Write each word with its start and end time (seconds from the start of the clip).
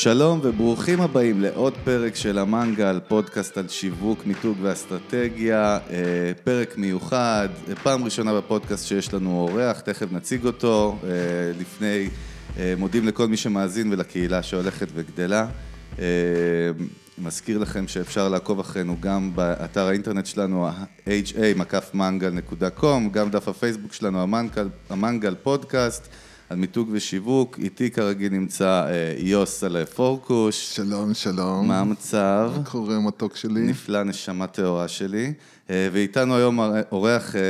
שלום 0.00 0.40
וברוכים 0.42 1.00
הבאים 1.00 1.40
לעוד 1.40 1.74
פרק 1.84 2.16
של 2.16 2.38
המנגל, 2.38 3.00
פודקאסט 3.08 3.58
על 3.58 3.68
שיווק, 3.68 4.26
מיתוג 4.26 4.56
ואסטרטגיה, 4.62 5.78
אה, 5.90 6.32
פרק 6.44 6.76
מיוחד, 6.76 7.48
פעם 7.82 8.04
ראשונה 8.04 8.34
בפודקאסט 8.34 8.86
שיש 8.86 9.14
לנו 9.14 9.40
אורח, 9.40 9.80
תכף 9.80 10.12
נציג 10.12 10.46
אותו, 10.46 10.98
אה, 11.04 11.08
לפני, 11.60 12.08
אה, 12.58 12.74
מודים 12.78 13.08
לכל 13.08 13.28
מי 13.28 13.36
שמאזין 13.36 13.92
ולקהילה 13.92 14.42
שהולכת 14.42 14.88
וגדלה. 14.94 15.46
מזכיר 17.18 17.58
לכם 17.58 17.88
שאפשר 17.88 18.28
לעקוב 18.28 18.60
אחרינו 18.60 18.96
גם 19.00 19.30
באתר 19.34 19.86
האינטרנט 19.86 20.26
שלנו, 20.26 20.68
ha-mangal.com, 21.06 23.10
גם 23.12 23.30
דף 23.30 23.48
הפייסבוק 23.48 23.92
שלנו, 23.92 24.22
המנגל, 24.22 24.68
המנגל 24.90 25.34
פודקאסט. 25.42 26.08
על 26.50 26.56
מיתוג 26.56 26.88
ושיווק, 26.92 27.58
איתי 27.58 27.90
כרגיל 27.90 28.32
נמצא 28.32 28.86
אה, 28.88 29.14
יוס 29.18 29.64
על 29.64 29.84
פורקוש. 29.84 30.76
שלום, 30.76 31.14
שלום. 31.14 31.68
מה 31.68 31.80
המצב? 31.80 32.52
מה 32.56 32.64
קורה, 32.64 32.98
מתוק 32.98 33.36
שלי? 33.36 33.60
נפלא, 33.60 34.02
נשמה 34.02 34.46
טהורה 34.46 34.88
שלי. 34.88 35.32
אה, 35.70 35.88
ואיתנו 35.92 36.36
היום 36.36 36.60
אורח 36.92 37.36
אה, 37.36 37.40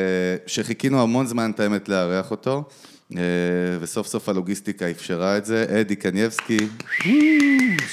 שחיכינו 0.47 1.03
המון 1.03 1.27
זמן, 1.27 1.51
את 1.51 1.61
האמת, 1.61 1.89
לארח 1.89 2.31
אותו, 2.31 2.65
וסוף 3.81 4.07
סוף 4.07 4.29
הלוגיסטיקה 4.29 4.91
אפשרה 4.91 5.37
את 5.37 5.45
זה. 5.45 5.81
אדי 5.81 5.97
קנייבסקי. 5.97 6.59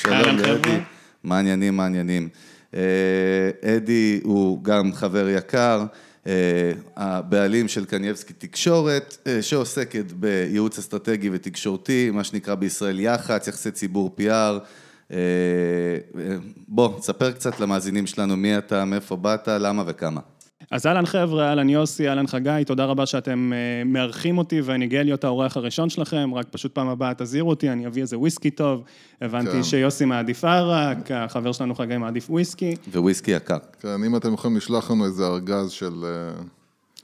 שלום 0.01 0.37
לאדי. 0.37 0.77
מה 1.23 1.37
העניינים, 1.37 1.77
מה 1.77 1.83
העניינים. 1.83 2.29
אדי 3.63 4.19
הוא 4.23 4.63
גם 4.63 4.93
חבר 4.93 5.29
יקר. 5.29 5.85
אה, 6.27 6.71
הבעלים 6.95 7.67
של 7.67 7.85
קנייבסקי 7.85 8.33
תקשורת, 8.33 9.17
אה, 9.27 9.41
שעוסקת 9.41 10.11
בייעוץ 10.11 10.79
אסטרטגי 10.79 11.29
ותקשורתי, 11.33 12.11
מה 12.11 12.23
שנקרא 12.23 12.55
בישראל 12.55 12.99
יח"צ, 12.99 13.47
יחסי 13.47 13.71
ציבור 13.71 14.15
PR. 14.19 14.59
אה, 15.11 15.17
בוא, 16.67 16.99
תספר 16.99 17.31
קצת 17.31 17.59
למאזינים 17.59 18.07
שלנו 18.07 18.37
מי 18.37 18.57
אתה, 18.57 18.85
מאיפה 18.85 19.15
באת, 19.15 19.47
למה 19.47 19.83
וכמה. 19.87 20.21
אז 20.71 20.87
אהלן 20.87 21.05
חבר'ה, 21.05 21.49
אהלן 21.49 21.69
יוסי, 21.69 22.09
אהלן 22.09 22.27
חגי, 22.27 22.65
תודה 22.65 22.85
רבה 22.85 23.05
שאתם 23.05 23.51
uh, 23.53 23.87
מארחים 23.87 24.37
אותי 24.37 24.61
ואני 24.61 24.87
גאה 24.87 25.03
להיות 25.03 25.23
האורח 25.23 25.57
הראשון 25.57 25.89
שלכם, 25.89 26.31
רק 26.33 26.45
פשוט 26.51 26.73
פעם 26.73 26.87
הבאה 26.87 27.13
תזהירו 27.17 27.49
אותי, 27.49 27.69
אני 27.69 27.87
אביא 27.87 28.01
איזה 28.01 28.17
וויסקי 28.17 28.51
טוב. 28.51 28.83
הבנתי 29.21 29.51
כן. 29.51 29.63
שיוסי 29.63 30.05
מעדיף 30.05 30.43
ערק, 30.43 31.11
החבר 31.11 31.51
שלנו 31.51 31.75
חגי 31.75 31.97
מעדיף 31.97 32.29
וויסקי. 32.29 32.75
וויסקי 32.93 33.31
יקר. 33.31 33.57
כן, 33.81 34.03
אם 34.05 34.15
אתם 34.15 34.33
יכולים 34.33 34.57
לשלוח 34.57 34.91
לנו 34.91 35.05
איזה 35.05 35.25
ארגז 35.25 35.71
של... 35.71 36.05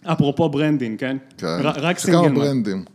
אה, 0.05 0.13
אפרופו 0.13 0.49
branding, 0.49 0.99
כן? 0.99 1.17
כן. 1.37 1.57
רק 1.61 1.99
single 1.99 2.19
malt. 2.19 2.35
כמה 2.35 2.45
ברנדים. 2.45 2.85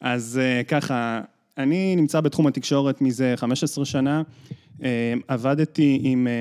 אז 0.00 0.40
אה, 0.40 0.64
ככה, 0.68 1.20
אני 1.58 1.96
נמצא 1.96 2.20
בתחום 2.20 2.46
התקשורת 2.46 3.00
מזה 3.00 3.34
15 3.36 3.84
שנה. 3.84 4.22
אה, 4.82 5.14
עבדתי 5.28 6.00
עם 6.02 6.26
אה, 6.26 6.32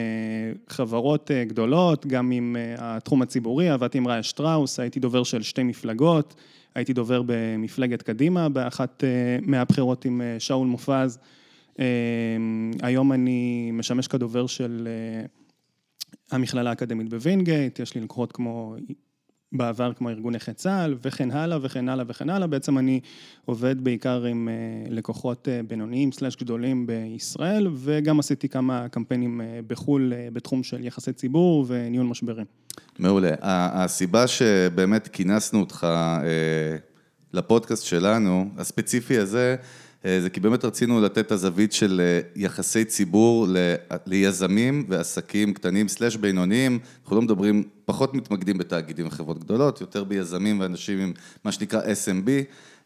חברות 0.70 1.32
אה, 1.32 1.44
גדולות, 1.44 2.06
גם 2.06 2.32
עם 2.32 2.56
התחום 2.78 3.22
הציבורי, 3.22 3.70
עבדתי 3.70 3.98
עם 3.98 4.08
רעיה 4.08 4.23
שטראוס, 4.23 4.80
הייתי 4.80 5.00
דובר 5.00 5.23
של 5.23 5.42
שתי 5.42 5.64
מפלגות, 5.64 6.36
הייתי 6.76 6.94
דובר 6.94 7.22
במפלגת 7.26 8.02
קדימה, 8.02 8.50
באחת 8.50 9.04
מהבחירות 9.42 10.06
עם 10.06 10.22
שאול 10.40 10.68
מופז. 10.68 11.20
היום 12.82 13.14
אני 13.14 13.72
משמש 13.73 14.08
כדובר 14.08 14.48
של 14.48 14.88
המכללה 16.32 16.70
האקדמית 16.70 17.10
בווינגייט, 17.10 17.80
יש 17.80 17.95
לי 17.95 18.02
לקוחות 18.02 18.32
כמו 18.32 18.76
בעבר 19.52 19.94
כמו 19.94 20.10
ארגון 20.10 20.36
נכי 20.36 20.54
צה"ל 20.54 20.95
וכן 21.02 21.32
הלאה 21.32 21.58
וכן 21.61 21.89
הלאה 21.89 22.05
וכן 22.08 22.30
הלאה. 22.30 22.48
בעצם 22.48 22.77
אני 22.77 22.99
עובד 23.45 23.83
בעיקר 23.83 24.23
עם 24.23 24.49
אה, 24.49 24.89
לקוחות 24.89 25.48
אה, 25.48 25.61
בינוניים 25.67 26.11
slash 26.11 26.36
גדולים 26.36 26.88
בישראל 26.88 27.67
וגם 27.76 28.20
עשיתי 28.20 28.49
כמה 28.49 28.89
קמפיינים 28.89 29.42
אה, 29.42 29.60
בחו"ל 29.67 30.14
בתחום 30.33 30.64
של 30.64 30.86
יחסי 30.86 31.14
ציבור 31.14 31.66
וניהול 31.67 32.08
משברים. 32.08 32.45
מעולה. 32.99 33.32
הסיבה 33.42 34.27
שבאמת 34.27 35.08
כינסנו 35.08 35.60
אותך 35.60 35.88
לפודקאסט 37.33 37.86
שלנו, 37.86 38.50
הספציפי 38.58 39.17
הזה, 39.17 39.55
זה 40.22 40.30
כי 40.30 40.40
באמת 40.40 40.66
רצינו 40.66 41.02
לתת 41.02 41.18
את 41.18 41.32
הזווית 41.32 41.73
של 41.73 42.02
אה, 42.04 42.20
יחסי 42.36 42.86
ציבור 42.86 43.48
ליזמים 44.06 44.86
ועסקים 44.90 45.54
קטנים 45.54 45.88
סלאש 45.88 46.16
בינוניים, 46.16 46.80
אנחנו 47.04 47.16
לא 47.16 47.22
מדברים, 47.22 47.64
פחות 47.86 48.14
מתמקדים 48.14 48.58
בתאגידים 48.58 49.08
וחברות 49.08 49.40
גדולות, 49.40 49.82
יותר 49.82 50.04
ביזמים 50.04 50.60
ואנשים 50.60 51.00
עם 51.00 51.14
מה 51.44 51.52
שנקרא 51.52 51.82
SMB, 51.82 52.30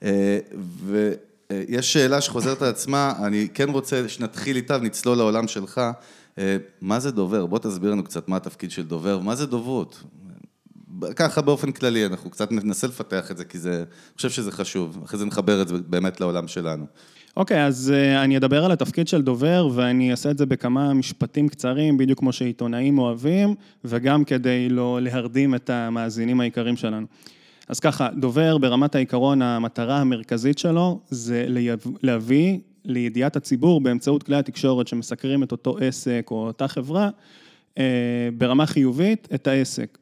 אה, 0.03 0.39
ויש 0.85 1.93
שאלה 1.93 2.21
שחוזרת 2.21 2.61
על 2.61 2.69
עצמה, 2.69 3.13
אני 3.25 3.47
כן 3.53 3.69
רוצה 3.69 4.09
שנתחיל 4.09 4.55
איתה 4.55 4.77
ונצלול 4.81 5.17
לעולם 5.17 5.47
שלך, 5.47 5.81
מה 6.81 6.99
זה 6.99 7.11
דובר? 7.11 7.45
בוא 7.45 7.59
תסביר 7.59 7.91
לנו 7.91 8.03
קצת 8.03 8.27
מה 8.27 8.37
התפקיד 8.37 8.71
של 8.71 8.85
דובר, 8.85 9.19
מה 9.19 9.35
זה 9.35 9.45
דוברות? 9.45 10.03
ככה 11.15 11.41
באופן 11.41 11.71
כללי, 11.71 12.05
אנחנו 12.05 12.29
קצת 12.29 12.51
ננסה 12.51 12.87
לפתח 12.87 13.31
את 13.31 13.37
זה, 13.37 13.45
כי 13.45 13.59
זה, 13.59 13.75
אני 13.77 14.15
חושב 14.15 14.29
שזה 14.29 14.51
חשוב, 14.51 14.99
אחרי 15.05 15.19
זה 15.19 15.25
נחבר 15.25 15.61
את 15.61 15.67
זה 15.67 15.75
באמת 15.87 16.21
לעולם 16.21 16.47
שלנו. 16.47 16.85
אוקיי, 17.37 17.57
okay, 17.57 17.67
אז 17.67 17.93
uh, 17.93 18.23
אני 18.23 18.37
אדבר 18.37 18.65
על 18.65 18.71
התפקיד 18.71 19.07
של 19.07 19.21
דובר, 19.21 19.69
ואני 19.73 20.11
אעשה 20.11 20.31
את 20.31 20.37
זה 20.37 20.45
בכמה 20.45 20.93
משפטים 20.93 21.49
קצרים, 21.49 21.97
בדיוק 21.97 22.19
כמו 22.19 22.33
שעיתונאים 22.33 22.99
אוהבים, 22.99 23.55
וגם 23.85 24.23
כדי 24.23 24.69
לא 24.69 24.99
להרדים 25.01 25.55
את 25.55 25.69
המאזינים 25.69 26.41
העיקרים 26.41 26.77
שלנו. 26.77 27.07
אז 27.67 27.79
ככה, 27.79 28.09
דובר 28.19 28.57
ברמת 28.57 28.95
העיקרון, 28.95 29.41
המטרה 29.41 29.97
המרכזית 29.97 30.57
שלו 30.57 30.99
זה 31.09 31.45
להביא 32.03 32.59
לידיעת 32.85 33.35
הציבור 33.35 33.81
באמצעות 33.81 34.23
כלי 34.23 34.35
התקשורת 34.35 34.87
שמסקרים 34.87 35.43
את 35.43 35.51
אותו 35.51 35.77
עסק 35.77 36.27
או 36.31 36.47
אותה 36.47 36.67
חברה, 36.67 37.09
אה, 37.77 37.83
ברמה 38.37 38.65
חיובית 38.65 39.27
את 39.33 39.47
העסק. 39.47 39.97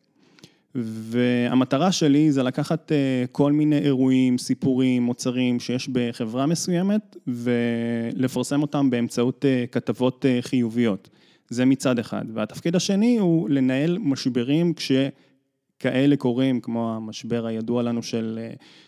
והמטרה 0.75 1.91
שלי 1.91 2.31
זה 2.31 2.43
לקחת 2.43 2.91
אה, 2.91 3.25
כל 3.31 3.51
מיני 3.51 3.77
אירועים, 3.77 4.37
סיפורים, 4.37 5.03
מוצרים 5.03 5.59
שיש 5.59 5.89
בחברה 5.89 6.45
מסוימת 6.45 7.17
ולפרסם 7.27 8.61
אותם 8.61 8.89
באמצעות 8.89 9.45
אה, 9.45 9.65
כתבות 9.71 10.25
אה, 10.25 10.37
חיוביות. 10.41 11.09
זה 11.49 11.65
מצד 11.65 11.99
אחד. 11.99 12.25
והתפקיד 12.33 12.75
השני 12.75 13.17
הוא 13.17 13.49
לנהל 13.49 13.97
משברים 13.97 14.73
כשכאלה 14.73 16.15
קורים, 16.15 16.61
כמו 16.61 16.95
המשבר 16.95 17.45
הידוע 17.45 17.83
לנו 17.83 18.03
של 18.03 18.39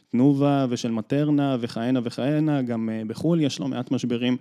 תנובה 0.09 0.65
ושל 0.69 0.91
מטרנה 0.91 1.57
וכהנה 1.59 1.99
וכהנה, 2.03 2.61
גם 2.61 2.89
בחו"ל 3.07 3.41
יש 3.41 3.59
לא 3.59 3.67
מעט 3.67 3.91
משברים. 3.91 4.37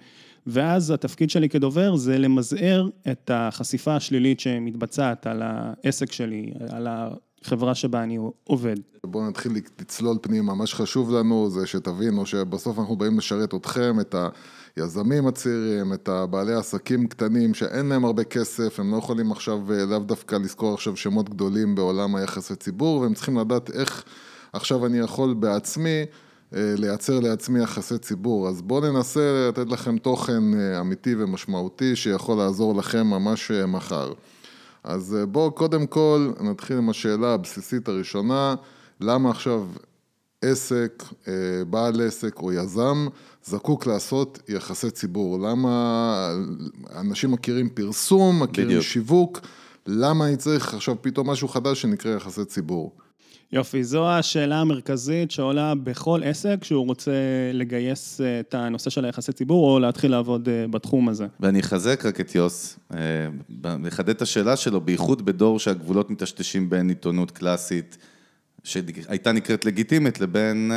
ואז 0.46 0.90
התפקיד 0.90 1.30
שלי 1.30 1.48
כדובר 1.48 1.96
זה 1.96 2.18
למזער 2.18 2.88
את 3.10 3.30
החשיפה 3.34 3.96
השלילית 3.96 4.40
שמתבצעת 4.40 5.26
על 5.26 5.42
העסק 5.44 6.12
שלי, 6.12 6.52
על 6.68 6.86
ה... 6.86 7.10
חברה 7.44 7.74
שבה 7.74 8.02
אני 8.02 8.18
עובד. 8.44 8.76
בואו 9.06 9.28
נתחיל 9.28 9.52
לצלול 9.80 10.18
פנימה, 10.22 10.54
מה 10.54 10.66
שחשוב 10.66 11.14
לנו 11.14 11.50
זה 11.50 11.66
שתבינו 11.66 12.26
שבסוף 12.26 12.78
אנחנו 12.78 12.96
באים 12.96 13.18
לשרת 13.18 13.54
אתכם, 13.54 14.00
את 14.00 14.14
היזמים 14.76 15.26
הצעירים, 15.26 15.92
את 15.92 16.08
הבעלי 16.08 16.52
העסקים 16.52 17.06
קטנים 17.06 17.54
שאין 17.54 17.86
להם 17.86 18.04
הרבה 18.04 18.24
כסף, 18.24 18.80
הם 18.80 18.92
לא 18.92 18.96
יכולים 18.96 19.32
עכשיו 19.32 19.72
אה, 19.72 19.84
לאו 19.84 19.98
דווקא 19.98 20.34
לזכור 20.34 20.74
עכשיו 20.74 20.96
שמות 20.96 21.28
גדולים 21.28 21.74
בעולם 21.74 22.16
היחסי 22.16 22.56
ציבור, 22.56 23.00
והם 23.00 23.14
צריכים 23.14 23.38
לדעת 23.38 23.70
איך 23.70 24.04
עכשיו 24.52 24.86
אני 24.86 24.98
יכול 24.98 25.34
בעצמי 25.34 26.04
אה, 26.54 26.74
לייצר 26.78 27.20
לעצמי 27.20 27.62
יחסי 27.62 27.98
ציבור. 27.98 28.48
אז 28.48 28.62
בואו 28.62 28.92
ננסה 28.92 29.48
לתת 29.48 29.70
לכם 29.70 29.98
תוכן 29.98 30.54
אה, 30.54 30.80
אמיתי 30.80 31.14
ומשמעותי 31.18 31.96
שיכול 31.96 32.38
לעזור 32.38 32.74
לכם 32.74 33.06
ממש 33.06 33.50
מחר. 33.50 34.12
אז 34.84 35.16
אה, 35.20 35.26
בואו 35.26 35.52
קודם 35.52 35.86
כל 35.86 36.30
נתחיל 36.40 36.76
עם 36.76 36.90
השאלה 36.90 37.34
הבסיסית 37.34 37.88
הראשונה, 37.88 38.54
למה 39.00 39.30
עכשיו 39.30 39.66
עסק, 40.42 41.04
אה, 41.28 41.64
בעל 41.70 42.00
עסק 42.00 42.38
או 42.38 42.52
יזם 42.52 43.06
זקוק 43.44 43.86
לעשות 43.86 44.38
יחסי 44.48 44.90
ציבור? 44.90 45.38
למה 45.38 46.34
אנשים 46.94 47.30
מכירים 47.30 47.68
פרסום, 47.68 48.42
מכירים 48.42 48.68
בדיוק. 48.68 48.84
שיווק, 48.84 49.40
למה 49.86 50.26
אני 50.26 50.36
צריך 50.36 50.74
עכשיו 50.74 50.96
פתאום 51.00 51.30
משהו 51.30 51.48
חדש 51.48 51.82
שנקרא 51.82 52.16
יחסי 52.16 52.44
ציבור? 52.44 52.96
יופי, 53.52 53.84
זו 53.84 54.10
השאלה 54.10 54.60
המרכזית 54.60 55.30
שעולה 55.30 55.74
בכל 55.74 56.20
עסק 56.24 56.64
שהוא 56.64 56.86
רוצה 56.86 57.12
לגייס 57.52 58.20
אה, 58.20 58.40
את 58.40 58.54
הנושא 58.54 58.90
של 58.90 59.04
היחסי 59.04 59.32
ציבור 59.32 59.74
או 59.74 59.78
להתחיל 59.78 60.10
לעבוד 60.10 60.48
אה, 60.48 60.66
בתחום 60.70 61.08
הזה. 61.08 61.26
ואני 61.40 61.60
אחזק 61.60 62.06
רק 62.06 62.20
את 62.20 62.34
יוס, 62.34 62.78
אה, 62.94 62.98
לחדד 63.82 64.08
את 64.08 64.22
השאלה 64.22 64.56
שלו, 64.56 64.80
בייחוד 64.80 65.24
בדור 65.24 65.58
שהגבולות 65.58 66.10
מטשטשים 66.10 66.70
בין 66.70 66.88
עיתונות 66.88 67.30
קלאסית, 67.30 67.98
שהייתה 68.64 69.32
נקראת 69.32 69.64
לגיטימית, 69.64 70.20
לבין 70.20 70.72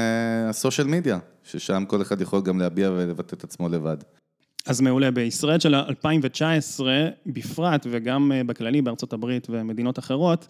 הסושיאל 0.50 0.88
מדיה, 0.88 1.20
ששם 1.44 1.84
כל 1.88 2.02
אחד 2.02 2.22
יכול 2.22 2.42
גם 2.42 2.60
להביע 2.60 2.92
ולבטא 2.92 3.36
את 3.36 3.44
עצמו 3.44 3.70
לבד. 3.70 3.98
אז 4.66 4.82
מעולה, 4.82 5.12
בישראל 5.12 5.60
של 5.60 5.76
2019 5.76 7.08
בפרט 7.26 7.88
וגם 7.92 8.32
בכללי 8.46 8.82
בארצות 8.82 9.14
הברית 9.14 9.48
ומדינות 9.50 10.00
אחרות, 10.00 10.48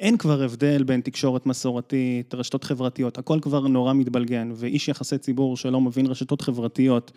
אין 0.00 0.16
כבר 0.16 0.42
הבדל 0.42 0.82
בין 0.82 1.00
תקשורת 1.00 1.46
מסורתית, 1.46 2.34
רשתות 2.34 2.64
חברתיות, 2.64 3.18
הכל 3.18 3.38
כבר 3.42 3.68
נורא 3.68 3.92
מתבלגן, 3.92 4.50
ואיש 4.54 4.88
יחסי 4.88 5.18
ציבור 5.18 5.56
שלא 5.56 5.80
מבין 5.80 6.06
רשתות 6.06 6.40
חברתיות 6.40 7.12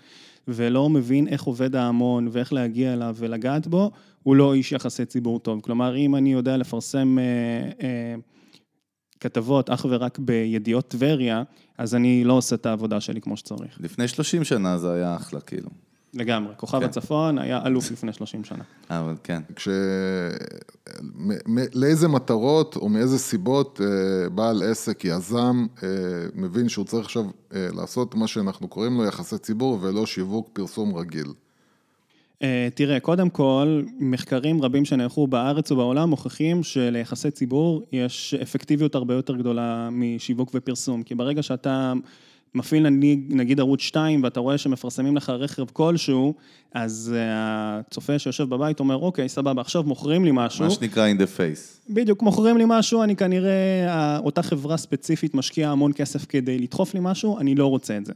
ולא 0.48 0.90
מבין 0.90 1.28
איך 1.28 1.44
עובד 1.44 1.76
ההמון 1.76 2.28
ואיך 2.32 2.54
להגיע 2.54 2.94
אליו 2.94 3.16
ולגעת 3.20 3.68
בו, 3.68 3.92
הוא 4.24 4.36
לא 4.36 4.54
איש 4.54 4.72
יחסי 4.72 5.06
ציבור 5.06 5.40
טוב. 5.40 5.62
כלומר, 5.62 5.98
אם 5.98 6.16
אני 6.16 6.34
יודע 6.34 6.58
לפרסם... 6.58 7.18
אה, 7.20 7.70
אה, 7.88 8.16
כתבות 9.20 9.70
אך 9.70 9.86
ורק 9.90 10.20
בידיעות 10.20 10.88
טבריה, 10.88 11.44
אז 11.78 11.96
אני 11.96 12.24
לא 12.24 12.34
עושה 12.34 12.56
את 12.56 12.66
העבודה 12.66 13.02
שלי 13.02 13.22
כמו 13.22 13.38
שצריך. 13.38 13.78
לפני 13.80 14.08
30 14.08 14.44
שנה 14.44 14.78
זה 14.78 14.94
היה 14.94 15.16
אחלה, 15.16 15.40
כאילו. 15.40 15.70
לגמרי. 16.14 16.54
כוכב 16.58 16.80
כן. 16.80 16.86
הצפון 16.86 17.38
היה 17.38 17.62
אלוף 17.66 17.92
לפני 17.92 18.14
30 18.14 18.44
שנה. 18.44 18.64
אבל 18.90 19.16
כן. 19.24 19.42
כש... 19.56 19.68
מ- 21.02 21.56
מ- 21.56 21.68
לאיזה 21.74 22.08
מטרות 22.08 22.76
או 22.76 22.90
מאיזה 22.90 23.18
סיבות 23.18 23.82
אה, 23.84 24.30
בעל 24.30 24.64
עסק, 24.64 25.06
יזם, 25.06 25.66
אה, 25.84 25.88
מבין 26.36 26.70
שהוא 26.70 26.86
צריך 26.86 27.06
עכשיו 27.06 27.24
אה, 27.56 27.68
לעשות 27.76 28.16
מה 28.16 28.28
שאנחנו 28.28 28.68
קוראים 28.68 28.98
לו 28.98 29.06
יחסי 29.06 29.38
ציבור 29.38 29.78
ולא 29.82 30.06
שיווק 30.06 30.50
פרסום 30.54 30.96
רגיל. 30.96 31.28
אה, 32.42 32.68
תראה, 32.74 33.00
קודם 33.00 33.30
כל, 33.30 33.82
מחקרים 34.00 34.62
רבים 34.62 34.86
שנערכו 34.86 35.28
בארץ 35.28 35.72
ובעולם 35.72 36.10
מוכיחים 36.10 36.64
שליחסי 36.64 37.32
ציבור 37.32 37.84
יש 37.92 38.34
אפקטיביות 38.34 38.96
הרבה 38.96 39.14
יותר 39.14 39.36
גדולה 39.36 39.90
משיווק 39.92 40.52
ופרסום. 40.54 41.04
כי 41.04 41.16
ברגע 41.16 41.44
שאתה 41.44 41.94
מפעיל 42.56 42.90
נגיד, 43.30 43.60
ערוץ 43.60 43.82
2 43.82 44.24
ואתה 44.24 44.40
רואה 44.40 44.58
שמפרסמים 44.58 45.16
לך 45.18 45.30
רכב 45.30 45.66
כלשהו, 45.74 46.34
אז 46.74 47.14
אה, 47.16 47.80
הצופה 47.80 48.20
שיושב 48.20 48.44
בבית 48.50 48.80
אומר, 48.80 48.96
אוקיי, 48.96 49.30
סבבה, 49.30 49.62
עכשיו 49.62 49.84
מוכרים 49.84 50.26
לי 50.26 50.32
משהו. 50.34 50.66
מה 50.66 50.72
שנקרא 50.72 51.08
in 51.14 51.18
the 51.18 51.40
face. 51.40 51.94
בדיוק, 51.94 52.22
מוכרים 52.22 52.58
לי 52.58 52.64
משהו, 52.68 53.04
אני 53.04 53.16
כנראה, 53.16 53.86
ה- 53.90 54.20
אותה 54.20 54.44
חברה 54.44 54.78
ספציפית 54.78 55.36
משקיעה 55.36 55.72
המון 55.72 55.92
כסף 55.96 56.26
כדי 56.26 56.60
לדחוף 56.60 56.94
לי 56.94 57.00
משהו, 57.04 57.38
אני 57.40 57.56
לא 57.56 57.68
רוצה 57.68 57.98
את 57.98 58.06
זה. 58.06 58.14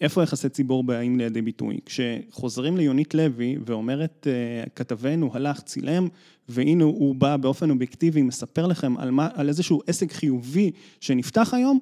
איפה 0.00 0.22
יחסי 0.22 0.48
ציבור 0.48 0.84
באים 0.84 1.18
לידי 1.18 1.42
ביטוי? 1.42 1.78
כשחוזרים 1.86 2.76
ליונית 2.76 3.14
לוי 3.14 3.56
ואומרת, 3.66 4.26
אה, 4.30 4.64
כתבנו 4.76 5.30
הלך, 5.34 5.60
צילם, 5.60 6.08
והנה 6.48 6.84
הוא 6.84 7.14
בא 7.14 7.36
באופן 7.36 7.70
אובייקטיבי, 7.70 8.22
מספר 8.22 8.66
לכם 8.66 8.96
על, 8.98 9.10
מה, 9.10 9.28
על 9.34 9.48
איזשהו 9.48 9.80
עסק 9.86 10.12
חיובי 10.12 10.70
שנפתח 11.00 11.54
היום, 11.54 11.78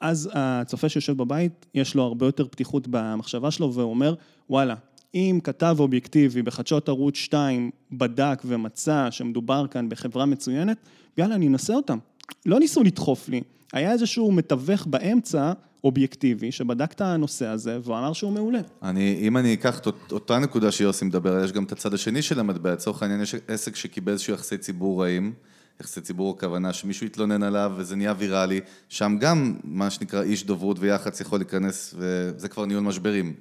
אז 0.00 0.30
הצופה 0.32 0.88
שיושב 0.88 1.16
בבית, 1.16 1.66
יש 1.74 1.94
לו 1.94 2.02
הרבה 2.02 2.26
יותר 2.26 2.46
פתיחות 2.48 2.88
במחשבה 2.90 3.50
שלו, 3.50 3.74
והוא 3.74 3.90
אומר, 3.90 4.14
וואלה, 4.50 4.74
אם 5.14 5.38
כתב 5.44 5.76
אובייקטיבי 5.78 6.42
בחדשות 6.42 6.88
ערוץ 6.88 7.16
2 7.16 7.70
בדק 7.92 8.42
ומצא 8.44 9.08
שמדובר 9.10 9.66
כאן 9.70 9.88
בחברה 9.88 10.26
מצוינת, 10.26 10.76
יאללה, 11.18 11.34
אני 11.34 11.48
אנסה 11.48 11.74
אותם. 11.74 11.98
לא 12.46 12.58
ניסו 12.58 12.82
לדחוף 12.82 13.28
לי. 13.28 13.40
היה 13.72 13.92
איזשהו 13.92 14.32
מתווך 14.32 14.86
באמצע, 14.86 15.52
אובייקטיבי, 15.84 16.52
שבדק 16.52 16.92
את 16.92 17.00
הנושא 17.00 17.46
הזה, 17.46 17.78
והוא 17.82 17.98
אמר 17.98 18.12
שהוא 18.12 18.32
מעולה. 18.32 18.60
אני, 18.82 19.18
אם 19.20 19.36
אני 19.36 19.54
אקח 19.54 19.78
את 19.78 19.86
אות- 19.86 20.12
אותה 20.12 20.38
נקודה 20.38 20.72
שיוסי 20.72 21.04
מדבר 21.04 21.44
יש 21.44 21.52
גם 21.52 21.64
את 21.64 21.72
הצד 21.72 21.94
השני 21.94 22.22
של 22.22 22.40
המטבע. 22.40 22.72
לצורך 22.72 23.02
העניין, 23.02 23.20
יש 23.20 23.34
עסק 23.48 23.76
שקיבל 23.76 24.12
איזשהו 24.12 24.34
יחסי 24.34 24.58
ציבור 24.58 25.02
רעים. 25.02 25.32
יחסי 25.80 26.00
ציבור 26.00 26.34
הכוונה 26.36 26.72
שמישהו 26.72 27.06
התלונן 27.06 27.42
עליו 27.42 27.72
וזה 27.76 27.96
נהיה 27.96 28.14
ויראלי, 28.18 28.60
שם 28.88 29.16
גם 29.20 29.56
מה 29.64 29.90
שנקרא 29.90 30.22
איש 30.22 30.44
דוברות 30.44 30.76
ויח"צ 30.80 31.20
יכול 31.20 31.38
להיכנס 31.38 31.94
וזה 31.98 32.48
כבר 32.48 32.66
ניהול 32.66 32.82
משברים. 32.82 33.34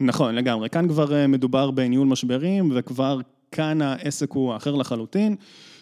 נכון, 0.00 0.34
לגמרי. 0.34 0.70
כאן 0.70 0.88
כבר 0.88 1.14
אה, 1.14 1.26
מדובר 1.26 1.70
בניהול 1.70 2.08
משברים, 2.08 2.72
וכבר 2.74 3.20
כאן 3.52 3.82
העסק 3.82 4.30
הוא 4.30 4.56
אחר 4.56 4.74
לחלוטין. 4.74 5.36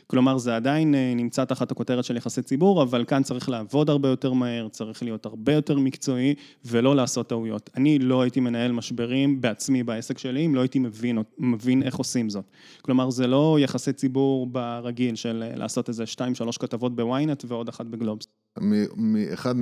כלומר, 0.06 0.38
זה 0.38 0.56
עדיין 0.56 0.94
אה, 0.94 1.12
נמצא 1.16 1.44
תחת 1.44 1.70
הכותרת 1.70 2.04
של 2.04 2.16
יחסי 2.16 2.42
ציבור, 2.42 2.82
אבל 2.82 3.04
כאן 3.04 3.22
צריך 3.22 3.48
לעבוד 3.48 3.90
הרבה 3.90 4.08
יותר 4.08 4.32
מהר, 4.32 4.68
צריך 4.68 5.02
להיות 5.02 5.26
הרבה 5.26 5.52
יותר 5.52 5.78
מקצועי, 5.78 6.34
ולא 6.64 6.96
לעשות 6.96 7.28
טעויות. 7.28 7.70
אני 7.76 7.98
לא 7.98 8.22
הייתי 8.22 8.40
מנהל 8.40 8.72
משברים 8.72 9.40
בעצמי 9.40 9.82
בעסק 9.82 10.18
שלי, 10.18 10.46
אם 10.46 10.54
לא 10.54 10.60
הייתי 10.60 10.78
מבין, 10.78 11.18
מבין 11.38 11.82
איך 11.82 11.96
עושים 11.96 12.30
זאת. 12.30 12.44
כלומר, 12.82 13.10
זה 13.10 13.26
לא 13.26 13.56
יחסי 13.60 13.92
ציבור 13.92 14.46
ברגיל 14.46 15.14
של 15.14 15.44
אה, 15.46 15.56
לעשות 15.56 15.88
איזה 15.88 16.06
שתיים, 16.06 16.34
שלוש 16.34 16.58
כתבות 16.58 16.96
בוויינט 16.96 17.44
ועוד 17.48 17.68
אחת 17.68 17.86
בגלובס. 17.86 18.26
מ- 18.60 19.12
מאחד 19.12 19.54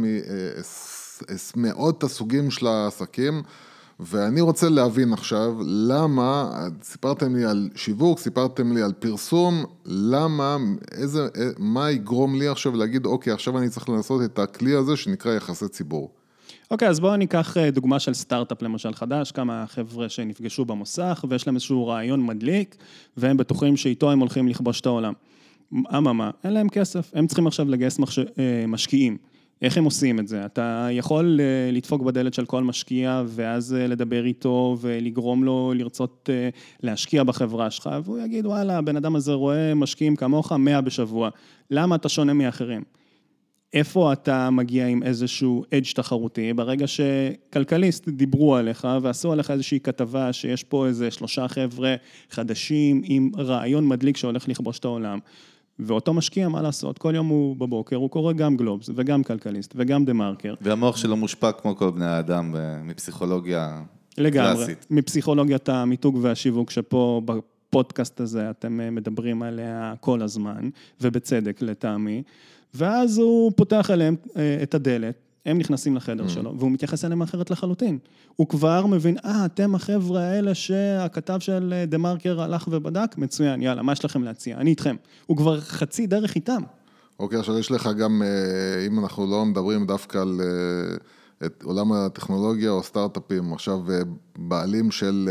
ממאות 1.56 2.02
הסוגים 2.04 2.50
של 2.50 2.66
העסקים, 2.66 3.42
ואני 4.00 4.40
רוצה 4.40 4.68
להבין 4.68 5.12
עכשיו, 5.12 5.54
למה, 5.66 6.50
סיפרתם 6.82 7.36
לי 7.36 7.44
על 7.44 7.68
שיווק, 7.74 8.18
סיפרתם 8.18 8.72
לי 8.72 8.82
על 8.82 8.92
פרסום, 8.92 9.64
למה, 9.86 10.56
איזה, 10.92 11.28
מה 11.58 11.90
יגרום 11.90 12.34
לי 12.34 12.48
עכשיו 12.48 12.76
להגיד, 12.76 13.06
אוקיי, 13.06 13.32
עכשיו 13.32 13.58
אני 13.58 13.68
צריך 13.68 13.88
לנסות 13.88 14.22
את 14.24 14.38
הכלי 14.38 14.74
הזה 14.74 14.96
שנקרא 14.96 15.34
יחסי 15.34 15.68
ציבור. 15.68 16.10
אוקיי, 16.70 16.88
אז 16.88 17.00
בואו 17.00 17.16
ניקח 17.16 17.56
אה, 17.56 17.70
דוגמה 17.70 17.98
של 17.98 18.14
סטארט-אפ 18.14 18.62
למשל 18.62 18.94
חדש, 18.94 19.32
כמה 19.32 19.64
חבר'ה 19.68 20.08
שנפגשו 20.08 20.64
במוסך 20.64 21.24
ויש 21.28 21.46
להם 21.46 21.54
איזשהו 21.54 21.86
רעיון 21.86 22.26
מדליק, 22.26 22.76
והם 23.16 23.36
בטוחים 23.36 23.76
שאיתו 23.76 24.10
הם 24.10 24.18
הולכים 24.18 24.48
לכבוש 24.48 24.80
את 24.80 24.86
העולם. 24.86 25.12
אממה, 25.96 26.30
אין 26.44 26.52
להם 26.52 26.68
כסף, 26.68 27.10
הם 27.14 27.26
צריכים 27.26 27.46
עכשיו 27.46 27.68
לגייס 27.68 27.98
מחש... 27.98 28.18
אה, 28.18 28.24
משקיעים. 28.68 29.16
איך 29.62 29.79
הם 29.79 29.85
עושים 29.85 30.19
את 30.19 30.29
זה? 30.29 30.47
אתה 30.47 30.88
יכול 30.91 31.41
אה, 31.41 31.70
לדפוק 31.73 32.03
בדלת 32.03 32.35
של 32.35 32.47
כל 32.47 32.64
משקיע 32.64 33.23
ואז 33.26 33.75
אה, 33.75 33.87
לדבר 33.87 34.25
איתו 34.25 34.76
ולגרום 34.81 35.44
לו 35.44 35.73
לרצות 35.76 36.31
אה, 36.32 36.49
להשקיע 36.82 37.25
בחברה 37.25 37.70
שלך, 37.70 37.91
והוא 38.05 38.19
יגיד, 38.19 38.47
וואלה, 38.47 38.79
הבן 38.79 38.97
אדם 38.97 39.17
הזה 39.17 39.32
רואה 39.32 39.75
משקיעים 39.75 40.17
כמוך 40.17 40.53
100 40.53 40.81
בשבוע, 40.81 41.31
למה 41.70 41.97
אתה 41.97 42.09
שונה 42.09 42.32
מאחרים? 42.32 42.82
איפה 43.73 44.12
אתה 44.12 44.50
מגיע 44.50 44.87
עם 44.87 45.03
איזשהו 45.03 45.64
אדג' 45.75 45.93
תחרותי, 45.94 46.53
ברגע 46.53 46.87
שכלכליסט 46.87 48.09
דיברו 48.09 48.56
עליך 48.56 48.88
ועשו 49.03 49.32
עליך 49.32 49.50
איזושהי 49.50 49.81
כתבה 49.81 50.32
שיש 50.32 50.64
פה 50.64 50.87
איזה 50.87 51.11
שלושה 51.11 51.49
חבר'ה 51.49 51.94
חדשים 52.31 53.03
עם 53.05 53.31
רעיון 53.38 53.88
מדליק 53.88 54.17
שהולך 54.17 54.49
לכבוש 54.49 54.79
את 54.79 54.85
העולם. 54.85 55.19
ואותו 55.87 56.14
משקיע, 56.14 56.49
מה 56.49 56.62
לעשות, 56.62 56.99
כל 56.99 57.12
יום 57.14 57.26
הוא 57.26 57.56
בבוקר, 57.56 57.96
הוא 57.96 58.11
קורא 58.11 58.32
גם 58.32 58.56
גלובס 58.56 58.90
וגם 58.94 59.23
כלכליסט 59.23 59.73
וגם 59.76 60.05
דה 60.05 60.12
מרקר. 60.12 60.55
והמוח 60.61 60.96
שלו 60.96 61.17
מושפע 61.17 61.52
כמו 61.52 61.76
כל 61.76 61.90
בני 61.90 62.06
האדם 62.06 62.55
מפסיכולוגיה 62.84 63.82
לגמרי, 64.19 64.55
קלאסית. 64.56 64.87
מפסיכולוגיית 64.90 65.69
המיתוג 65.69 66.19
והשיווק 66.23 66.70
שפה 66.70 67.23
בפודקאסט 67.25 68.21
הזה 68.21 68.50
אתם 68.50 68.80
אה, 68.80 68.90
מדברים 68.90 69.42
עליה 69.42 69.95
כל 70.00 70.23
הזמן, 70.23 70.68
ובצדק 71.00 71.62
לטעמי, 71.62 72.23
ואז 72.75 73.18
הוא 73.18 73.52
פותח 73.56 73.90
אליהם 73.90 74.16
אה, 74.37 74.59
את 74.62 74.75
הדלת, 74.75 75.16
הם 75.46 75.58
נכנסים 75.58 75.96
לחדר 75.96 76.28
שלו, 76.28 76.54
והוא 76.58 76.70
מתייחס 76.70 77.04
אליהם 77.04 77.22
אחרת 77.22 77.50
לחלוטין. 77.50 77.99
הוא 78.37 78.49
כבר 78.49 78.87
מבין, 78.87 79.16
אה, 79.25 79.44
אתם 79.44 79.75
החבר'ה 79.75 80.20
האלה 80.20 80.54
שהכתב 80.54 81.38
של 81.40 81.75
אה, 81.76 81.87
דה 81.87 81.99
מרקר 81.99 82.40
הלך 82.40 82.68
ובדק, 82.70 83.18
מצוין, 83.18 83.62
יאללה, 83.62 83.82
מה 83.82 83.92
יש 83.92 84.04
לכם 84.04 84.22
להציע? 84.22 84.56
אני 84.56 84.70
איתכם. 84.70 84.96
הוא 85.26 85.37
כבר 85.37 85.61
חצי 85.61 86.06
דרך 86.06 86.34
איתם. 86.34 86.62
אוקיי, 87.18 87.38
עכשיו 87.38 87.58
יש 87.58 87.70
לך 87.70 87.88
גם, 87.99 88.22
אה, 88.22 88.87
אם 88.87 88.99
אנחנו 88.99 89.26
לא 89.26 89.44
מדברים 89.44 89.87
דווקא 89.87 90.18
על 90.18 90.40
אה, 90.40 91.46
את 91.46 91.62
עולם 91.62 91.92
הטכנולוגיה 91.92 92.70
או 92.70 92.82
סטארט-אפים, 92.82 93.52
עכשיו 93.52 93.80
בעלים 94.38 94.90
של 94.90 95.28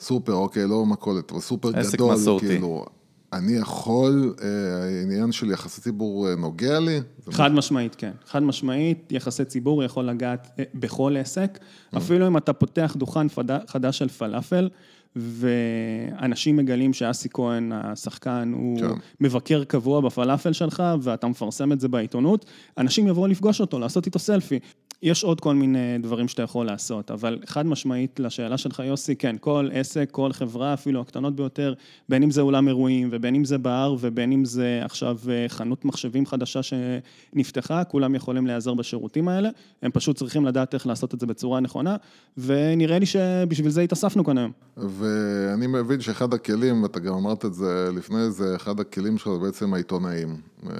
סופר, 0.00 0.34
אוקיי, 0.34 0.66
לא 0.66 0.86
מכולת, 0.86 1.32
אבל 1.32 1.40
סופר 1.40 1.78
עסק 1.78 1.94
גדול, 1.94 2.14
מסורתי. 2.14 2.46
כאילו, 2.46 2.84
אני 3.32 3.52
יכול, 3.52 4.34
אה, 4.42 4.48
העניין 4.84 5.32
של 5.32 5.50
יחסי 5.50 5.80
ציבור 5.80 6.28
אה, 6.28 6.36
נוגע 6.36 6.80
לי? 6.80 7.00
חד 7.30 7.52
משמעית, 7.52 7.94
כן. 7.94 8.10
חד 8.26 8.42
משמעית, 8.42 9.12
יחסי 9.12 9.44
ציבור 9.44 9.84
יכול 9.84 10.04
לגעת 10.04 10.50
אה, 10.58 10.64
בכל 10.74 11.16
עסק. 11.16 11.58
אפילו 11.96 12.26
אם 12.26 12.36
אתה 12.36 12.52
פותח 12.52 12.94
דוכן 12.98 13.26
חדש 13.66 13.98
של 13.98 14.08
פלאפל, 14.08 14.68
ואנשים 15.16 16.56
מגלים 16.56 16.92
שאסי 16.92 17.28
כהן, 17.32 17.72
השחקן, 17.74 18.52
הוא 18.54 18.80
כן. 18.80 18.86
מבקר 19.20 19.64
קבוע 19.64 20.00
בפלאפל 20.00 20.52
שלך, 20.52 20.82
ואתה 21.02 21.26
מפרסם 21.26 21.72
את 21.72 21.80
זה 21.80 21.88
בעיתונות, 21.88 22.46
אנשים 22.78 23.08
יבואו 23.08 23.26
לפגוש 23.26 23.60
אותו, 23.60 23.78
לעשות 23.78 24.06
איתו 24.06 24.18
סלפי. 24.18 24.58
יש 25.02 25.24
עוד 25.24 25.40
כל 25.40 25.54
מיני 25.54 25.98
דברים 25.98 26.28
שאתה 26.28 26.42
יכול 26.42 26.66
לעשות, 26.66 27.10
אבל 27.10 27.38
חד 27.46 27.66
משמעית 27.66 28.20
לשאלה 28.20 28.58
שלך, 28.58 28.82
יוסי, 28.86 29.16
כן, 29.16 29.36
כל 29.40 29.68
עסק, 29.72 30.08
כל 30.10 30.32
חברה, 30.32 30.74
אפילו 30.74 31.00
הקטנות 31.00 31.36
ביותר, 31.36 31.74
בין 32.08 32.22
אם 32.22 32.30
זה 32.30 32.40
אולם 32.40 32.68
אירועים, 32.68 33.08
ובין 33.12 33.34
אם 33.34 33.44
זה 33.44 33.58
בר, 33.58 33.96
ובין 34.00 34.32
אם 34.32 34.44
זה 34.44 34.80
עכשיו 34.84 35.18
אה, 35.30 35.44
חנות 35.48 35.84
מחשבים 35.84 36.26
חדשה 36.26 36.60
שנפתחה, 36.62 37.84
כולם 37.84 38.14
יכולים 38.14 38.46
להיעזר 38.46 38.74
בשירותים 38.74 39.28
האלה, 39.28 39.48
הם 39.82 39.90
פשוט 39.90 40.16
צריכים 40.16 40.46
לדעת 40.46 40.74
איך 40.74 40.86
לעשות 40.86 41.14
את 41.14 41.20
זה 41.20 41.26
בצורה 41.26 41.60
נכונה, 41.60 41.96
ונראה 42.38 42.98
לי 42.98 43.06
שבשביל 43.06 43.70
זה 43.70 43.80
התאספנו 43.80 44.24
כאן 44.24 44.38
היום. 44.38 44.52
ואני 44.76 45.66
מבין 45.66 46.00
שאחד 46.00 46.34
הכלים, 46.34 46.82
ואתה 46.82 47.00
גם 47.00 47.14
אמרת 47.14 47.44
את 47.44 47.54
זה 47.54 47.90
לפני 47.96 48.30
זה, 48.30 48.56
אחד 48.56 48.80
הכלים 48.80 49.16
זה 49.18 49.30
בעצם 49.42 49.74
העיתונאים. 49.74 50.36
אה, 50.66 50.72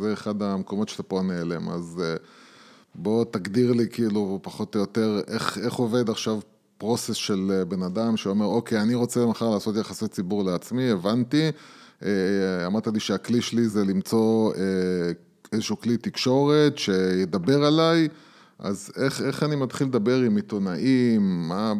זה 0.00 0.12
אחד 0.12 0.42
המקומות 0.42 0.88
שאתה 0.88 1.02
פה 1.02 1.22
נעלם, 1.22 1.68
אז 1.68 2.02
אה, 2.04 2.16
בוא 2.94 3.24
תגדיר 3.30 3.72
לי 3.72 3.88
כאילו 3.88 4.38
פחות 4.42 4.74
או 4.74 4.80
יותר 4.80 5.20
איך, 5.28 5.58
איך 5.58 5.74
עובד 5.74 6.10
עכשיו 6.10 6.40
פרוסס 6.78 7.14
של 7.14 7.52
אה, 7.52 7.64
בן 7.64 7.82
אדם 7.82 8.16
שאומר, 8.16 8.46
אוקיי, 8.46 8.80
אני 8.80 8.94
רוצה 8.94 9.26
מחר 9.26 9.50
לעשות 9.50 9.76
יחסי 9.76 10.08
ציבור 10.08 10.44
לעצמי, 10.44 10.90
הבנתי. 10.90 11.50
אה, 12.04 12.66
אמרת 12.66 12.86
לי 12.86 13.00
שהכלי 13.00 13.42
שלי 13.42 13.68
זה 13.68 13.84
למצוא 13.84 14.54
אה, 14.54 14.60
איזשהו 15.52 15.80
כלי 15.80 15.96
תקשורת 15.96 16.78
שידבר 16.78 17.64
עליי. 17.64 18.08
אז 18.58 18.90
איך, 18.96 19.22
איך 19.22 19.42
אני 19.42 19.56
מתחיל 19.56 19.86
לדבר 19.86 20.16
עם 20.16 20.36
עיתונאים, 20.36 21.48
מה... 21.48 21.74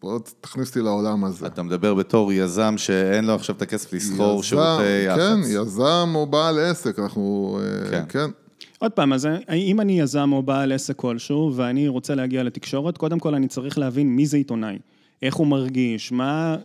בוא 0.00 0.18
תכניס 0.40 0.68
אותי 0.68 0.80
לעולם 0.80 1.24
הזה. 1.24 1.46
אתה 1.46 1.62
מדבר 1.62 1.94
בתור 1.94 2.32
יזם 2.32 2.74
שאין 2.76 3.24
לו 3.24 3.34
עכשיו 3.34 3.56
את 3.56 3.62
הכסף 3.62 3.92
לסחור 3.92 4.42
שירותי 4.42 5.06
יח"צ. 5.06 5.18
כן, 5.18 5.38
יזם 5.44 6.12
או 6.14 6.26
בעל 6.26 6.58
עסק, 6.58 6.98
אנחנו... 6.98 7.58
אה, 7.62 7.90
כן. 7.90 8.04
כן. 8.08 8.30
עוד 8.78 8.92
פעם, 8.92 9.12
אז 9.12 9.28
אם 9.52 9.80
אני 9.80 10.00
יזם 10.00 10.32
או 10.32 10.42
בעל 10.42 10.72
עסק 10.72 10.96
כלשהו, 10.96 11.52
ואני 11.56 11.88
רוצה 11.88 12.14
להגיע 12.14 12.42
לתקשורת, 12.42 12.98
קודם 12.98 13.18
כל 13.18 13.34
אני 13.34 13.48
צריך 13.48 13.78
להבין 13.78 14.08
מי 14.08 14.26
זה 14.26 14.36
עיתונאי, 14.36 14.78
איך 15.22 15.34
הוא 15.34 15.46
מרגיש, 15.46 16.12
מה... 16.12 16.56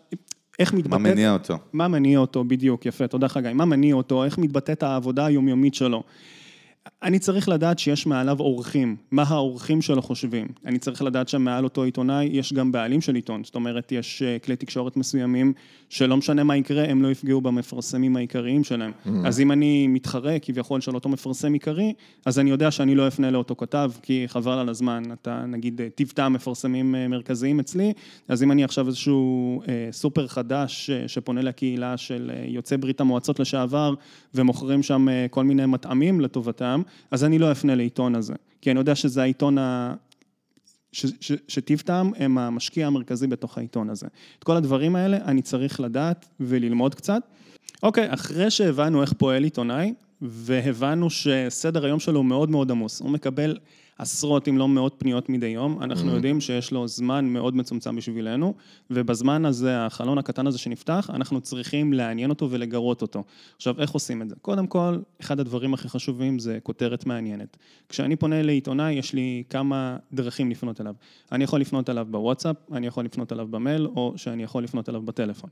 איך 0.60 0.74
מתבטאת... 0.74 1.00
מה 1.00 1.10
מניע 1.10 1.34
אותו? 1.34 1.58
מה 1.74 1.88
מניע 1.88 2.20
אותו, 2.20 2.44
בדיוק, 2.44 2.86
יפה, 2.86 3.08
תודה 3.08 3.28
חגי. 3.28 3.54
מה 3.54 3.66
מניע 3.66 3.96
אותו, 3.96 4.24
איך 4.24 4.38
מתבטאת 4.38 4.84
העבודה 4.84 5.26
היומיומית 5.26 5.74
שלו. 5.74 6.04
אני 7.04 7.20
צריך 7.20 7.50
לדעת 7.50 7.80
שיש 7.80 8.06
מעליו 8.06 8.40
אורחים, 8.40 8.96
מה 9.12 9.24
האורחים 9.28 9.82
שלו 9.82 10.02
חושבים. 10.02 10.48
אני 10.66 10.80
צריך 10.80 11.02
לדעת 11.02 11.30
שמעל 11.30 11.64
אותו 11.64 11.84
עיתונאי 11.84 12.30
יש 12.32 12.54
גם 12.54 12.72
בעלים 12.72 13.02
של 13.02 13.16
עיתון, 13.16 13.44
זאת 13.44 13.56
אומרת, 13.56 13.92
יש 13.92 14.22
אה, 14.22 14.40
כלי 14.40 14.56
תקשורת 14.56 14.98
מסוימים 14.98 15.54
שלא 15.90 16.18
משנה 16.18 16.44
מה 16.44 16.58
יקרה, 16.58 16.84
הם 16.84 17.02
לא 17.02 17.12
יפגעו 17.12 17.42
במפרסמים 17.42 18.16
העיקריים 18.16 18.64
שלהם. 18.64 18.92
Mm. 19.06 19.10
אז 19.26 19.40
אם 19.40 19.52
אני 19.52 19.88
מתחרה 19.88 20.40
כביכול 20.40 20.82
של 20.82 20.96
אותו 20.96 21.10
מפרסם 21.10 21.54
עיקרי, 21.54 21.94
אז 22.26 22.40
אני 22.40 22.50
יודע 22.50 22.72
שאני 22.72 22.96
לא 22.96 23.08
אפנה 23.08 23.32
לאותו 23.32 23.56
כתב, 23.56 23.92
כי 24.02 24.24
חבל 24.28 24.60
על 24.60 24.70
הזמן, 24.70 25.04
אתה 25.14 25.46
נגיד 25.48 25.82
תבטע 25.96 26.30
מפרסמים 26.30 26.96
אה, 26.96 27.08
מרכזיים 27.08 27.60
אצלי, 27.60 27.94
אז 28.28 28.44
אם 28.44 28.52
אני 28.52 28.64
עכשיו 28.64 28.88
איזשהו 28.88 29.62
אה, 29.68 29.88
סופר 29.92 30.28
חדש 30.28 30.90
שפונה 31.08 31.42
לקהילה 31.42 31.98
של 31.98 32.32
יוצאי 32.48 32.78
ברית 32.78 33.02
המועצות 33.02 33.40
לשעבר, 33.40 33.94
ומוכרים 34.36 34.84
שם 34.84 35.08
כל 35.30 35.44
מיני 35.44 35.66
מטעמים 35.66 36.22
לטובתם, 36.22 36.73
מסוים, 36.78 36.94
אז 37.12 37.24
אני 37.24 37.40
לא 37.40 37.52
אפנה 37.52 37.76
לעיתון 37.76 38.16
הזה, 38.16 38.34
כי 38.62 38.72
אני 38.72 38.80
יודע 38.80 38.96
שזה 38.96 39.22
העיתון 39.22 39.58
ה... 39.58 39.94
שטיב 41.48 41.80
טעם 41.80 42.12
הם 42.18 42.38
המשקיע 42.38 42.88
המרכזי 42.88 43.28
בתוך 43.28 43.58
העיתון 43.58 43.90
הזה. 43.90 44.08
את 44.40 44.44
כל 44.44 44.56
הדברים 44.56 44.96
האלה 44.96 45.18
אני 45.26 45.42
צריך 45.42 45.80
לדעת 45.80 46.26
וללמוד 46.40 46.96
קצת. 46.96 47.22
אוקיי, 47.84 48.14
אחרי 48.14 48.52
שהבנו 48.52 49.02
איך 49.02 49.14
פועל 49.14 49.44
עיתונאי, 49.44 49.94
והבנו 50.22 51.10
שסדר 51.10 51.86
היום 51.86 52.00
שלו 52.00 52.24
מאוד 52.24 52.50
מאוד 52.50 52.72
עמוס, 52.72 53.02
הוא 53.02 53.10
מקבל 53.10 53.58
עשרות 53.98 54.48
אם 54.48 54.58
לא 54.58 54.68
מאות 54.68 54.96
פניות 54.98 55.30
מדי 55.30 55.48
יום, 55.48 55.84
אנחנו 55.84 56.12
mm-hmm. 56.12 56.16
יודעים 56.16 56.42
שיש 56.42 56.72
לו 56.72 56.88
זמן 56.88 57.26
מאוד 57.26 57.56
מצומצם 57.56 57.96
בשבילנו, 57.96 58.54
ובזמן 58.90 59.46
הזה, 59.46 59.86
החלון 59.86 60.18
הקטן 60.18 60.48
הזה 60.48 60.58
שנפתח, 60.58 61.10
אנחנו 61.14 61.42
צריכים 61.42 61.94
לעניין 61.94 62.30
אותו 62.30 62.52
ולגרות 62.52 63.02
אותו. 63.02 63.24
עכשיו, 63.56 63.82
איך 63.82 63.92
עושים 63.92 64.22
את 64.22 64.30
זה? 64.30 64.36
קודם 64.42 64.68
כל, 64.68 64.98
אחד 65.22 65.40
הדברים 65.40 65.74
הכי 65.74 65.90
חשובים 65.90 66.40
זה 66.40 66.60
כותרת 66.64 67.06
מעניינת. 67.06 67.58
כשאני 67.90 68.16
פונה 68.16 68.42
לעיתונאי, 68.42 68.94
יש 68.94 69.14
לי 69.14 69.44
כמה 69.50 69.98
דרכים 70.14 70.52
לפנות 70.52 70.82
אליו. 70.82 70.96
אני 71.32 71.44
יכול 71.44 71.62
לפנות 71.62 71.90
אליו 71.90 72.08
בוואטסאפ, 72.12 72.56
אני 72.72 72.88
יכול 72.88 73.06
לפנות 73.06 73.34
אליו 73.34 73.48
במייל, 73.48 73.86
או 73.86 74.14
שאני 74.16 74.44
יכול 74.44 74.64
לפנות 74.64 74.90
אליו 74.90 75.02
בטלפון. 75.02 75.50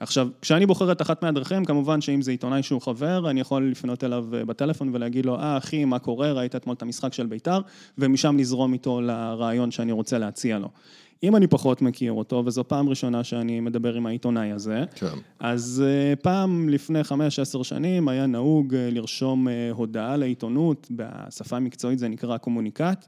עכשיו, 0.00 0.28
כשאני 0.42 0.66
בוחר 0.66 0.92
את 0.92 1.02
אחת 1.02 1.22
מהדרכים, 1.22 1.64
כמובן 1.64 2.00
שאם 2.00 2.22
זה 2.22 2.30
עיתונאי 2.30 2.62
שהוא 2.62 2.82
חבר, 2.82 3.30
אני 3.30 3.40
יכול 3.40 3.70
לפנות 3.70 4.04
אליו 4.04 4.26
אה, 4.34 4.44
בטלפון 4.44 4.90
ולהגיד 4.92 5.26
לו, 5.26 5.38
אה, 5.38 5.56
אחי, 5.56 5.84
מה 5.84 5.98
קורה? 5.98 6.32
ראית 6.32 6.56
אתמול 6.56 6.76
את 6.76 6.82
המשחק 6.82 7.12
של 7.12 7.26
בית"ר, 7.26 7.60
ומשם 7.98 8.36
לזרום 8.38 8.72
איתו 8.72 9.00
לרעיון 9.00 9.70
שאני 9.70 9.92
רוצה 9.92 10.18
להציע 10.18 10.58
לו. 10.58 10.68
אם 11.22 11.36
אני 11.36 11.46
פחות 11.46 11.82
מכיר 11.82 12.12
אותו, 12.12 12.42
וזו 12.46 12.64
פעם 12.68 12.88
ראשונה 12.88 13.24
שאני 13.24 13.60
מדבר 13.60 13.94
עם 13.94 14.06
העיתונאי 14.06 14.52
הזה, 14.52 14.84
כן. 14.94 15.06
אז 15.40 15.84
אה, 15.86 16.16
פעם 16.16 16.68
לפני 16.68 17.04
חמש, 17.04 17.38
עשר 17.38 17.62
שנים 17.62 18.08
היה 18.08 18.26
נהוג 18.26 18.74
אה, 18.74 18.88
לרשום 18.90 19.48
הודעה 19.70 20.16
לעיתונות, 20.16 20.86
בשפה 20.90 21.56
המקצועית 21.56 21.98
זה 21.98 22.08
נקרא 22.08 22.36
קומוניקט. 22.36 23.06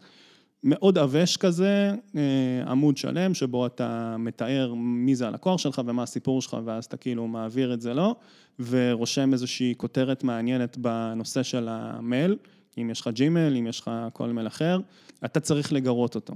מאוד 0.64 0.98
עבש 0.98 1.36
כזה, 1.36 1.92
אה, 2.16 2.70
עמוד 2.70 2.96
שלם, 2.96 3.34
שבו 3.34 3.66
אתה 3.66 4.16
מתאר 4.18 4.74
מי 4.76 5.16
זה 5.16 5.28
הלקוח 5.28 5.58
שלך 5.60 5.82
ומה 5.86 6.02
הסיפור 6.02 6.42
שלך, 6.42 6.56
ואז 6.64 6.84
אתה 6.84 6.96
כאילו 6.96 7.26
מעביר 7.26 7.74
את 7.74 7.80
זה 7.80 7.94
לו, 7.94 8.14
ורושם 8.60 9.32
איזושהי 9.32 9.74
כותרת 9.76 10.24
מעניינת 10.24 10.76
בנושא 10.76 11.42
של 11.42 11.68
המייל, 11.70 12.36
אם 12.78 12.90
יש 12.90 13.00
לך 13.00 13.08
ג'ימייל, 13.08 13.56
אם 13.56 13.66
יש 13.66 13.80
לך 13.80 13.90
כל 14.12 14.28
מייל 14.28 14.46
אחר, 14.46 14.80
אתה 15.24 15.40
צריך 15.40 15.72
לגרות 15.72 16.14
אותו. 16.14 16.34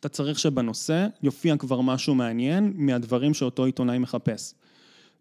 אתה 0.00 0.08
צריך 0.08 0.38
שבנושא 0.38 1.06
יופיע 1.22 1.56
כבר 1.56 1.80
משהו 1.80 2.14
מעניין 2.14 2.72
מהדברים 2.76 3.34
שאותו 3.34 3.64
עיתונאי 3.64 3.98
מחפש. 3.98 4.54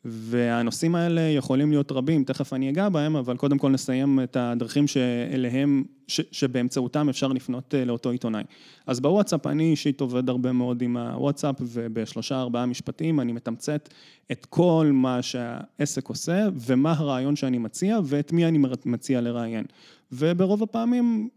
והנושאים 0.08 0.96
האלה 0.96 1.22
יכולים 1.22 1.70
להיות 1.70 1.92
רבים, 1.92 2.24
תכף 2.24 2.54
אני 2.54 2.70
אגע 2.70 2.90
בהם, 2.90 3.16
אבל 3.16 3.38
קודם 3.38 3.58
כל 3.58 3.70
נסיים 3.70 4.20
את 4.24 4.38
הדרכים 4.40 4.88
שאליהם, 4.88 5.84
ש, 6.08 6.22
שבאמצעותם 6.32 7.10
אפשר 7.10 7.28
לפנות 7.28 7.76
אה, 7.76 7.86
לאותו 7.86 8.10
עיתונאי. 8.10 8.44
אז 8.88 9.00
בוואטסאפ, 9.00 9.48
אני 9.48 9.72
אישית 9.72 10.02
עובד 10.02 10.30
הרבה 10.30 10.52
מאוד 10.52 10.82
עם 10.82 10.98
הוואטסאפ, 10.98 11.56
ובשלושה 11.62 12.42
ארבעה 12.42 12.66
משפטים 12.66 13.20
אני 13.20 13.32
מתמצת 13.34 13.90
את 14.32 14.46
כל 14.46 14.90
מה 14.94 15.22
שהעסק 15.22 16.08
עושה, 16.08 16.48
ומה 16.54 16.94
הרעיון 16.98 17.36
שאני 17.36 17.58
מציע, 17.58 18.00
ואת 18.04 18.32
מי 18.32 18.46
אני 18.46 18.60
מציע 18.86 19.22
לראיין. 19.22 19.66
וברוב 20.12 20.64
הפעמים, 20.64 21.30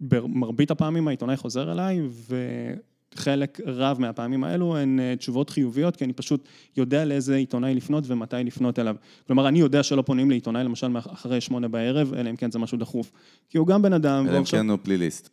במרבית 0.00 0.70
הפעמים 0.70 1.08
העיתונאי 1.08 1.36
חוזר 1.36 1.72
אליי, 1.72 2.00
ו... 2.08 2.36
חלק 3.14 3.60
רב 3.66 4.00
מהפעמים 4.00 4.44
האלו 4.44 4.76
הן 4.76 5.00
אה, 5.00 5.14
תשובות 5.16 5.50
חיוביות, 5.50 5.96
כי 5.96 6.04
אני 6.04 6.12
פשוט 6.12 6.48
יודע 6.76 7.04
לאיזה 7.04 7.36
עיתונאי 7.36 7.74
לפנות 7.74 8.04
ומתי 8.06 8.36
לפנות 8.44 8.78
אליו. 8.78 8.96
כלומר, 9.26 9.48
אני 9.48 9.60
יודע 9.60 9.82
שלא 9.82 10.02
פונים 10.02 10.30
לעיתונאי 10.30 10.64
למשל 10.64 10.98
אחרי 10.98 11.40
שמונה 11.40 11.68
בערב, 11.68 12.14
אלא 12.14 12.30
אם 12.30 12.36
כן 12.36 12.50
זה 12.50 12.58
משהו 12.58 12.78
דחוף. 12.78 13.12
כי 13.48 13.58
הוא 13.58 13.66
גם 13.66 13.82
בן 13.82 13.92
אדם... 13.92 14.28
אלא 14.28 14.38
אם 14.38 14.44
כן 14.44 14.70
הוא 14.70 14.78
פליליסט. 14.82 15.28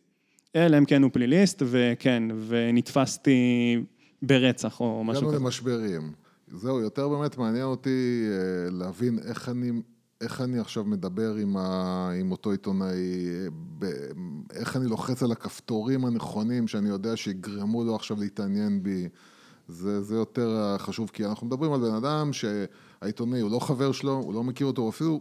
אלא 0.56 0.78
אם 0.78 0.84
כן 0.84 1.02
הוא 1.02 1.10
פליליסט, 1.12 1.62
וכן, 1.66 2.22
ונתפסתי 2.48 3.76
ברצח 4.22 4.80
או 4.80 5.04
משהו 5.04 5.22
כזה. 5.22 5.30
הגענו 5.30 5.44
למשברים. 5.44 6.12
זהו, 6.48 6.80
יותר 6.80 7.08
באמת 7.08 7.38
מעניין 7.38 7.64
אותי 7.64 8.24
אה, 8.30 8.70
להבין 8.70 9.18
איך 9.28 9.48
אני 9.48 9.70
איך 10.20 10.40
אני 10.40 10.58
עכשיו 10.58 10.84
מדבר 10.84 11.34
עם, 11.34 11.56
ה, 11.56 12.10
עם 12.20 12.32
אותו 12.32 12.50
עיתונאי, 12.50 13.28
איך 14.52 14.76
אני 14.76 14.86
לוחץ 14.86 15.22
על 15.22 15.32
הכפתורים 15.32 16.04
הנכונים 16.04 16.68
שאני 16.68 16.88
יודע 16.88 17.16
שיגרמו 17.16 17.84
לו 17.84 17.94
עכשיו 17.94 18.16
להתעניין 18.20 18.82
בי. 18.82 19.08
זה, 19.68 20.02
זה 20.02 20.14
יותר 20.14 20.76
חשוב, 20.78 21.10
כי 21.12 21.24
אנחנו 21.24 21.46
מדברים 21.46 21.72
על 21.72 21.80
בן 21.80 21.94
אדם 21.94 22.30
שהעיתונאי 22.32 23.40
הוא 23.40 23.50
לא 23.50 23.58
חבר 23.58 23.92
שלו, 23.92 24.12
הוא 24.12 24.34
לא 24.34 24.44
מכיר 24.44 24.66
אותו, 24.66 24.82
הוא 24.82 24.90
אפילו 24.90 25.20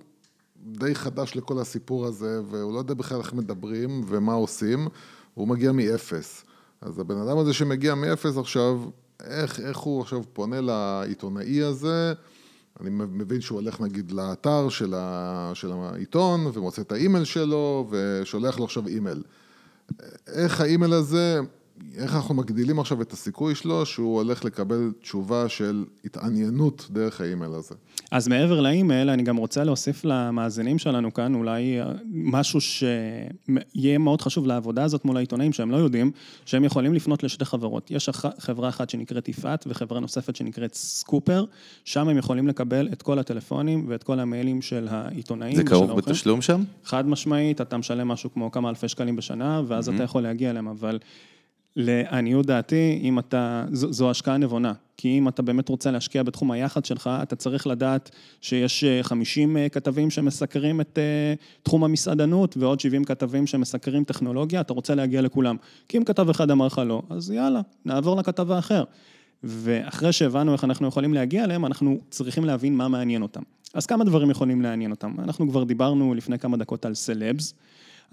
די 0.65 0.95
חדש 0.95 1.35
לכל 1.35 1.59
הסיפור 1.59 2.05
הזה, 2.05 2.41
והוא 2.49 2.73
לא 2.73 2.79
יודע 2.79 2.93
בכלל 2.93 3.19
איך 3.19 3.33
מדברים 3.33 4.01
ומה 4.07 4.33
עושים, 4.33 4.87
הוא 5.33 5.47
מגיע 5.47 5.71
מאפס. 5.71 6.45
אז 6.81 6.99
הבן 6.99 7.17
אדם 7.17 7.37
הזה 7.37 7.53
שמגיע 7.53 7.95
מאפס 7.95 8.37
עכשיו, 8.37 8.81
איך, 9.23 9.59
איך 9.59 9.77
הוא 9.77 10.01
עכשיו 10.01 10.21
פונה 10.33 10.61
לעיתונאי 10.61 11.63
הזה, 11.63 12.13
אני 12.81 12.89
מבין 12.89 13.41
שהוא 13.41 13.59
הולך 13.59 13.81
נגיד 13.81 14.11
לאתר 14.11 14.69
של, 14.69 14.93
ה, 14.97 15.51
של 15.53 15.71
העיתון 15.71 16.51
ומוצא 16.53 16.81
את 16.81 16.91
האימייל 16.91 17.23
שלו 17.23 17.87
ושולח 17.89 18.59
לו 18.59 18.65
עכשיו 18.65 18.87
אימייל. 18.87 19.23
איך 20.27 20.61
האימייל 20.61 20.93
הזה 20.93 21.39
איך 21.97 22.15
אנחנו 22.15 22.35
מגדילים 22.35 22.79
עכשיו 22.79 23.01
את 23.01 23.13
הסיכוי 23.13 23.55
שלו 23.55 23.85
שהוא 23.85 24.15
הולך 24.15 24.45
לקבל 24.45 24.91
תשובה 25.01 25.49
של 25.49 25.85
התעניינות 26.05 26.87
דרך 26.91 27.21
האימייל 27.21 27.51
הזה. 27.53 27.75
אז 28.11 28.27
מעבר 28.27 28.61
לאימייל, 28.61 29.09
אני 29.09 29.23
גם 29.23 29.37
רוצה 29.37 29.63
להוסיף 29.63 30.05
למאזינים 30.05 30.77
שלנו 30.77 31.13
כאן 31.13 31.35
אולי 31.35 31.81
אה, 31.81 31.91
משהו 32.11 32.61
שיהיה 32.61 33.97
מאוד 33.97 34.21
חשוב 34.21 34.47
לעבודה 34.47 34.83
הזאת 34.83 35.05
מול 35.05 35.17
העיתונאים 35.17 35.53
שהם 35.53 35.71
לא 35.71 35.77
יודעים, 35.77 36.11
שהם 36.45 36.63
יכולים 36.63 36.93
לפנות 36.93 37.23
לשתי 37.23 37.45
חברות. 37.45 37.91
יש 37.91 38.09
חברה 38.39 38.69
אחת 38.69 38.89
שנקראת 38.89 39.29
יפעת 39.29 39.65
וחברה 39.67 39.99
נוספת 39.99 40.35
שנקראת 40.35 40.73
סקופר, 40.73 41.45
שם 41.85 42.07
הם 42.09 42.17
יכולים 42.17 42.47
לקבל 42.47 42.89
את 42.93 43.01
כל 43.01 43.19
הטלפונים 43.19 43.85
ואת 43.87 44.03
כל 44.03 44.19
המיילים 44.19 44.61
של 44.61 44.87
העיתונאים. 44.91 45.55
זה 45.55 45.63
כרוך 45.63 45.91
בתשלום 45.91 46.41
שם? 46.41 46.63
חד 46.83 47.07
משמעית, 47.07 47.61
אתה 47.61 47.77
משלם 47.77 48.07
משהו 48.07 48.33
כמו 48.33 48.51
כמה 48.51 48.69
אלפי 48.69 48.87
שקלים 48.87 49.15
בשנה, 49.15 49.61
ואז 49.67 49.89
mm-hmm. 49.89 49.95
אתה 49.95 50.03
יכול 50.03 50.23
להגיע 50.23 50.49
אליהם, 50.49 50.67
אבל... 50.67 50.99
לעניות 51.79 52.45
דעתי, 52.45 52.99
אם 53.03 53.19
אתה, 53.19 53.65
זו, 53.71 53.93
זו 53.93 54.09
השקעה 54.09 54.37
נבונה. 54.37 54.73
כי 54.97 55.17
אם 55.17 55.27
אתה 55.27 55.41
באמת 55.41 55.69
רוצה 55.69 55.91
להשקיע 55.91 56.23
בתחום 56.23 56.51
היחד 56.51 56.85
שלך, 56.85 57.09
אתה 57.23 57.35
צריך 57.35 57.67
לדעת 57.67 58.11
שיש 58.41 58.83
50 59.01 59.57
אה, 59.57 59.63
אה, 59.63 59.69
כתבים 59.69 60.09
שמסקרים 60.09 60.81
את 60.81 60.97
אה, 60.97 61.33
תחום 61.63 61.83
המסעדנות, 61.83 62.57
ועוד 62.57 62.79
70 62.79 63.03
כתבים 63.03 63.47
שמסקרים 63.47 64.03
טכנולוגיה, 64.03 64.61
אתה 64.61 64.73
רוצה 64.73 64.95
להגיע 64.95 65.21
לכולם. 65.21 65.55
כי 65.87 65.97
אם 65.97 66.03
כתב 66.03 66.29
אחד 66.29 66.51
אמר 66.51 66.65
לך 66.65 66.81
לא, 66.85 67.01
אז 67.09 67.31
יאללה, 67.31 67.61
נעבור 67.85 68.17
לכתב 68.17 68.51
האחר. 68.51 68.83
ואחרי 69.43 70.11
שהבנו 70.11 70.53
איך 70.53 70.63
אנחנו 70.63 70.87
יכולים 70.87 71.13
להגיע 71.13 71.43
אליהם, 71.43 71.65
אנחנו 71.65 71.97
צריכים 72.09 72.45
להבין 72.45 72.75
מה 72.75 72.87
מעניין 72.87 73.21
אותם. 73.21 73.41
אז 73.73 73.85
כמה 73.85 74.03
דברים 74.03 74.29
יכולים 74.29 74.61
לעניין 74.61 74.91
אותם. 74.91 75.15
אנחנו 75.19 75.49
כבר 75.49 75.63
דיברנו 75.63 76.13
לפני 76.13 76.39
כמה 76.39 76.57
דקות 76.57 76.85
על 76.85 76.93
סלבס. 76.93 77.53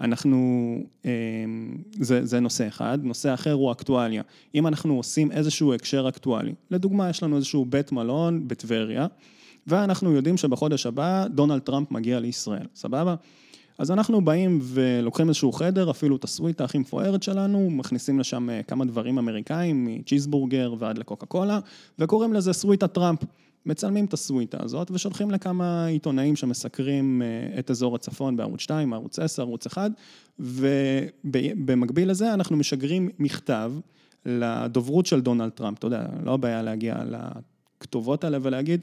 אנחנו, 0.01 0.77
אמ, 1.05 1.09
זה, 1.99 2.25
זה 2.25 2.39
נושא 2.39 2.67
אחד, 2.67 2.99
נושא 3.03 3.33
אחר 3.33 3.53
הוא 3.53 3.71
אקטואליה. 3.71 4.21
אם 4.55 4.67
אנחנו 4.67 4.95
עושים 4.95 5.31
איזשהו 5.31 5.73
הקשר 5.73 6.09
אקטואלי, 6.09 6.53
לדוגמה 6.71 7.09
יש 7.09 7.23
לנו 7.23 7.35
איזשהו 7.35 7.65
בית 7.65 7.91
מלון 7.91 8.47
בטבריה, 8.47 9.07
ואנחנו 9.67 10.11
יודעים 10.11 10.37
שבחודש 10.37 10.85
הבא 10.85 11.27
דונלד 11.27 11.61
טראמפ 11.61 11.91
מגיע 11.91 12.19
לישראל, 12.19 12.65
סבבה? 12.75 13.15
אז 13.77 13.91
אנחנו 13.91 14.25
באים 14.25 14.59
ולוקחים 14.61 15.27
איזשהו 15.27 15.51
חדר, 15.51 15.91
אפילו 15.91 16.15
את 16.15 16.23
הסוויטה 16.23 16.63
הכי 16.63 16.77
מפוארת 16.77 17.23
שלנו, 17.23 17.69
מכניסים 17.69 18.19
לשם 18.19 18.49
אה, 18.49 18.63
כמה 18.63 18.85
דברים 18.85 19.17
אמריקאים, 19.17 19.85
מצ'יזבורגר 19.85 20.73
ועד 20.79 20.97
לקוקה 20.97 21.25
קולה, 21.25 21.59
וקוראים 21.99 22.33
לזה 22.33 22.53
סוויטה 22.53 22.87
טראמפ. 22.87 23.19
מצלמים 23.65 24.05
את 24.05 24.13
הסוויטה 24.13 24.57
הזאת 24.63 24.91
ושולחים 24.91 25.31
לכמה 25.31 25.85
עיתונאים 25.85 26.35
שמסקרים 26.35 27.21
אה, 27.21 27.59
את 27.59 27.71
אזור 27.71 27.95
הצפון 27.95 28.37
בערוץ 28.37 28.61
2, 28.61 28.93
ערוץ 28.93 29.19
10, 29.19 29.41
ערוץ 29.41 29.67
1, 29.67 29.91
ובמקביל 30.39 32.09
לזה 32.09 32.33
אנחנו 32.33 32.57
משגרים 32.57 33.09
מכתב 33.19 33.71
לדוברות 34.25 35.05
של 35.05 35.21
דונלד 35.21 35.49
טראמפ, 35.49 35.77
אתה 35.77 35.87
יודע, 35.87 36.05
לא 36.23 36.33
הבעיה 36.33 36.61
להגיע 36.61 36.95
לכתובות 37.05 38.23
האלה 38.23 38.37
ולהגיד, 38.41 38.81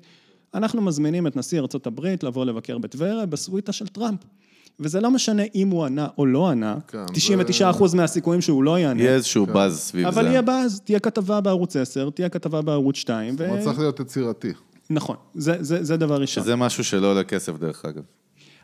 אנחנו 0.54 0.82
מזמינים 0.82 1.26
את 1.26 1.36
נשיא 1.36 1.60
ארה"ב 1.60 2.06
לבוא 2.22 2.44
לבקר 2.44 2.78
בטבריה 2.78 3.26
בסוויטה 3.26 3.72
של 3.72 3.86
טראמפ. 3.86 4.20
וזה 4.80 5.00
לא 5.00 5.10
משנה 5.10 5.42
אם 5.54 5.68
הוא 5.68 5.84
ענה 5.84 6.08
או 6.18 6.26
לא 6.26 6.48
ענה, 6.48 6.78
כן, 6.88 7.04
99% 7.82 7.86
זה... 7.86 7.96
מהסיכויים 7.96 8.40
שהוא 8.40 8.64
לא 8.64 8.78
יענה. 8.78 9.02
יהיה 9.02 9.14
איזשהו 9.14 9.46
באז 9.46 9.78
סביב 9.78 10.06
אבל 10.06 10.22
זה. 10.22 10.28
יהיה 10.28 10.42
באז, 10.42 10.80
תהיה 10.80 11.00
כתבה 11.00 11.40
בערוץ 11.40 11.76
10, 11.76 12.10
תהיה 12.10 12.28
כתבה 12.28 12.62
בערוץ 12.62 12.96
2, 12.96 13.34
ו... 13.34 13.36
זאת 13.38 13.48
אומרת, 13.48 13.64
צריך 13.64 13.78
להיות 13.78 14.00
יצירתי. 14.00 14.52
נכון, 14.92 15.16
זה, 15.34 15.56
זה, 15.60 15.84
זה 15.84 15.96
דבר 15.96 16.20
ראשון. 16.20 16.44
שזה 16.44 16.56
משהו 16.56 16.84
שלא 16.84 17.06
עולה 17.10 17.24
כסף, 17.24 17.58
דרך 17.58 17.84
אגב. 17.84 18.02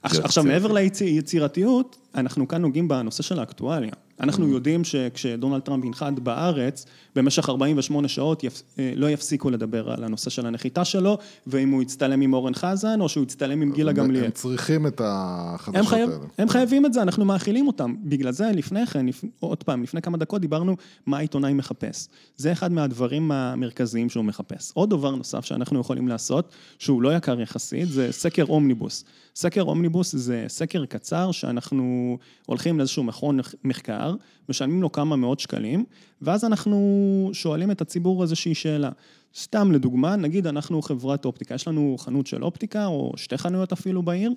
עכשיו, 0.02 0.24
עכשיו. 0.24 0.44
מעבר 0.44 0.72
ליצירתיות, 0.72 1.96
אנחנו 2.14 2.48
כאן 2.48 2.62
נוגעים 2.62 2.88
בנושא 2.88 3.22
של 3.22 3.38
האקטואליה. 3.38 3.90
אנחנו 4.20 4.44
Mm-hmm. 4.44 4.48
יודעים 4.48 4.84
שכשדונלד 4.84 5.60
טראמפ 5.60 5.84
ינחת 5.84 6.12
בארץ, 6.12 6.86
במשך 7.16 7.48
48 7.48 8.08
שעות 8.08 8.44
יפ... 8.44 8.62
אה, 8.78 8.92
לא 8.96 9.10
יפסיקו 9.10 9.50
לדבר 9.50 9.90
על 9.90 10.04
הנושא 10.04 10.30
של 10.30 10.46
הנחיתה 10.46 10.84
שלו, 10.84 11.18
ואם 11.46 11.70
הוא 11.70 11.82
יצטלם 11.82 12.20
עם 12.20 12.32
אורן 12.34 12.54
חזן, 12.54 13.00
או 13.00 13.08
שהוא 13.08 13.22
יצטלם 13.22 13.62
עם 13.62 13.72
גילה 13.72 13.90
הם- 13.90 13.96
גמליאל. 13.96 14.24
הם 14.24 14.30
צריכים 14.30 14.86
את 14.86 15.00
הם, 15.00 15.06
החדשות 15.08 15.86
חייב, 15.86 16.10
האלה. 16.10 16.20
הם 16.38 16.48
חייבים 16.48 16.86
את 16.86 16.92
זה, 16.92 17.02
אנחנו 17.02 17.24
מאכילים 17.24 17.66
אותם. 17.66 17.94
בגלל 18.04 18.32
זה 18.32 18.50
לפני 18.54 18.86
כן, 18.86 19.06
לפ... 19.06 19.24
עוד 19.40 19.62
פעם, 19.62 19.82
לפני 19.82 20.02
כמה 20.02 20.16
דקות 20.18 20.40
דיברנו 20.40 20.76
מה 21.06 21.16
העיתונאי 21.18 21.52
מחפש. 21.52 22.08
זה 22.36 22.52
אחד 22.52 22.72
מהדברים 22.72 23.32
המרכזיים 23.32 24.08
שהוא 24.08 24.24
מחפש. 24.24 24.70
עוד 24.74 24.90
דבר 24.90 25.14
נוסף 25.14 25.44
שאנחנו 25.44 25.80
יכולים 25.80 26.08
לעשות, 26.08 26.48
שהוא 26.78 27.02
לא 27.02 27.16
יקר 27.16 27.40
יחסית, 27.40 27.88
זה 27.88 28.08
סקר 28.12 28.44
אומניבוס. 28.48 29.04
סקר 29.36 29.62
אומניבוס 29.62 30.16
זה 30.16 30.44
סקר 30.48 30.84
קצר 30.84 31.32
שאנחנו 31.32 31.97
הולכים 32.46 32.78
לאיזשהו 32.78 33.02
מכון 33.02 33.40
מחקר, 33.64 34.14
משלמים 34.48 34.82
לו 34.82 34.92
כמה 34.92 35.16
מאות 35.16 35.40
שקלים, 35.40 35.84
ואז 36.22 36.44
אנחנו 36.44 37.30
שואלים 37.32 37.70
את 37.70 37.80
הציבור 37.80 38.22
איזושהי 38.22 38.54
שאלה. 38.54 38.90
סתם 39.36 39.72
לדוגמה, 39.72 40.16
נגיד 40.16 40.46
אנחנו 40.46 40.82
חברת 40.82 41.24
אופטיקה, 41.24 41.54
יש 41.54 41.68
לנו 41.68 41.96
חנות 41.98 42.26
של 42.26 42.44
אופטיקה, 42.44 42.86
או 42.86 43.12
שתי 43.16 43.38
חנויות 43.38 43.72
אפילו 43.72 44.02
בעיר, 44.02 44.32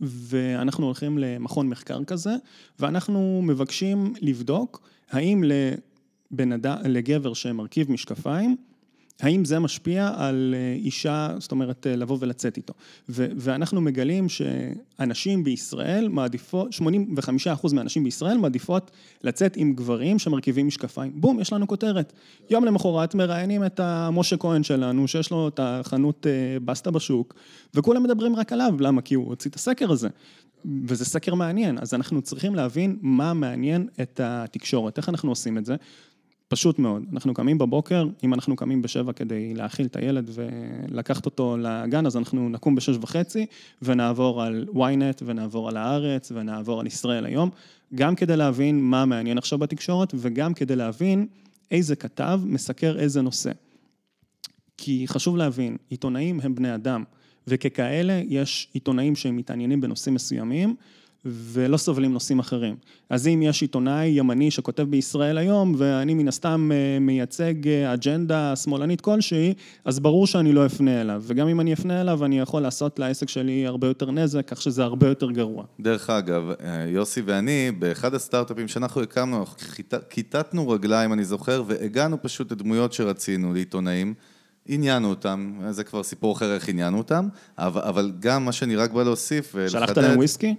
ואנחנו 0.00 0.86
הולכים 0.86 1.18
למכון 1.18 1.68
מחקר 1.68 2.04
כזה, 2.04 2.34
ואנחנו 2.78 3.40
מבקשים 3.44 4.14
לבדוק 4.20 4.88
האם 5.10 5.44
לבן 5.44 6.52
אדם, 6.52 6.76
לגבר 6.84 7.34
שמרכיב 7.34 7.92
משקפיים, 7.92 8.56
האם 9.20 9.44
זה 9.44 9.58
משפיע 9.58 10.12
על 10.16 10.54
אה, 10.56 10.74
אישה, 10.78 11.34
זאת 11.38 11.52
אומרת, 11.52 11.86
אה, 11.86 11.96
לבוא 11.96 12.18
ולצאת 12.20 12.56
איתו. 12.56 12.74
ו- 13.08 13.26
ואנחנו 13.36 13.80
מגלים 13.80 14.28
שאנשים 14.28 15.44
בישראל 15.44 16.08
מעדיפות, 16.08 16.72
85% 16.72 17.72
מהנשים 17.72 18.04
בישראל 18.04 18.38
מעדיפות 18.38 18.90
לצאת 19.22 19.56
עם 19.56 19.74
גברים 19.74 20.18
שמרכיבים 20.18 20.66
משקפיים. 20.66 21.12
בום, 21.14 21.40
יש 21.40 21.52
לנו 21.52 21.66
כותרת. 21.66 22.12
יום 22.50 22.64
למחרת 22.64 23.14
מראיינים 23.14 23.64
את 23.64 23.80
המשה 23.80 24.36
כהן 24.36 24.62
שלנו, 24.62 25.08
שיש 25.08 25.30
לו 25.30 25.48
את 25.48 25.60
החנות 25.62 26.26
אה, 26.26 26.60
בסטה 26.64 26.90
בשוק, 26.90 27.34
וכולם 27.74 28.02
מדברים 28.02 28.36
רק 28.36 28.52
עליו, 28.52 28.74
למה? 28.80 29.02
כי 29.02 29.14
הוא 29.14 29.26
הוציא 29.26 29.50
את 29.50 29.56
הסקר 29.56 29.92
הזה. 29.92 30.08
וזה 30.86 31.04
סקר 31.04 31.34
מעניין, 31.34 31.78
אז 31.78 31.94
אנחנו 31.94 32.22
צריכים 32.22 32.54
להבין 32.54 32.96
מה 33.02 33.34
מעניין 33.34 33.88
את 34.00 34.20
התקשורת, 34.24 34.98
איך 34.98 35.08
אנחנו 35.08 35.30
עושים 35.30 35.58
את 35.58 35.64
זה. 35.64 35.76
פשוט 36.54 36.78
מאוד, 36.78 37.02
אנחנו 37.12 37.34
קמים 37.34 37.58
בבוקר, 37.58 38.06
אם 38.24 38.34
אנחנו 38.34 38.56
קמים 38.56 38.82
בשבע 38.82 39.12
כדי 39.12 39.54
להאכיל 39.54 39.86
את 39.86 39.96
הילד 39.96 40.30
ולקחת 40.34 41.26
אותו 41.26 41.56
לגן, 41.56 42.06
אז 42.06 42.16
אנחנו 42.16 42.48
נקום 42.48 42.74
בשש 42.74 42.96
וחצי 43.00 43.46
ונעבור 43.82 44.42
על 44.42 44.66
ynet 44.74 45.22
ונעבור 45.24 45.68
על 45.68 45.76
הארץ 45.76 46.32
ונעבור 46.34 46.80
על 46.80 46.86
ישראל 46.86 47.26
היום, 47.26 47.50
גם 47.94 48.14
כדי 48.14 48.36
להבין 48.36 48.80
מה 48.80 49.04
מעניין 49.04 49.38
עכשיו 49.38 49.58
בתקשורת 49.58 50.14
וגם 50.16 50.54
כדי 50.54 50.76
להבין 50.76 51.26
איזה 51.70 51.96
כתב 51.96 52.40
מסקר 52.44 52.98
איזה 52.98 53.22
נושא. 53.22 53.52
כי 54.76 55.04
חשוב 55.08 55.36
להבין, 55.36 55.76
עיתונאים 55.90 56.40
הם 56.42 56.54
בני 56.54 56.74
אדם, 56.74 57.04
וככאלה 57.46 58.20
יש 58.28 58.68
עיתונאים 58.72 59.16
שהם 59.16 59.36
מתעניינים 59.36 59.80
בנושאים 59.80 60.14
מסוימים, 60.14 60.74
ולא 61.26 61.76
סובלים 61.76 62.12
נושאים 62.12 62.38
אחרים. 62.38 62.76
אז 63.10 63.26
אם 63.28 63.42
יש 63.42 63.62
עיתונאי 63.62 64.06
ימני 64.06 64.50
שכותב 64.50 64.82
בישראל 64.82 65.38
היום, 65.38 65.74
ואני 65.78 66.14
מן 66.14 66.28
הסתם 66.28 66.70
אה, 66.72 66.98
מייצג 67.00 67.68
אה, 67.68 67.92
אג'נדה 67.94 68.56
שמאלנית 68.56 69.00
כלשהי, 69.00 69.54
אז 69.84 70.00
ברור 70.00 70.26
שאני 70.26 70.52
לא 70.52 70.66
אפנה 70.66 71.00
אליו. 71.00 71.22
וגם 71.26 71.48
אם 71.48 71.60
אני 71.60 71.72
אפנה 71.72 72.00
אליו, 72.00 72.24
אני 72.24 72.40
יכול 72.40 72.62
לעשות 72.62 72.98
לעסק 72.98 73.28
שלי 73.28 73.66
הרבה 73.66 73.86
יותר 73.86 74.10
נזק, 74.10 74.48
כך 74.48 74.62
שזה 74.62 74.84
הרבה 74.84 75.08
יותר 75.08 75.30
גרוע. 75.30 75.64
דרך 75.80 76.10
אגב, 76.10 76.42
אה, 76.64 76.84
יוסי 76.88 77.20
ואני, 77.20 77.70
באחד 77.78 78.14
הסטארט-אפים 78.14 78.68
שאנחנו 78.68 79.02
הקמנו, 79.02 79.40
אנחנו 79.40 79.58
כיתת- 79.58 80.04
כיתתנו 80.10 80.68
רגליים, 80.68 81.12
אני 81.12 81.24
זוכר, 81.24 81.62
והגענו 81.66 82.22
פשוט 82.22 82.52
לדמויות 82.52 82.92
שרצינו, 82.92 83.52
לעיתונאים. 83.54 84.14
עניינו 84.68 85.10
אותם, 85.10 85.58
זה 85.70 85.84
כבר 85.84 86.02
סיפור 86.02 86.32
אחר 86.32 86.54
איך 86.54 86.68
עניינו 86.68 86.98
אותם, 86.98 87.28
אבל, 87.58 87.80
אבל 87.80 88.12
גם 88.20 88.44
מה 88.44 88.52
שאני 88.52 88.76
רק 88.76 88.90
בא 88.92 89.02
להוסיף 89.02 89.52
ולחדד... 89.54 89.78
שלחת 89.80 89.98
להם 89.98 90.16
וויסקי? 90.16 90.54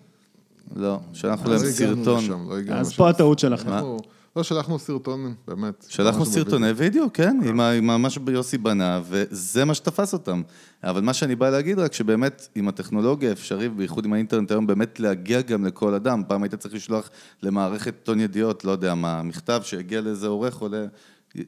לא, 0.75 0.99
שלחנו 1.13 1.49
להם 1.51 1.59
סרטון. 1.59 2.23
לשם, 2.23 2.49
לא 2.49 2.55
אז 2.73 2.87
לשם. 2.87 2.97
פה 2.97 3.09
הטעות 3.09 3.39
שלכם. 3.39 3.69
אנחנו- 3.69 3.97
לא, 4.35 4.43
שלחנו 4.43 4.79
סרטון, 4.79 5.33
באמת. 5.47 5.85
שלחנו 5.89 6.25
סרטוני 6.25 6.71
וידאו, 6.71 7.05
כן, 7.13 7.39
עם 7.45 7.59
ה- 7.59 7.71
עם 7.71 8.01
מה 8.01 8.09
שיוסי 8.09 8.57
בנה, 8.57 9.01
וזה 9.09 9.65
מה 9.65 9.73
שתפס 9.73 10.13
אותם. 10.13 10.41
אבל 10.83 11.01
מה 11.01 11.13
שאני 11.13 11.35
בא 11.35 11.49
להגיד 11.49 11.79
רק, 11.79 11.93
שבאמת, 11.93 12.47
עם 12.55 12.67
הטכנולוגיה 12.67 13.31
אפשרי, 13.31 13.69
בייחוד 13.69 14.05
עם 14.05 14.13
האינטרנט 14.13 14.51
היום, 14.51 14.67
באמת 14.67 14.99
להגיע 14.99 15.41
גם 15.41 15.65
לכל 15.65 15.93
אדם. 15.93 16.21
פעם 16.27 16.43
היית 16.43 16.55
צריך 16.55 16.73
לשלוח 16.73 17.09
למערכת 17.43 17.93
עיתון 17.99 18.19
ידיעות, 18.19 18.65
לא 18.65 18.71
יודע 18.71 18.95
מה, 18.95 19.23
מכתב 19.23 19.61
שהגיע 19.63 20.01
לאיזה 20.01 20.27
עורך 20.27 20.61
או 20.61 20.67
ל... 20.67 20.85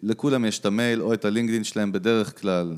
לכולם 0.03 0.45
יש 0.45 0.59
את 0.59 0.65
המייל 0.65 1.01
או 1.01 1.13
את 1.13 1.25
הלינקדאין 1.25 1.63
שלהם 1.63 1.91
בדרך 1.91 2.41
כלל, 2.41 2.75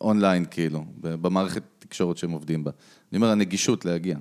אונליין 0.00 0.44
כאילו, 0.50 0.84
במערכת 1.00 1.62
תקשורת 1.78 2.16
שהם 2.16 2.30
עובדים 2.30 2.64
בה. 2.64 2.70
אני 3.12 3.16
אומר, 3.16 3.28
הנגישות 3.30 3.84
להגיע. 3.84 4.16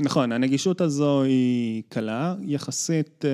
נכון, 0.00 0.32
הנגישות 0.32 0.80
הזו 0.80 1.22
היא 1.22 1.82
קלה, 1.88 2.34
יחסית 2.42 3.24
אה, 3.24 3.30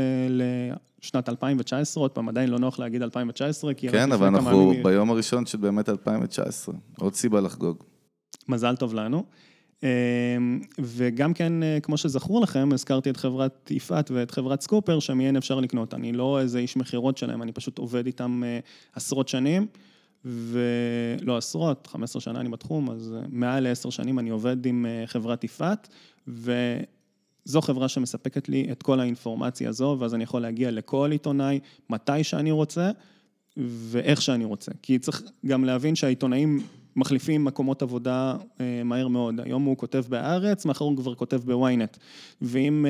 לשנת 1.02 1.28
2019, 1.28 2.00
עוד 2.02 2.10
פעם, 2.10 2.28
עדיין 2.28 2.50
לא 2.50 2.58
נוח 2.58 2.78
להגיד 2.78 3.02
2019, 3.02 3.74
כי 3.74 3.88
רק 3.88 3.94
כן, 3.94 4.12
אבל 4.12 4.26
אנחנו 4.26 4.62
ימים- 4.72 4.82
ביום 4.82 5.10
הראשון 5.10 5.46
של 5.46 5.58
באמת 5.58 5.88
2019. 5.88 6.74
עוד 6.98 7.14
סיבה 7.14 7.40
לחגוג. 7.40 7.82
מזל 8.48 8.76
טוב 8.76 8.94
לנו. 8.94 9.24
אה, 9.84 9.88
וגם 10.80 11.34
כן, 11.34 11.62
אה, 11.62 11.78
כמו 11.82 11.96
שזכור 11.96 12.40
לכם, 12.40 12.68
הזכרתי 12.72 13.10
את 13.10 13.16
חברת 13.16 13.70
יפעת 13.70 14.10
ואת 14.10 14.30
חברת 14.30 14.60
סקופר, 14.60 15.00
שמהן 15.00 15.36
אפשר 15.36 15.60
לקנות. 15.60 15.94
אני 15.94 16.12
לא 16.12 16.40
איזה 16.40 16.58
איש 16.58 16.76
מכירות 16.76 17.18
שלהם, 17.18 17.42
אני 17.42 17.52
פשוט 17.52 17.78
עובד 17.78 18.06
איתם 18.06 18.42
עשרות 18.94 19.28
שנים, 19.28 19.66
ולא 20.24 21.36
עשרות, 21.36 21.86
15 21.86 22.22
שנה 22.22 22.40
אני 22.40 22.48
בתחום, 22.48 22.90
אז 22.90 23.14
אה, 23.16 23.26
מעל 23.28 23.62
לעשר 23.62 23.90
שנים 23.90 24.18
אני 24.18 24.30
עובד 24.30 24.66
עם 24.66 24.86
אה, 24.86 25.06
חברת 25.06 25.44
יפעת, 25.44 25.88
וזו 26.28 27.60
חברה 27.60 27.88
שמספקת 27.88 28.48
לי 28.48 28.68
את 28.72 28.82
כל 28.82 29.00
האינפורמציה 29.00 29.68
הזו, 29.68 29.96
ואז 30.00 30.14
אני 30.14 30.24
יכול 30.24 30.42
להגיע 30.42 30.70
לכל 30.70 31.08
עיתונאי, 31.12 31.60
מתי 31.90 32.24
שאני 32.24 32.50
רוצה, 32.50 32.90
ואיך 33.56 34.22
שאני 34.22 34.44
רוצה. 34.44 34.72
כי 34.82 34.98
צריך 34.98 35.22
גם 35.46 35.64
להבין 35.64 35.94
שהעיתונאים 35.94 36.60
מחליפים 36.96 37.44
מקומות 37.44 37.82
עבודה 37.82 38.36
אה, 38.60 38.82
מהר 38.84 39.08
מאוד. 39.08 39.40
היום 39.40 39.62
הוא 39.64 39.76
כותב 39.76 40.04
בהארץ, 40.08 40.64
מחר 40.64 40.84
הוא 40.84 40.96
כבר 40.96 41.14
כותב 41.14 41.40
בוויינט. 41.44 41.96
ואם 42.42 42.86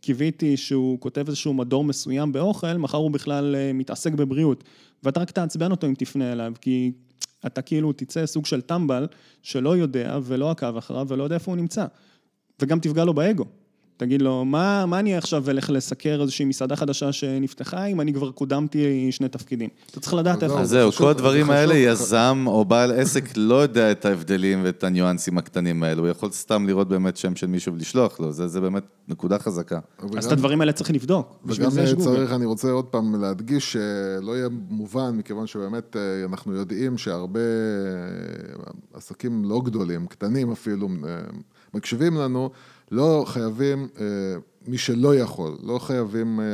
קיוויתי 0.00 0.56
שהוא 0.56 1.00
כותב 1.00 1.24
איזשהו 1.26 1.54
מדור 1.54 1.84
מסוים 1.84 2.32
באוכל, 2.32 2.76
מחר 2.76 2.98
הוא 2.98 3.10
בכלל 3.10 3.56
מתעסק 3.74 4.12
בבריאות. 4.12 4.64
ואתה 5.02 5.20
רק 5.20 5.30
תעצבן 5.30 5.70
אותו 5.70 5.86
אם 5.86 5.94
תפנה 5.94 6.32
אליו, 6.32 6.52
כי 6.60 6.92
אתה 7.46 7.62
כאילו 7.62 7.92
תצא 7.92 8.26
סוג 8.26 8.46
של 8.46 8.60
טמבל 8.60 9.06
שלא 9.42 9.76
יודע 9.76 10.18
ולא 10.22 10.50
עקב 10.50 10.76
אחריו 10.76 11.06
ולא 11.08 11.24
יודע 11.24 11.34
איפה 11.34 11.50
הוא 11.50 11.56
נמצא. 11.56 11.86
וגם 12.62 12.80
תפגע 12.80 13.04
לו 13.04 13.14
באגו. 13.14 13.44
תגיד 13.98 14.22
לו, 14.22 14.44
מה, 14.44 14.86
מה 14.86 14.98
אני 14.98 15.16
עכשיו 15.16 15.50
אלך 15.50 15.70
לסקר 15.70 16.18
איזושהי 16.22 16.44
מסעדה 16.44 16.76
חדשה 16.76 17.12
שנפתחה, 17.12 17.84
אם 17.84 18.00
אני 18.00 18.14
כבר 18.14 18.30
קודמתי 18.30 19.12
שני 19.12 19.28
תפקידים? 19.28 19.68
אתה 19.90 20.00
צריך 20.00 20.14
לדעת 20.14 20.42
אז 20.42 20.52
איפה... 20.52 20.64
זהו, 20.64 20.92
כל 20.92 21.08
הדברים 21.08 21.50
האלה, 21.50 21.74
חשוב. 21.74 22.06
יזם 22.06 22.44
או 22.46 22.64
בעל 22.64 22.92
עסק 22.92 23.24
לא 23.36 23.54
יודע 23.54 23.90
את 23.90 24.04
ההבדלים 24.04 24.60
ואת 24.64 24.84
הניואנסים 24.84 25.38
הקטנים 25.38 25.82
האלו, 25.82 26.02
הוא 26.02 26.08
יכול 26.08 26.30
סתם 26.30 26.66
לראות 26.66 26.88
באמת 26.88 27.16
שם 27.16 27.36
של 27.36 27.46
מישהו 27.46 27.74
ולשלוח 27.74 28.20
לו, 28.20 28.32
זה, 28.32 28.48
זה 28.48 28.60
באמת 28.60 28.82
נקודה 29.08 29.38
חזקה. 29.38 29.78
אז 30.16 30.26
את 30.26 30.32
הדברים 30.32 30.60
האלה 30.60 30.72
צריך 30.72 30.90
לבדוק. 30.90 31.40
וגם 31.44 31.70
גוגל. 31.70 31.94
צריך, 31.94 32.32
אני 32.32 32.46
רוצה 32.46 32.70
עוד 32.70 32.84
פעם 32.84 33.20
להדגיש 33.20 33.72
שלא 33.72 34.36
יהיה 34.36 34.48
מובן, 34.68 35.16
מכיוון 35.16 35.46
שבאמת 35.46 35.96
אה, 35.96 36.24
אנחנו 36.24 36.54
יודעים 36.54 36.98
שהרבה 36.98 37.40
אה, 37.40 38.64
עסקים 38.94 39.44
לא 39.44 39.60
גדולים, 39.64 40.06
קטנים 40.06 40.52
אפילו, 40.52 40.88
אה, 41.08 41.18
מקשיבים 41.74 42.16
לנו, 42.16 42.50
לא 42.90 43.24
חייבים, 43.26 43.88
אה, 44.00 44.04
מי 44.66 44.78
שלא 44.78 45.14
יכול, 45.14 45.56
לא 45.62 45.78
חייבים 45.78 46.40
אה, 46.40 46.44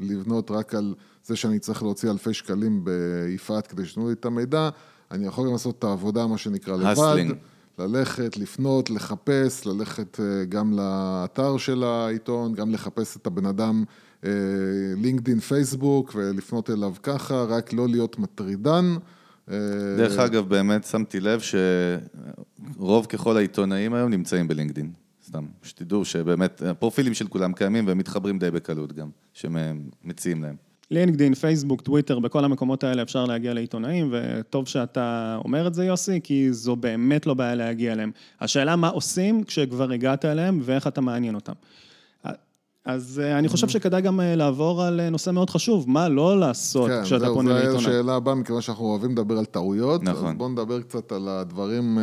לבנות 0.00 0.50
רק 0.50 0.74
על 0.74 0.94
זה 1.24 1.36
שאני 1.36 1.58
צריך 1.58 1.82
להוציא 1.82 2.10
אלפי 2.10 2.34
שקלים 2.34 2.84
ביפעת 2.84 3.66
כדי 3.66 3.84
שתנו 3.84 4.06
לי 4.06 4.12
את 4.12 4.24
המידע, 4.24 4.68
אני 5.10 5.26
יכול 5.26 5.46
גם 5.46 5.52
לעשות 5.52 5.78
את 5.78 5.84
העבודה, 5.84 6.26
מה 6.26 6.38
שנקרא, 6.38 6.76
לבד. 6.76 6.86
הסלינג. 6.86 7.34
ללכת, 7.78 8.36
לפנות, 8.36 8.90
לחפש, 8.90 9.66
ללכת 9.66 10.20
אה, 10.20 10.44
גם 10.44 10.72
לאתר 10.72 11.56
של 11.56 11.84
העיתון, 11.84 12.54
גם 12.54 12.72
לחפש 12.72 13.16
את 13.16 13.26
הבן 13.26 13.46
אדם 13.46 13.84
לינקדין, 14.96 15.40
פייסבוק, 15.40 16.12
ולפנות 16.14 16.70
אליו 16.70 16.94
ככה, 17.02 17.42
רק 17.42 17.72
לא 17.72 17.88
להיות 17.88 18.18
מטרידן. 18.18 18.96
דרך 19.96 20.18
אגב, 20.18 20.48
באמת 20.48 20.84
שמתי 20.84 21.20
לב 21.20 21.40
שרוב 22.76 23.06
ככל 23.06 23.36
העיתונאים 23.36 23.94
היום 23.94 24.10
נמצאים 24.10 24.48
בלינקדין. 24.48 24.90
סתם, 25.26 25.46
שתדעו 25.62 26.04
שבאמת 26.04 26.62
הפרופילים 26.62 27.14
של 27.14 27.28
כולם 27.28 27.52
קיימים 27.52 27.86
והם 27.86 27.98
מתחברים 27.98 28.38
די 28.38 28.50
בקלות 28.50 28.92
גם, 28.92 29.08
שמציעים 29.34 30.42
להם. 30.42 30.56
לינקדין, 30.90 31.34
פייסבוק, 31.34 31.82
טוויטר, 31.82 32.18
בכל 32.18 32.44
המקומות 32.44 32.84
האלה 32.84 33.02
אפשר 33.02 33.24
להגיע 33.24 33.54
לעיתונאים, 33.54 34.08
וטוב 34.12 34.68
שאתה 34.68 35.38
אומר 35.44 35.66
את 35.66 35.74
זה, 35.74 35.84
יוסי, 35.84 36.20
כי 36.24 36.52
זו 36.52 36.76
באמת 36.76 37.26
לא 37.26 37.34
בעיה 37.34 37.54
להגיע 37.54 37.92
אליהם. 37.92 38.10
השאלה 38.40 38.76
מה 38.76 38.88
עושים 38.88 39.44
כשכבר 39.44 39.92
הגעת 39.92 40.24
אליהם 40.24 40.60
ואיך 40.62 40.86
אתה 40.86 41.00
מעניין 41.00 41.34
אותם. 41.34 41.52
אז 42.86 43.22
אה, 43.24 43.38
אני 43.38 43.48
חושב 43.48 43.68
שכדאי 43.68 44.02
גם 44.02 44.20
אה, 44.20 44.34
לעבור 44.36 44.82
על 44.82 45.00
אה, 45.00 45.10
נושא 45.10 45.30
מאוד 45.30 45.50
חשוב, 45.50 45.90
מה 45.90 46.08
לא 46.08 46.40
לעשות 46.40 46.90
כן, 46.90 47.02
כשאתה 47.04 47.26
פונה 47.34 47.52
לעיתונאי. 47.52 47.76
כן, 47.76 47.82
זו 47.82 47.88
השאלה 47.88 48.14
הבאה, 48.14 48.34
מכיוון 48.34 48.60
שאנחנו 48.62 48.84
אוהבים 48.84 49.10
לדבר 49.10 49.38
על 49.38 49.44
טעויות, 49.44 50.02
נכון. 50.02 50.28
אז 50.28 50.34
בואו 50.36 50.48
נדבר 50.48 50.80
קצת 50.80 51.12
על 51.12 51.28
הדברים, 51.28 51.98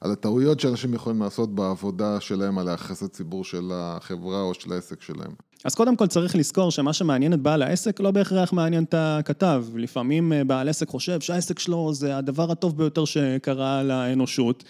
על 0.00 0.12
הטעויות 0.12 0.60
שאנשים 0.60 0.94
יכולים 0.94 1.22
לעשות 1.22 1.54
בעבודה 1.54 2.20
שלהם, 2.20 2.58
על 2.58 2.68
היחס 2.68 3.02
הציבור 3.02 3.44
של 3.44 3.70
החברה 3.74 4.42
או 4.42 4.54
של 4.54 4.72
העסק 4.72 5.02
שלהם. 5.02 5.30
אז 5.64 5.74
קודם 5.74 5.96
כל 5.96 6.06
צריך 6.06 6.36
לזכור 6.36 6.70
שמה 6.70 6.92
שמעניין 6.92 7.32
את 7.32 7.40
בעל 7.40 7.62
העסק 7.62 8.00
לא 8.00 8.10
בהכרח 8.10 8.52
מעניין 8.52 8.84
את 8.84 8.94
הכתב. 8.98 9.64
לפעמים 9.74 10.32
בעל 10.46 10.68
עסק 10.68 10.88
חושב 10.88 11.20
שהעסק 11.20 11.58
שלו 11.58 11.94
זה 11.94 12.16
הדבר 12.16 12.50
הטוב 12.50 12.76
ביותר 12.76 13.04
שקרה 13.04 13.82
לאנושות. 13.82 14.64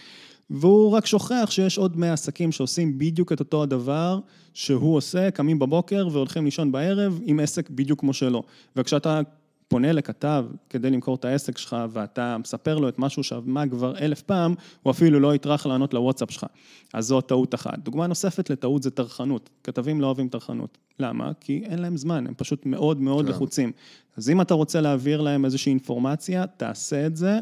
והוא 0.51 0.91
רק 0.91 1.07
שוכח 1.07 1.49
שיש 1.51 1.79
עוד 1.79 1.97
100 1.97 2.13
עסקים 2.13 2.53
שעושים 2.53 2.99
בדיוק 2.99 3.33
את 3.33 3.41
אותו 3.41 3.63
הדבר 3.63 4.21
שהוא 4.55 4.97
עושה, 4.97 5.31
קמים 5.31 5.59
בבוקר 5.59 6.09
והולכים 6.13 6.45
לישון 6.45 6.73
בערב 6.73 7.21
עם 7.25 7.41
עסק 7.41 7.71
בדיוק 7.71 8.01
כמו 8.01 8.13
שלו. 8.13 8.43
וכשאתה 8.77 9.21
פונה 9.69 9.93
לכתב 9.93 10.45
כדי 10.71 10.91
למכור 10.91 11.15
את 11.15 11.25
העסק 11.25 11.59
שלך 11.59 11.77
ואתה 11.91 12.37
מספר 12.39 12.79
לו 12.79 12.89
את 12.89 12.99
משהו 12.99 13.23
שעבמה 13.23 13.69
כבר 13.69 13.99
אלף 13.99 14.23
פעם, 14.23 14.55
הוא 14.83 14.91
אפילו 14.91 15.21
לא 15.21 15.35
יטרח 15.35 15.67
לענות 15.67 15.95
לוואטסאפ 15.95 16.31
שלך. 16.31 16.47
אז 16.95 17.07
זו 17.07 17.21
טעות 17.21 17.55
אחת. 17.55 17.79
דוגמה 17.79 18.07
נוספת 18.07 18.51
לטעות 18.51 18.83
זה 18.83 18.91
טרחנות. 18.91 19.51
כתבים 19.65 20.01
לא 20.01 20.07
אוהבים 20.07 20.29
טרחנות. 20.29 20.79
למה? 21.01 21.31
כי 21.41 21.63
אין 21.65 21.79
להם 21.79 21.97
זמן, 21.97 22.27
הם 22.27 22.35
פשוט 22.37 22.67
מאוד 22.67 23.01
מאוד 23.01 23.25
כן. 23.25 23.31
לחוצים. 23.31 23.73
אז 24.17 24.31
אם 24.31 24.41
אתה 24.41 24.55
רוצה 24.55 24.81
להעביר 24.81 25.21
להם 25.21 25.45
איזושהי 25.45 25.71
אינפורמציה, 25.71 26.47
תעשה 26.47 27.07
את 27.07 27.17
זה. 27.17 27.39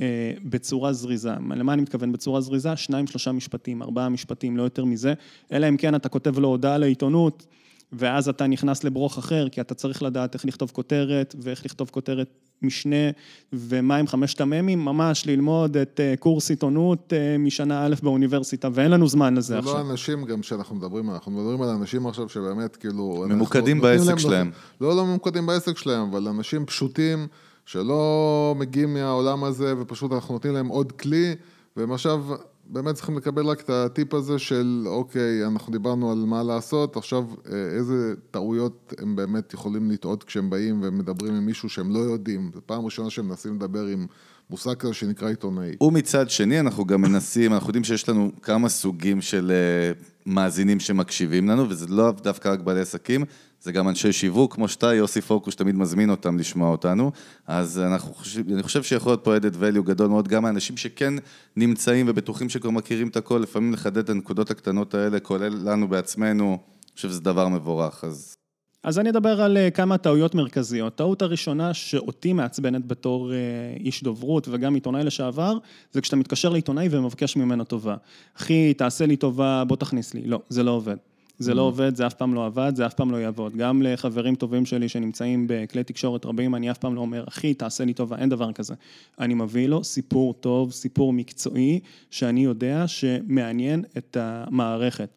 אה, 0.00 0.32
בצורה 0.44 0.92
זריזה. 0.92 1.30
למה 1.56 1.72
אני 1.72 1.82
מתכוון 1.82 2.12
בצורה 2.12 2.40
זריזה? 2.40 2.76
שניים, 2.76 3.06
שלושה 3.06 3.32
משפטים, 3.32 3.82
ארבעה 3.82 4.08
משפטים, 4.08 4.56
לא 4.56 4.62
יותר 4.62 4.84
מזה. 4.84 5.14
אלא 5.52 5.68
אם 5.68 5.76
כן 5.76 5.94
אתה 5.94 6.08
כותב 6.08 6.38
לו 6.38 6.48
הודעה 6.48 6.78
לעיתונות, 6.78 7.46
ואז 7.92 8.28
אתה 8.28 8.46
נכנס 8.46 8.84
לברוך 8.84 9.18
אחר, 9.18 9.48
כי 9.48 9.60
אתה 9.60 9.74
צריך 9.74 10.02
לדעת 10.02 10.34
איך 10.34 10.44
לכתוב 10.44 10.70
כותרת, 10.74 11.34
ואיך 11.40 11.64
לכתוב 11.64 11.90
כותרת 11.90 12.28
משנה, 12.62 13.10
ומה 13.52 13.96
עם 13.96 14.06
חמשת 14.06 14.40
המ"מים, 14.40 14.84
ממש 14.84 15.26
ללמוד 15.26 15.76
את 15.76 16.00
אה, 16.00 16.14
קורס 16.18 16.50
עיתונות 16.50 17.12
אה, 17.12 17.38
משנה 17.38 17.86
א' 17.86 17.94
באוניברסיטה, 18.02 18.68
ואין 18.72 18.90
לנו 18.90 19.08
זמן 19.08 19.34
לזה 19.34 19.46
זה 19.46 19.58
עכשיו. 19.58 19.72
זה 19.72 19.78
לא 19.82 19.90
אנשים 19.90 20.24
גם 20.24 20.42
שאנחנו 20.42 20.76
מדברים, 20.76 21.10
אנחנו 21.10 21.32
מדברים 21.32 21.62
על 21.62 21.68
אנשים 21.68 22.06
עכשיו 22.06 22.28
שבאמת 22.28 22.76
כאילו... 22.76 23.24
ממוקדים 23.28 23.80
בעסק 23.80 24.06
להם- 24.08 24.18
שלהם. 24.18 24.50
לא, 24.80 24.96
לא 24.96 25.04
ממוקדים 25.06 25.46
בעסק 25.46 25.78
שלהם, 25.78 26.08
אבל 26.10 26.28
אנשים 26.28 26.66
פשוטים 26.66 27.26
שלא 27.66 28.54
מגיעים 28.58 28.94
מהעולם 28.94 29.44
הזה, 29.44 29.74
ופשוט 29.78 30.12
אנחנו 30.12 30.34
נותנים 30.34 30.54
להם 30.54 30.68
עוד 30.68 30.92
כלי, 30.92 31.34
והם 31.76 31.92
עכשיו 31.92 32.24
באמת 32.68 32.94
צריכים 32.94 33.16
לקבל 33.16 33.46
רק 33.46 33.60
את 33.60 33.70
הטיפ 33.70 34.14
הזה 34.14 34.38
של, 34.38 34.84
אוקיי, 34.86 35.46
אנחנו 35.46 35.72
דיברנו 35.72 36.12
על 36.12 36.18
מה 36.18 36.42
לעשות, 36.42 36.96
עכשיו 36.96 37.24
אה, 37.52 37.56
איזה 37.56 38.14
טעויות 38.30 38.94
הם 38.98 39.16
באמת 39.16 39.54
יכולים 39.54 39.90
לטעות 39.90 40.24
כשהם 40.24 40.50
באים 40.50 40.80
ומדברים 40.82 41.34
עם 41.34 41.46
מישהו 41.46 41.68
שהם 41.68 41.90
לא 41.94 41.98
יודעים. 41.98 42.50
זו 42.54 42.60
פעם 42.66 42.84
ראשונה 42.84 43.10
שהם 43.10 43.28
מנסים 43.28 43.54
לדבר 43.54 43.86
עם 43.86 44.06
מושג 44.50 44.74
כזה 44.74 44.94
שנקרא 44.94 45.28
עיתונאי. 45.28 45.76
ומצד 45.80 46.30
שני, 46.30 46.60
אנחנו 46.60 46.84
גם 46.84 47.00
מנסים, 47.00 47.52
אנחנו 47.52 47.68
יודעים 47.68 47.84
שיש 47.84 48.08
לנו 48.08 48.30
כמה 48.42 48.68
סוגים 48.68 49.20
של 49.20 49.52
אה, 49.54 49.92
מאזינים 50.26 50.80
שמקשיבים 50.80 51.48
לנו, 51.48 51.68
וזה 51.68 51.86
לא 51.88 52.12
דווקא 52.22 52.48
רק 52.48 52.60
בעלי 52.60 52.80
עסקים, 52.80 53.24
זה 53.66 53.72
גם 53.72 53.88
אנשי 53.88 54.12
שיווק, 54.12 54.54
כמו 54.54 54.68
שאתה, 54.68 54.94
יוסי 54.94 55.20
פוקוש, 55.20 55.54
תמיד 55.54 55.74
מזמין 55.74 56.10
אותם 56.10 56.38
לשמוע 56.38 56.70
אותנו. 56.70 57.12
אז 57.46 57.78
אנחנו 57.78 58.14
חושב, 58.14 58.52
אני 58.52 58.62
חושב 58.62 58.82
שיכול 58.82 59.12
להיות 59.12 59.24
פה 59.24 59.36
added 59.36 59.54
value 59.54 59.82
גדול 59.82 60.08
מאוד, 60.08 60.28
גם 60.28 60.44
האנשים 60.44 60.76
שכן 60.76 61.14
נמצאים 61.56 62.06
ובטוחים 62.08 62.48
שכבר 62.48 62.70
מכירים 62.70 63.08
את 63.08 63.16
הכל, 63.16 63.38
לפעמים 63.38 63.72
לחדד 63.72 63.98
את 63.98 64.10
הנקודות 64.10 64.50
הקטנות 64.50 64.94
האלה, 64.94 65.20
כולל 65.20 65.52
לנו 65.64 65.88
בעצמנו, 65.88 66.50
אני 66.50 66.92
חושב 66.96 67.08
שזה 67.08 67.20
דבר 67.20 67.48
מבורך, 67.48 68.04
אז... 68.04 68.34
אז 68.82 68.98
אני 68.98 69.10
אדבר 69.10 69.42
על 69.42 69.56
אה, 69.56 69.70
כמה 69.70 69.98
טעויות 69.98 70.34
מרכזיות. 70.34 70.94
טעות 70.94 71.22
הראשונה 71.22 71.74
שאותי 71.74 72.32
מעצבנת 72.32 72.86
בתור 72.86 73.32
אה, 73.32 73.36
איש 73.80 74.02
דוברות 74.02 74.48
וגם 74.48 74.74
עיתונאי 74.74 75.04
לשעבר, 75.04 75.58
זה 75.92 76.00
כשאתה 76.00 76.16
מתקשר 76.16 76.48
לעיתונאי 76.48 76.88
ומבקש 76.90 77.36
ממנו 77.36 77.64
טובה. 77.64 77.96
אחי, 78.36 78.74
תעשה 78.74 79.06
לי 79.06 79.16
טובה, 79.16 79.64
בוא 79.64 79.76
תכניס 79.76 80.14
לי. 80.14 80.26
לא, 80.26 80.40
זה 80.48 80.62
לא 80.62 80.70
עובד. 80.70 80.96
זה 81.38 81.54
לא 81.54 81.62
עובד, 81.62 81.96
זה 81.96 82.06
אף 82.06 82.14
פעם 82.14 82.34
לא 82.34 82.46
עבד, 82.46 82.72
זה 82.76 82.86
אף 82.86 82.94
פעם 82.94 83.10
לא 83.10 83.16
יעבוד. 83.16 83.56
גם 83.56 83.82
לחברים 83.82 84.34
טובים 84.34 84.66
שלי 84.66 84.88
שנמצאים 84.88 85.46
בכלי 85.48 85.84
תקשורת 85.84 86.26
רבים, 86.26 86.54
אני 86.54 86.70
אף 86.70 86.78
פעם 86.78 86.94
לא 86.94 87.00
אומר, 87.00 87.24
אחי, 87.28 87.54
תעשה 87.54 87.84
לי 87.84 87.94
טובה, 87.94 88.16
אין 88.18 88.28
דבר 88.28 88.52
כזה. 88.52 88.74
אני 89.20 89.34
מביא 89.34 89.66
לו 89.66 89.84
סיפור 89.84 90.34
טוב, 90.34 90.72
סיפור 90.72 91.12
מקצועי, 91.12 91.80
שאני 92.10 92.44
יודע 92.44 92.84
שמעניין 92.86 93.84
את 93.98 94.16
המערכת. 94.20 95.08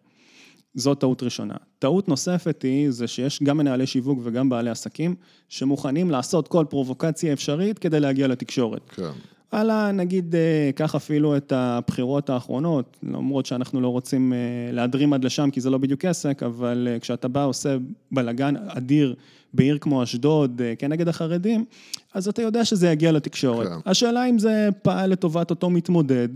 זו 0.74 0.96
טעות 0.96 1.24
ראשונה. 1.24 1.56
טעות 1.80 2.08
נוספת 2.10 2.62
היא, 2.62 2.92
זה 2.92 3.08
שיש 3.08 3.44
גם 3.44 3.58
מנהלי 3.58 3.88
שיווק 3.88 4.20
וגם 4.24 4.50
בעלי 4.50 4.70
עסקים, 4.70 5.16
שמוכנים 5.50 6.12
לעשות 6.12 6.48
כל 6.48 6.66
פרובוקציה 6.70 7.34
אפשרית 7.34 7.80
כדי 7.80 8.00
להגיע 8.00 8.28
לתקשורת. 8.28 8.90
כן. 8.90 9.12
הלאה, 9.52 9.92
נגיד, 9.92 10.36
אה, 10.36 10.70
קח 10.76 10.96
אפילו 10.96 11.38
את 11.38 11.52
הבחירות 11.52 12.30
האחרונות, 12.30 12.98
למרות 13.04 13.46
שאנחנו 13.46 13.82
לא 13.82 13.88
רוצים 13.88 14.34
אה, 14.34 14.38
להדרים 14.72 15.14
עד 15.14 15.24
לשם, 15.24 15.50
כי 15.52 15.62
זה 15.62 15.70
לא 15.70 15.78
בדיוק 15.78 16.06
עסק, 16.06 16.44
אבל 16.44 16.88
אה, 16.92 17.00
כשאתה 17.00 17.28
בא, 17.28 17.46
עושה 17.46 17.78
בלאגן 18.12 18.56
אדיר 18.68 19.16
בעיר 19.54 19.78
כמו 19.78 20.04
אשדוד, 20.04 20.62
כנגד 20.80 21.08
החרדים, 21.08 21.66
אז 22.14 22.28
אתה 22.28 22.42
יודע 22.42 22.66
שזה 22.66 22.90
יגיע 22.90 23.12
לתקשורת. 23.12 23.68
כן. 23.68 23.74
השאלה 23.86 24.26
אם 24.26 24.40
זה 24.40 24.70
פעל 24.82 25.10
לטובת 25.10 25.50
אותו 25.50 25.70
מתמודד, 25.70 26.30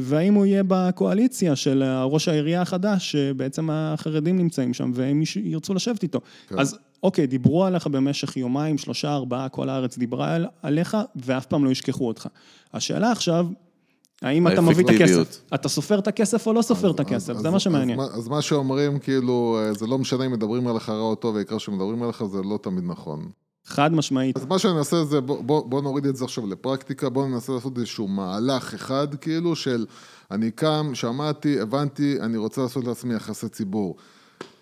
והאם 0.00 0.34
הוא 0.34 0.46
יהיה 0.46 0.62
בקואליציה 0.68 1.56
של 1.56 1.82
ראש 2.04 2.28
העירייה 2.28 2.62
החדש, 2.62 3.12
שבעצם 3.12 3.68
החרדים 3.72 4.36
נמצאים 4.36 4.74
שם, 4.74 4.90
והם 4.94 5.22
ירצו 5.36 5.74
לשבת 5.74 6.02
איתו. 6.02 6.20
כן. 6.48 6.58
אז 6.58 6.78
אוקיי, 7.04 7.26
דיברו 7.26 7.64
עליך 7.64 7.86
במשך 7.86 8.36
יומיים, 8.36 8.78
שלושה, 8.78 9.12
ארבעה, 9.14 9.48
כל 9.48 9.68
הארץ 9.68 9.98
דיברה 9.98 10.34
על, 10.34 10.46
עליך, 10.62 10.96
ואף 11.16 11.46
פעם 11.46 11.64
לא 11.64 11.70
ישכחו 11.70 12.06
אותך. 12.08 12.28
השאלה 12.74 13.10
עכשיו, 13.12 13.46
האם 14.22 14.48
אתה 14.48 14.60
מביא 14.60 14.84
את. 14.84 14.90
הכסף? 14.90 15.40
אתה 15.54 15.68
סופר 15.68 15.98
את 15.98 16.08
הכסף 16.08 16.46
או 16.46 16.52
לא 16.52 16.62
סופר 16.62 16.90
את 16.90 17.00
הכסף? 17.00 17.30
אז- 17.30 17.40
זה 17.42 17.48
אז- 17.48 17.52
מה 17.54 17.60
שמעניין. 17.60 18.00
אז, 18.00 18.08
מה- 18.10 18.14
אז 18.14 18.28
מה 18.28 18.42
שאומרים, 18.42 18.98
כאילו, 18.98 19.58
אה, 19.62 19.74
זה 19.74 19.86
לא 19.86 19.98
משנה 19.98 20.26
אם 20.26 20.32
מדברים 20.32 20.66
עליך 20.68 20.88
רע 20.88 21.00
או 21.00 21.14
טוב, 21.14 21.36
העיקר 21.36 21.58
שמדברים 21.58 22.02
עליך, 22.02 22.24
זה 22.24 22.38
לא 22.42 22.58
תמיד 22.62 22.84
נכון. 22.86 23.28
חד 23.66 23.92
משמעית. 23.92 24.36
אז 24.36 24.44
מה 24.44 24.58
שאני 24.58 24.78
אעשה 24.78 25.04
זה, 25.04 25.20
בוא, 25.20 25.42
בוא, 25.42 25.66
בוא 25.66 25.82
נוריד 25.82 26.06
את 26.06 26.16
זה 26.16 26.24
עכשיו 26.24 26.46
לפרקטיקה, 26.46 27.08
בוא 27.08 27.26
ננסה 27.26 27.52
לעשות 27.52 27.78
איזשהו 27.78 28.08
מהלך 28.08 28.74
אחד, 28.74 29.14
כאילו, 29.14 29.56
של 29.56 29.86
אני 30.30 30.50
קם, 30.50 30.90
שמעתי, 30.94 31.60
הבנתי, 31.60 32.20
אני 32.20 32.36
רוצה 32.36 32.62
לעשות 32.62 32.84
לעצמי 32.84 33.14
יחסי 33.14 33.48
ציבור. 33.48 33.96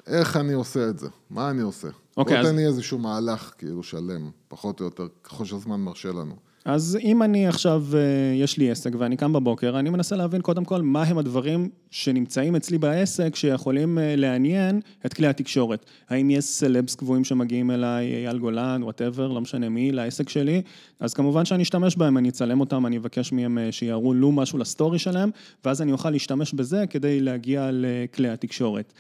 איך 0.07 0.37
אני 0.37 0.53
עושה 0.53 0.89
את 0.89 0.99
זה? 0.99 1.09
מה 1.31 1.51
אני 1.51 1.63
עושה? 1.63 1.89
אוקיי, 2.17 2.35
בוא 2.37 2.43
אז- 2.43 2.51
תן 2.51 2.57
לי 2.57 2.67
איזשהו 2.67 2.99
מהלך, 2.99 3.53
כאילו, 3.59 3.83
שלם, 3.83 4.31
פחות 4.49 4.81
או 4.81 4.85
יותר, 4.85 5.07
ככל 5.25 5.45
שהזמן 5.45 5.81
מרשה 5.81 6.09
לנו. 6.09 6.35
אז 6.65 6.99
אם 7.03 7.23
אני 7.23 7.47
עכשיו, 7.49 7.85
אה, 7.95 8.01
יש 8.37 8.59
לי 8.59 8.71
עסק 8.71 8.91
ואני 8.99 9.17
קם 9.17 9.33
בבוקר, 9.33 9.79
אני 9.79 9.91
מנסה 9.91 10.17
להבין 10.17 10.41
קודם 10.41 10.65
כל 10.65 10.83
מה 10.83 11.03
הם 11.03 11.19
הדברים 11.19 11.69
שנמצאים 11.91 12.57
אצלי 12.57 12.79
בעסק 12.79 13.37
שיכולים 13.37 13.99
אה, 13.99 14.17
לעניין 14.17 14.81
את 15.07 15.15
כלי 15.15 15.27
התקשורת. 15.27 15.87
האם 16.09 16.31
יש 16.31 16.45
סלבס 16.45 16.95
קבועים 16.95 17.25
שמגיעים 17.25 17.71
אליי, 17.71 18.15
אייל 18.27 18.39
גולן, 18.39 18.83
whatever, 18.83 19.29
לא 19.33 19.41
משנה 19.41 19.69
מי, 19.69 19.93
לעסק 19.93 20.29
שלי, 20.29 20.63
אז 21.01 21.15
כמובן 21.15 21.45
שאני 21.45 21.63
אשתמש 21.63 21.97
בהם, 21.97 22.19
אני 22.19 22.29
אצלם 22.29 22.61
אותם, 22.61 22.87
אני 22.87 22.99
אבקש 22.99 23.33
מהם 23.33 23.59
אה, 23.59 23.73
שיעלו 23.73 24.33
משהו 24.33 24.59
לסטורי 24.59 24.99
שלהם, 24.99 25.31
ואז 25.65 25.83
אני 25.83 25.93
אוכל 25.93 26.11
להשתמש 26.11 26.55
בזה 26.55 26.85
כדי 26.91 27.21
להגיע 27.21 27.71
לכלי 27.73 28.29
התקשורת. 28.29 28.93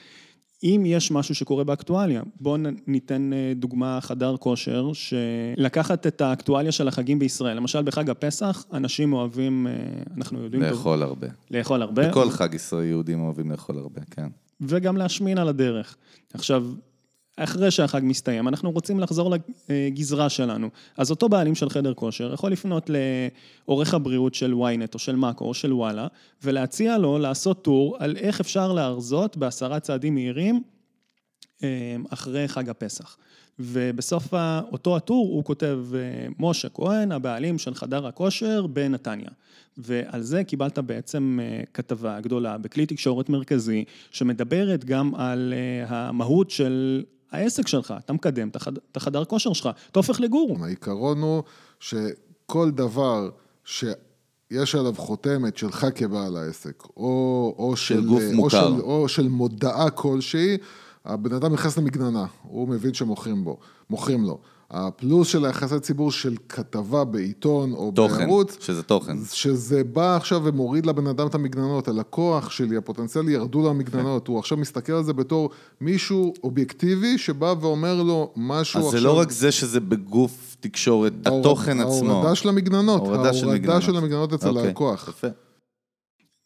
אם 0.64 0.82
יש 0.86 1.10
משהו 1.10 1.34
שקורה 1.34 1.64
באקטואליה, 1.64 2.22
בואו 2.40 2.56
ניתן 2.86 3.32
אה, 3.32 3.52
דוגמה 3.56 3.98
חדר 4.00 4.36
כושר, 4.36 4.90
שלקחת 4.92 6.06
את 6.06 6.20
האקטואליה 6.20 6.72
של 6.72 6.88
החגים 6.88 7.18
בישראל, 7.18 7.56
למשל 7.56 7.82
בחג 7.82 8.10
הפסח, 8.10 8.64
אנשים 8.72 9.12
אוהבים, 9.12 9.66
אה, 9.66 9.72
אנחנו 10.16 10.42
יודעים... 10.42 10.62
לאכול 10.62 10.98
טוב, 11.00 11.08
הרבה. 11.08 11.26
לאכול 11.50 11.82
הרבה. 11.82 12.08
בכל 12.08 12.30
חג 12.30 12.54
ישראל 12.54 12.84
יהודים 12.84 13.20
אוהבים 13.20 13.50
לאכול 13.50 13.78
הרבה, 13.78 14.00
כן. 14.10 14.28
וגם 14.60 14.96
להשמין 14.96 15.38
על 15.38 15.48
הדרך. 15.48 15.96
עכשיו, 16.34 16.66
אחרי 17.36 17.70
שהחג 17.70 18.00
מסתיים, 18.04 18.48
אנחנו 18.48 18.70
רוצים 18.70 19.00
לחזור 19.00 19.34
לגזרה 19.68 20.28
שלנו. 20.28 20.68
אז 20.96 21.10
אותו 21.10 21.28
בעלים 21.28 21.54
של 21.54 21.70
חדר 21.70 21.94
כושר 21.94 22.32
יכול 22.34 22.52
לפנות 22.52 22.90
לעורך 22.90 23.94
הבריאות 23.94 24.34
של 24.34 24.52
ynet 24.52 24.94
או 24.94 24.98
של 24.98 25.16
מאקו 25.16 25.44
או 25.44 25.54
של 25.54 25.72
וואלה, 25.72 26.06
ולהציע 26.42 26.98
לו 26.98 27.18
לעשות 27.18 27.64
טור 27.64 27.96
על 27.98 28.16
איך 28.16 28.40
אפשר 28.40 28.72
להרזות 28.72 29.36
בעשרה 29.36 29.80
צעדים 29.80 30.14
מהירים 30.14 30.62
אה, 31.62 31.96
אחרי 32.10 32.48
חג 32.48 32.68
הפסח. 32.68 33.16
ובסוף 33.58 34.34
אותו 34.72 34.96
הטור 34.96 35.26
הוא 35.26 35.44
כותב, 35.44 35.78
אה, 35.94 36.26
משה 36.38 36.68
כהן, 36.68 37.12
הבעלים 37.12 37.58
של 37.58 37.74
חדר 37.74 38.06
הכושר 38.06 38.66
בנתניה. 38.66 39.30
ועל 39.76 40.22
זה 40.22 40.44
קיבלת 40.44 40.78
בעצם 40.78 41.38
אה, 41.42 41.62
כתבה 41.74 42.20
גדולה 42.20 42.58
בכלי 42.58 42.86
תקשורת 42.86 43.28
מרכזי, 43.28 43.84
שמדברת 44.10 44.84
גם 44.84 45.14
על 45.14 45.54
המהות 45.88 46.50
של 46.50 47.02
העסק 47.32 47.66
שלך, 47.66 47.94
אתה 48.04 48.12
מקדם 48.12 48.48
את 48.48 48.96
החדר 48.96 49.24
כושר 49.24 49.52
שלך, 49.52 49.68
אתה 49.90 49.98
הופך 49.98 50.20
לגורו. 50.20 50.56
העיקרון 50.64 51.22
הוא 51.22 51.42
שכל 51.80 52.70
דבר 52.70 53.30
שיש 53.64 54.74
עליו 54.74 54.94
חותמת 54.96 55.56
שלך 55.56 55.86
כבעל 55.94 56.36
העסק, 56.36 56.82
או, 56.96 57.54
או 57.58 57.76
של, 57.76 57.94
של 57.94 58.06
גוף 58.06 58.22
מוכר, 58.32 58.68
או 58.68 58.76
של, 58.76 58.80
או 58.80 59.08
של 59.08 59.28
מודעה 59.28 59.90
כלשהי, 59.90 60.56
הבן 61.04 61.34
אדם 61.34 61.52
נכנס 61.52 61.78
למגננה, 61.78 62.26
הוא 62.42 62.68
מבין 62.68 62.94
שמוכרים 62.94 63.44
בו, 63.44 63.58
מוכרים 63.90 64.24
לו. 64.24 64.38
הפלוס 64.72 65.28
של 65.28 65.44
היחסי 65.44 65.80
ציבור 65.80 66.12
של 66.12 66.34
כתבה 66.48 67.04
בעיתון 67.04 67.72
או 67.72 67.92
תוכן, 67.94 68.18
בערוץ, 68.18 68.56
שזה 68.60 68.82
תוכן. 68.82 69.16
שזה 69.32 69.84
בא 69.84 70.16
עכשיו 70.16 70.40
ומוריד 70.44 70.86
לבן 70.86 71.06
אדם 71.06 71.26
את 71.26 71.34
המגננות, 71.34 71.88
הלקוח 71.88 72.50
שלי, 72.50 72.76
הפוטנציאלי, 72.76 73.32
ירדו 73.32 73.62
לו 73.62 73.70
המגננות, 73.70 74.28
הוא 74.28 74.38
עכשיו 74.38 74.58
מסתכל 74.58 74.92
על 74.92 75.04
זה 75.04 75.12
בתור 75.12 75.50
מישהו 75.80 76.34
אובייקטיבי 76.44 77.18
שבא 77.18 77.54
ואומר 77.60 78.02
לו 78.02 78.32
משהו 78.36 78.80
אז 78.80 78.86
עכשיו... 78.86 78.98
אז 78.98 79.02
זה 79.02 79.08
לא 79.08 79.18
רק 79.18 79.30
זה 79.30 79.52
שזה 79.52 79.80
בגוף 79.80 80.56
תקשורת, 80.60 81.12
התוכן 81.24 81.80
עצמו. 81.80 82.10
ההורדה 82.12 82.34
של 82.34 82.48
המגננות, 82.48 83.02
ההורדה 83.02 83.80
של 83.80 83.96
המגננות 83.96 84.32
אצל 84.32 84.48
אוקיי, 84.48 84.62
הלקוח. 84.62 85.08
יפה. 85.08 85.28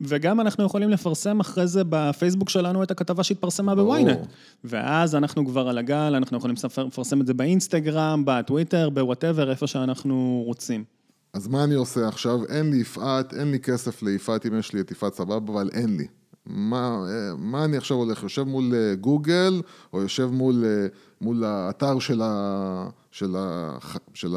וגם 0.01 0.41
אנחנו 0.41 0.65
יכולים 0.65 0.91
לפרסם 0.91 1.41
אחרי 1.41 1.67
זה 1.67 1.83
בפייסבוק 1.89 2.49
שלנו 2.49 2.83
את 2.83 2.91
הכתבה 2.91 3.23
שהתפרסמה 3.23 3.75
בוויינט. 3.75 4.19
ואז 4.65 5.15
אנחנו 5.15 5.47
כבר 5.47 5.69
על 5.69 5.79
הגל, 5.79 6.15
אנחנו 6.17 6.39
יכולים 6.39 6.57
לפרסם 6.87 7.21
את 7.21 7.27
זה 7.27 7.35
באינסטגרם, 7.35 8.23
בטוויטר, 8.27 8.91
ב 8.91 8.97
whatever, 8.97 9.51
איפה 9.51 9.67
שאנחנו 9.67 10.43
רוצים. 10.47 10.85
אז 11.33 11.49
מה 11.49 11.65
אני 11.65 11.75
עושה 11.75 12.09
עכשיו? 12.09 12.45
אין 12.45 12.71
לי 12.71 12.77
יפעת, 12.77 13.35
אין 13.35 13.51
לי 13.51 13.61
כסף 13.61 14.03
ליפעת, 14.03 14.47
אם 14.47 14.59
יש 14.59 14.73
לי 14.73 14.81
את 14.81 14.91
יפעת 14.91 15.15
סבבה, 15.15 15.53
אבל 15.53 15.71
אין 15.73 15.97
לי. 15.97 16.07
מה, 16.47 16.99
מה 17.39 17.65
אני 17.65 17.77
עכשיו 17.77 17.97
הולך? 17.97 18.23
יושב 18.23 18.43
מול 18.43 18.75
אה, 18.75 18.95
גוגל, 18.95 19.63
או 19.93 20.03
יושב 20.03 20.27
מול, 20.33 20.65
אה, 20.65 20.87
מול 21.21 21.45
האתר 21.45 21.99
של, 21.99 22.21
ה, 22.25 22.89
של, 23.11 23.37
ה, 23.39 23.77
של 24.15 24.35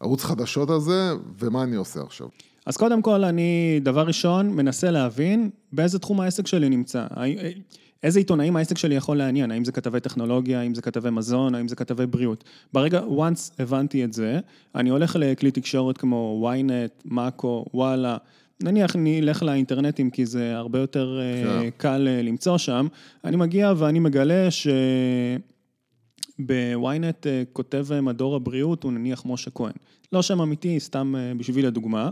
הערוץ 0.00 0.24
חדשות 0.24 0.70
הזה, 0.70 1.12
ומה 1.38 1.62
אני 1.62 1.76
עושה 1.76 2.00
עכשיו? 2.02 2.28
אז 2.66 2.76
קודם 2.76 3.02
כל, 3.02 3.24
אני, 3.24 3.80
דבר 3.82 4.06
ראשון, 4.06 4.50
מנסה 4.50 4.90
להבין 4.90 5.50
באיזה 5.72 5.98
תחום 5.98 6.20
העסק 6.20 6.46
שלי 6.46 6.68
נמצא. 6.68 7.06
איזה 8.02 8.18
עיתונאים 8.18 8.56
העסק 8.56 8.78
שלי 8.78 8.94
יכול 8.94 9.16
לעניין, 9.16 9.50
האם 9.50 9.64
זה 9.64 9.72
כתבי 9.72 10.00
טכנולוגיה, 10.00 10.60
האם 10.60 10.74
זה 10.74 10.82
כתבי 10.82 11.10
מזון, 11.10 11.54
האם 11.54 11.68
זה 11.68 11.76
כתבי 11.76 12.06
בריאות. 12.06 12.44
ברגע, 12.72 13.00
once 13.00 13.52
הבנתי 13.58 14.04
את 14.04 14.12
זה, 14.12 14.40
אני 14.74 14.90
הולך 14.90 15.16
לכלי 15.20 15.50
תקשורת 15.50 15.98
כמו 15.98 16.50
ynet, 16.52 17.02
מאקו, 17.04 17.64
וואלה, 17.74 18.16
נניח 18.62 18.96
אני 18.96 19.20
אלך 19.20 19.42
לאינטרנטים 19.42 20.10
כי 20.10 20.26
זה 20.26 20.56
הרבה 20.56 20.78
יותר 20.78 21.20
yeah. 21.20 21.46
אה. 21.46 21.70
קל 21.76 22.08
אה, 22.08 22.22
למצוא 22.22 22.58
שם, 22.58 22.86
אני 23.24 23.36
מגיע 23.36 23.72
ואני 23.76 23.98
מגלה 23.98 24.50
ש... 24.50 24.66
בוויינט 26.38 27.26
אה, 27.26 27.42
כותב 27.52 27.86
מדור 28.02 28.36
הבריאות 28.36 28.82
הוא 28.82 28.92
נניח 28.92 29.22
משה 29.26 29.50
כהן. 29.50 29.72
לא 30.12 30.22
שם 30.22 30.40
אמיתי, 30.40 30.80
סתם 30.80 31.14
בשביל 31.38 31.66
הדוגמה. 31.66 32.10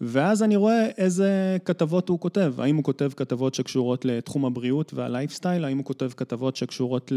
ואז 0.00 0.42
אני 0.42 0.56
רואה 0.56 0.86
איזה 0.98 1.56
כתבות 1.64 2.08
הוא 2.08 2.20
כותב, 2.20 2.54
האם 2.58 2.76
הוא 2.76 2.84
כותב 2.84 3.10
כתבות 3.16 3.54
שקשורות 3.54 4.04
לתחום 4.04 4.44
הבריאות 4.44 4.94
והלייפסטייל, 4.94 5.64
האם 5.64 5.78
הוא 5.78 5.84
כותב 5.84 6.10
כתבות 6.16 6.56
שקשורות 6.56 7.12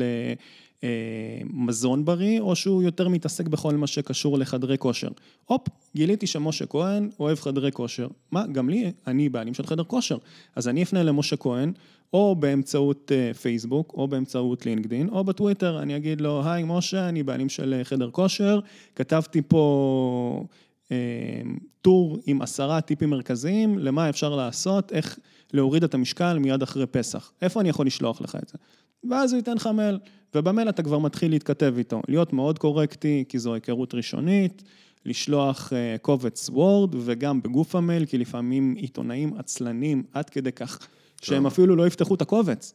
למזון 0.84 2.06
בריא, 2.06 2.40
או 2.40 2.56
שהוא 2.56 2.84
יותר 2.84 3.08
מתעסק 3.08 3.48
בכל 3.48 3.76
מה 3.76 3.88
שקשור 3.88 4.38
לחדרי 4.38 4.78
כושר. 4.78 5.10
הופ, 5.46 5.68
גיליתי 5.96 6.28
שמשה 6.28 6.66
כהן 6.66 7.10
אוהב 7.20 7.40
חדרי 7.40 7.72
כושר. 7.72 8.08
מה, 8.32 8.48
גם 8.48 8.70
לי, 8.70 8.92
אני 9.08 9.30
בעלים 9.30 9.54
של 9.54 9.66
חדר 9.66 9.84
כושר. 9.84 10.18
אז 10.56 10.68
אני 10.68 10.84
אפנה 10.84 11.04
למשה 11.04 11.38
כהן, 11.38 11.72
או 12.14 12.36
באמצעות 12.36 13.12
אה, 13.16 13.34
פייסבוק, 13.34 13.94
או 13.94 14.08
באמצעות 14.08 14.66
לינקדין, 14.66 15.10
או 15.10 15.24
בטוויטר, 15.24 15.82
אני 15.82 15.98
אגיד 15.98 16.22
לו, 16.22 16.42
היי 16.46 16.64
משה, 16.68 17.10
אני 17.10 17.24
בעלים 17.24 17.50
של 17.50 17.74
אה, 17.74 17.84
חדר 17.84 18.10
כושר, 18.12 18.60
כתבתי 18.96 19.42
פה... 19.48 20.46
אמ, 20.92 20.96
טור 21.82 22.18
עם 22.26 22.42
עשרה 22.42 22.82
טיפים 22.82 23.10
מרכזיים 23.10 23.80
למה 23.80 24.10
אפשר 24.10 24.36
לעשות, 24.36 24.92
איך 24.92 25.20
להוריד 25.54 25.84
את 25.84 25.94
המשקל 25.94 26.40
מיד 26.40 26.62
אחרי 26.62 26.86
פסח. 26.86 27.32
איפה 27.42 27.62
אני 27.62 27.70
יכול 27.70 27.86
לשלוח 27.86 28.22
לך 28.22 28.36
את 28.44 28.48
זה? 28.48 28.58
ואז 29.10 29.34
הוא 29.34 29.38
ייתן 29.38 29.54
לך 29.54 29.68
מייל, 29.68 30.00
ובמייל 30.36 30.70
אתה 30.70 30.84
כבר 30.84 31.00
מתחיל 31.00 31.32
להתכתב 31.32 31.74
איתו. 31.78 32.02
להיות 32.08 32.34
מאוד 32.34 32.60
קורקטי, 32.60 33.24
כי 33.30 33.40
זו 33.40 33.54
היכרות 33.54 33.94
ראשונית, 33.94 34.64
לשלוח 35.06 35.74
uh, 35.74 36.00
קובץ 36.02 36.50
וורד, 36.50 36.96
וגם 37.00 37.42
בגוף 37.42 37.76
המייל, 37.76 38.06
כי 38.06 38.18
לפעמים 38.18 38.76
עיתונאים 38.78 39.34
עצלנים 39.38 40.04
עד 40.14 40.30
כדי 40.30 40.52
כך, 40.52 40.88
שהם 41.22 41.46
אפילו 41.46 41.76
לא 41.76 41.88
יפתחו 41.88 42.16
את 42.16 42.22
הקובץ. 42.22 42.74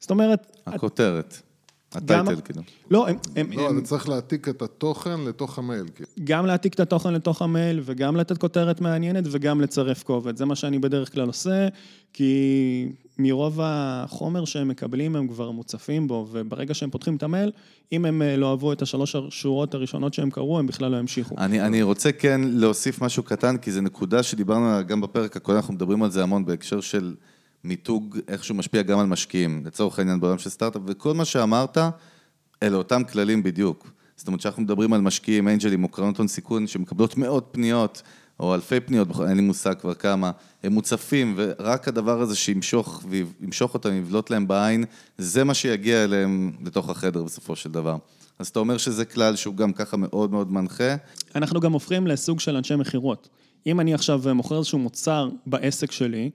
זאת 0.00 0.10
אומרת... 0.10 0.56
הכותרת. 0.66 1.42
הטייטל, 1.96 2.40
כאילו. 2.44 2.62
לא, 2.90 3.08
הם... 3.08 3.16
הם 3.36 3.52
לא, 3.52 3.70
אני 3.70 3.82
צריך 3.82 4.08
להעתיק 4.08 4.48
את 4.48 4.62
התוכן 4.62 5.20
לתוך 5.20 5.58
המייל. 5.58 5.86
כאילו. 5.94 6.08
גם 6.24 6.46
להעתיק 6.46 6.74
את 6.74 6.80
התוכן 6.80 7.14
לתוך 7.14 7.42
המייל, 7.42 7.80
וגם 7.84 8.16
לתת 8.16 8.38
כותרת 8.38 8.80
מעניינת, 8.80 9.24
וגם 9.30 9.60
לצרף 9.60 10.02
קובץ. 10.02 10.38
זה 10.38 10.44
מה 10.44 10.56
שאני 10.56 10.78
בדרך 10.78 11.12
כלל 11.12 11.26
עושה, 11.26 11.68
כי 12.12 12.92
מרוב 13.18 13.60
החומר 13.62 14.44
שהם 14.44 14.68
מקבלים, 14.68 15.16
הם 15.16 15.28
כבר 15.28 15.50
מוצפים 15.50 16.08
בו, 16.08 16.28
וברגע 16.32 16.74
שהם 16.74 16.90
פותחים 16.90 17.16
את 17.16 17.22
המייל, 17.22 17.52
אם 17.92 18.04
הם 18.04 18.22
אה, 18.22 18.36
לא 18.36 18.50
אהבו 18.50 18.72
את 18.72 18.82
השלוש 18.82 19.16
השורות 19.16 19.74
הראשונות 19.74 20.14
שהם 20.14 20.30
קראו, 20.30 20.58
הם 20.58 20.66
בכלל 20.66 20.90
לא 20.90 20.96
ימשיכו. 20.96 21.34
אני, 21.38 21.60
אני 21.60 21.82
רוצה 21.82 22.12
כן 22.12 22.40
להוסיף 22.44 23.02
משהו 23.02 23.22
קטן, 23.22 23.56
כי 23.56 23.72
זו 23.72 23.80
נקודה 23.80 24.22
שדיברנו 24.22 24.86
גם 24.86 25.00
בפרק 25.00 25.36
הקודם, 25.36 25.56
אנחנו 25.56 25.74
מדברים 25.74 26.02
על 26.02 26.10
זה 26.10 26.22
המון 26.22 26.44
בהקשר 26.44 26.80
של... 26.80 27.14
מיתוג, 27.64 28.18
איך 28.28 28.44
שהוא 28.44 28.56
משפיע 28.56 28.82
גם 28.82 28.98
על 28.98 29.06
משקיעים, 29.06 29.62
לצורך 29.66 29.98
העניין 29.98 30.20
בעולם 30.20 30.38
של 30.38 30.50
סטארט-אפ, 30.50 30.82
וכל 30.86 31.14
מה 31.14 31.24
שאמרת, 31.24 31.78
אלה 32.62 32.76
אותם 32.76 33.04
כללים 33.04 33.42
בדיוק. 33.42 33.90
זאת 34.16 34.26
אומרת 34.26 34.40
שאנחנו 34.40 34.62
מדברים 34.62 34.92
על 34.92 35.00
משקיעים, 35.00 35.48
אנג'לים 35.48 35.84
או 35.84 35.88
קרנות 35.88 36.18
הון 36.18 36.28
סיכון, 36.28 36.66
שמקבלות 36.66 37.16
מאות 37.16 37.48
פניות, 37.52 38.02
או 38.40 38.54
אלפי 38.54 38.80
פניות, 38.80 39.08
אין 39.28 39.36
לי 39.36 39.42
מושג 39.42 39.74
כבר 39.80 39.94
כמה, 39.94 40.30
הם 40.62 40.72
מוצפים, 40.72 41.34
ורק 41.36 41.88
הדבר 41.88 42.20
הזה 42.20 42.36
שימשוך, 42.36 43.04
וימשוך 43.08 43.74
אותם, 43.74 43.94
יבלוט 43.94 44.30
להם 44.30 44.48
בעין, 44.48 44.84
זה 45.18 45.44
מה 45.44 45.54
שיגיע 45.54 46.04
אליהם 46.04 46.52
לתוך 46.64 46.90
החדר 46.90 47.22
בסופו 47.22 47.56
של 47.56 47.70
דבר. 47.70 47.96
אז 48.38 48.48
אתה 48.48 48.58
אומר 48.58 48.78
שזה 48.78 49.04
כלל 49.04 49.36
שהוא 49.36 49.54
גם 49.54 49.72
ככה 49.72 49.96
מאוד 49.96 50.30
מאוד 50.30 50.52
מנחה. 50.52 50.94
אנחנו 51.34 51.60
גם 51.60 51.72
הופכים 51.72 52.06
לסוג 52.06 52.40
של 52.40 52.56
אנשי 52.56 52.76
מכירות. 52.76 53.28
אם 53.66 53.80
אני 53.80 53.94
עכשיו 53.94 54.22
מוכר 54.34 54.58
איזשהו 54.58 54.78
מוצר 54.78 55.28
בעסק 55.46 55.92
שלי, 55.92 56.30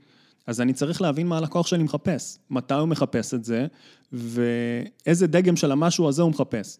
אז 0.49 0.61
אני 0.61 0.73
צריך 0.73 1.01
להבין 1.01 1.27
מה 1.27 1.37
הלקוח 1.37 1.67
שלי 1.67 1.83
מחפש, 1.83 2.37
מתי 2.49 2.73
הוא 2.73 2.87
מחפש 2.87 3.33
את 3.33 3.43
זה, 3.43 3.67
ואיזה 4.13 5.27
דגם 5.27 5.55
של 5.55 5.71
המשהו 5.71 6.09
הזה 6.09 6.21
הוא 6.21 6.29
מחפש. 6.31 6.77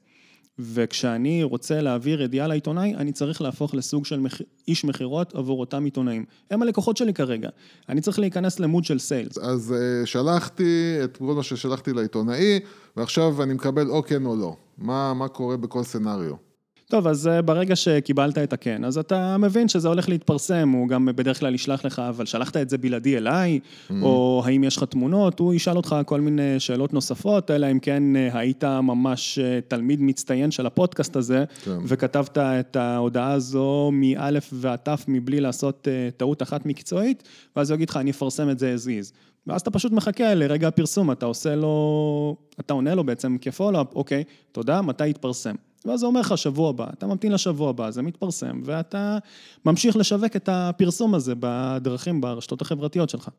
וכשאני 0.60 1.43
רוצה 1.43 1.82
להעביר 1.82 2.21
ידיעה 2.21 2.47
לעיתונאי, 2.47 2.95
אני 2.95 3.12
צריך 3.12 3.41
להפוך 3.41 3.75
לסוג 3.75 4.05
של 4.05 4.19
מח... 4.19 4.41
איש 4.67 4.86
מכירות 4.86 5.36
עבור 5.36 5.60
אותם 5.60 5.86
עיתונאים. 5.86 6.25
הם 6.51 6.62
הלקוחות 6.62 6.97
שלי 6.97 7.13
כרגע. 7.13 7.49
אני 7.89 8.01
צריך 8.01 8.19
להיכנס 8.19 8.60
למוד 8.60 8.86
של 8.86 8.99
סיילס. 8.99 9.38
אז 9.38 9.75
uh, 9.75 10.05
שלחתי 10.05 10.97
את 11.03 11.17
כל 11.17 11.34
מה 11.34 11.43
ששלחתי 11.43 11.93
לעיתונאי, 11.93 12.60
ועכשיו 12.97 13.43
אני 13.43 13.53
מקבל 13.53 13.89
או 13.89 14.03
כן 14.03 14.25
או 14.25 14.36
לא. 14.36 14.55
מה, 14.77 15.13
מה 15.13 15.27
קורה 15.27 15.58
בכל 15.58 15.84
סצנריו? 15.84 16.48
טוב, 16.89 17.08
אז 17.08 17.28
אה, 17.28 17.41
ברגע 17.41 17.75
שקיבלת 17.75 18.38
את 18.38 18.54
הכן, 18.54 18.86
אז 18.86 18.97
אתה 18.97 19.38
מבין 19.38 19.67
שזה 19.67 19.88
הולך 19.88 20.10
להתפרסם, 20.10 20.69
הוא 20.69 20.88
גם 20.88 21.06
בדרך 21.15 21.39
כלל 21.39 21.56
ישלח 21.56 21.86
לך, 21.86 21.99
אבל 21.99 22.25
שלחת 22.25 22.58
את 22.58 22.69
זה 22.69 22.78
בלעדי 22.78 23.17
אליי, 23.17 23.60
mm-hmm. 23.60 23.93
או 24.02 24.43
האם 24.45 24.63
יש 24.63 24.78
לך 24.78 24.84
תמונות, 24.84 25.39
הוא 25.39 25.54
ישאל 25.54 25.78
אותך 25.78 25.95
כל 26.06 26.21
מיני 26.21 26.60
שאלות 26.60 26.93
נוספות, 26.93 27.52
אלא 27.52 27.71
אם 27.71 27.80
כן 27.80 28.15
אה, 28.15 28.30
היית 28.34 28.63
ממש 28.63 29.39
אה, 29.39 29.60
תלמיד 29.67 30.02
מצטיין 30.02 30.52
של 30.52 30.65
הפודקאסט 30.65 31.15
הזה, 31.15 31.45
כן. 31.63 31.78
וכתבת 31.86 32.38
את 32.38 32.75
ההודעה 32.75 33.32
הזו 33.32 33.89
מאלף 33.93 34.49
ועד 34.54 34.80
תף 34.84 35.06
מבלי 35.08 35.39
לעשות 35.39 35.88
טעות 36.17 36.41
אחת 36.41 36.65
מקצועית, 36.65 37.23
ואז 37.56 37.71
הוא 37.71 37.75
יגיד 37.75 37.89
לך, 37.89 37.97
אני 37.97 38.12
אפרסם 38.12 38.49
את 38.49 38.60
זה 38.60 38.75
as 38.78 38.86
is. 38.86 39.13
ואז 39.47 39.62
אתה 39.62 39.71
פשוט 39.71 39.91
מחכה 39.91 40.34
לרגע 40.34 40.67
הפרסום, 40.67 41.12
אתה 41.12 41.25
עושה 41.25 41.56
לו, 41.56 42.36
אתה 42.60 42.73
עונה 42.73 42.95
לו 42.95 43.04
בעצם 43.04 43.38
כפולו-אפ, 43.41 43.95
אוקיי, 43.95 44.23
תודה, 44.52 44.82
מתי 44.82 45.08
יתפרסם? 45.08 45.56
ואז 45.86 45.99
זה 45.99 46.06
אומר 46.06 46.19
לך 46.19 46.38
שבוע 46.38 46.69
הבא, 46.69 46.88
אתה 46.93 47.08
ממתין 47.08 47.32
לשבוע 47.32 47.69
הבא, 47.69 47.91
זה 47.91 48.02
מתפרסם, 48.02 48.62
ואתה 48.65 49.17
ממשיך 49.65 49.95
לשווק 49.95 50.36
את 50.36 50.49
הפרסום 50.52 51.15
הזה 51.15 51.34
בדרכים, 51.39 52.21
ברשתות 52.21 52.62
החברתיות 52.62 53.10
שלך. 53.10 53.30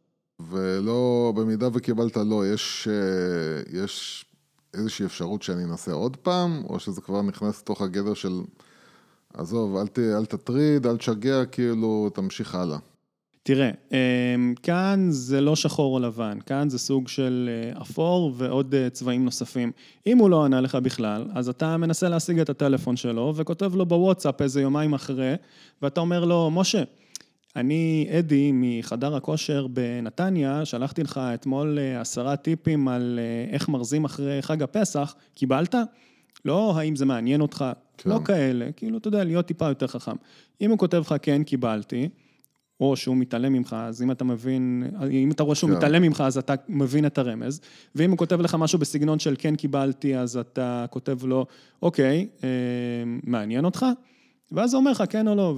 ולא, 0.50 1.32
במידה 1.36 1.68
וקיבלת 1.72 2.16
לא, 2.16 2.46
יש, 2.46 2.88
אה, 2.90 3.80
יש 3.82 4.24
איזושהי 4.74 5.06
אפשרות 5.06 5.42
שאני 5.42 5.64
אנסה 5.64 5.92
עוד 5.92 6.16
פעם, 6.16 6.62
או 6.68 6.80
שזה 6.80 7.00
כבר 7.00 7.22
נכנס 7.22 7.60
לתוך 7.60 7.82
הגדר 7.82 8.14
של, 8.14 8.40
עזוב, 9.34 9.76
אל, 9.76 9.86
ת, 9.86 9.98
אל 9.98 10.26
תטריד, 10.26 10.86
אל 10.86 10.96
תשגע, 10.96 11.44
כאילו, 11.44 12.10
תמשיך 12.14 12.54
הלאה. 12.54 12.78
תראה, 13.42 13.70
אמ, 13.92 14.54
כאן 14.62 15.06
זה 15.10 15.40
לא 15.40 15.56
שחור 15.56 15.94
או 15.94 16.00
לבן, 16.00 16.38
כאן 16.46 16.68
זה 16.68 16.78
סוג 16.78 17.08
של 17.08 17.50
אה, 17.52 17.82
אפור 17.82 18.32
ועוד 18.36 18.74
אה, 18.74 18.90
צבעים 18.90 19.24
נוספים. 19.24 19.72
אם 20.06 20.18
הוא 20.18 20.30
לא 20.30 20.44
ענה 20.44 20.60
לך 20.60 20.74
בכלל, 20.74 21.26
אז 21.34 21.48
אתה 21.48 21.76
מנסה 21.76 22.08
להשיג 22.08 22.38
את 22.38 22.50
הטלפון 22.50 22.96
שלו 22.96 23.32
וכותב 23.36 23.74
לו 23.74 23.86
בוואטסאפ 23.86 24.42
איזה 24.42 24.60
יומיים 24.60 24.94
אחרי, 24.94 25.34
ואתה 25.82 26.00
אומר 26.00 26.24
לו, 26.24 26.50
משה, 26.50 26.82
אני 27.56 28.08
אדי 28.18 28.50
מחדר 28.54 29.16
הכושר 29.16 29.66
בנתניה, 29.66 30.64
שלחתי 30.64 31.02
לך 31.02 31.20
אתמול 31.34 31.78
אה, 31.78 32.00
עשרה 32.00 32.36
טיפים 32.36 32.88
על 32.88 33.18
איך 33.52 33.68
מרזים 33.68 34.04
אחרי 34.04 34.42
חג 34.42 34.62
הפסח, 34.62 35.14
קיבלת? 35.34 35.74
לא 36.44 36.72
האם 36.76 36.96
זה 36.96 37.06
מעניין 37.06 37.40
אותך, 37.40 37.64
כן. 37.98 38.10
לא 38.10 38.20
כאלה, 38.24 38.72
כאילו, 38.76 38.98
אתה 38.98 39.08
יודע, 39.08 39.24
להיות 39.24 39.46
טיפה 39.46 39.68
יותר 39.68 39.86
חכם. 39.86 40.16
אם 40.60 40.70
הוא 40.70 40.78
כותב 40.78 40.96
לך 40.96 41.14
כן, 41.22 41.42
קיבלתי, 41.42 42.08
או 42.80 42.96
שהוא 42.96 43.16
מתעלם 43.16 43.52
ממך, 43.52 43.76
אז 43.78 44.02
אם 44.02 44.10
אתה 44.10 44.24
מבין, 44.24 44.84
אם 45.10 45.30
אתה 45.30 45.42
רואה 45.42 45.54
שהוא 45.54 45.70
כן. 45.70 45.76
מתעלם 45.76 46.02
ממך, 46.02 46.20
אז 46.26 46.38
אתה 46.38 46.54
מבין 46.68 47.06
את 47.06 47.18
הרמז, 47.18 47.60
ואם 47.94 48.10
הוא 48.10 48.18
כותב 48.18 48.40
לך 48.40 48.54
משהו 48.54 48.78
בסגנון 48.78 49.18
של 49.18 49.34
כן 49.38 49.56
קיבלתי, 49.56 50.16
אז 50.16 50.36
אתה 50.36 50.86
כותב 50.90 51.24
לו, 51.24 51.46
אוקיי, 51.82 52.28
אה, 52.44 52.48
מעניין 53.24 53.64
אותך? 53.64 53.86
ואז 54.52 54.74
הוא 54.74 54.80
אומר 54.80 54.90
לך 54.90 55.04
כן 55.08 55.28
או 55.28 55.34
לא, 55.34 55.54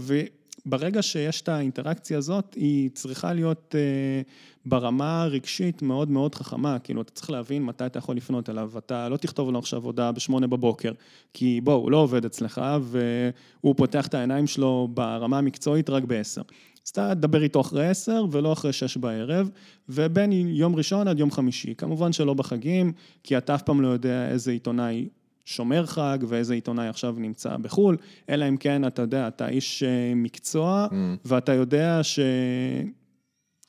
וברגע 0.67 1.03
שיש 1.03 1.43
את 1.43 1.49
האינטראקציה 1.49 2.19
הזאת, 2.19 2.55
היא 2.55 2.91
צריכה 2.91 3.33
להיות 3.33 3.75
אה, 3.79 4.23
ברמה 4.67 5.23
הרגשית 5.23 5.83
מאוד 5.83 6.11
מאוד 6.11 6.35
חכמה, 6.35 6.79
כאילו, 6.79 7.03
אתה 7.03 7.11
צריך 7.11 7.31
להבין 7.31 7.65
מתי 7.65 7.87
אתה 7.87 7.99
יכול 7.99 8.17
לפנות 8.17 8.51
אליו, 8.51 8.71
אתה 8.79 9.09
לא 9.09 9.17
תכתוב 9.17 9.51
לו 9.51 9.59
עכשיו 9.59 9.85
הודעה 9.85 10.13
בשמונה 10.13 10.47
בבוקר, 10.47 10.93
כי 11.35 11.61
בוא, 11.61 11.75
הוא 11.75 11.91
לא 11.91 11.97
עובד 11.97 12.25
אצלך, 12.25 12.61
והוא 12.83 13.75
פותח 13.77 14.07
את 14.07 14.15
העיניים 14.15 14.47
שלו 14.47 14.89
ברמה 14.95 15.39
המקצועית 15.39 15.91
רק 15.91 16.05
בעשר. 16.05 16.43
אז 16.87 16.91
אתה 16.91 17.15
תדבר 17.15 17.43
איתו 17.43 17.61
אחרי 17.61 17.89
עשר 17.89 18.25
ולא 18.31 18.53
אחרי 18.53 18.73
שש 18.73 18.97
בערב, 18.97 19.51
ובין 19.89 20.33
יום 20.33 20.77
ראשון 20.77 21.09
עד 21.09 21.19
יום 21.19 21.31
חמישי. 21.31 21.75
כמובן 21.79 22.13
שלא 22.13 22.35
בחגים, 22.35 22.93
כי 23.23 23.39
אתה 23.39 23.55
אף 23.55 23.63
פעם 23.63 23.81
לא 23.81 23.89
יודע 23.89 24.29
איזה 24.29 24.51
עיתונאי 24.51 25.09
שומר 25.45 25.87
חג 25.87 26.19
ואיזה 26.29 26.55
עיתונאי 26.55 26.89
עכשיו 26.89 27.15
נמצא 27.19 27.57
בחו"ל, 27.57 27.97
אלא 28.31 28.49
אם 28.49 28.57
כן, 28.57 28.87
אתה 28.87 29.03
יודע, 29.03 29.29
אתה 29.29 29.49
איש 29.49 29.83
אה, 29.83 30.13
מקצוע, 30.17 30.87
mm. 30.91 30.95
ואתה 31.25 31.53
יודע 31.53 32.03
ש... 32.03 32.19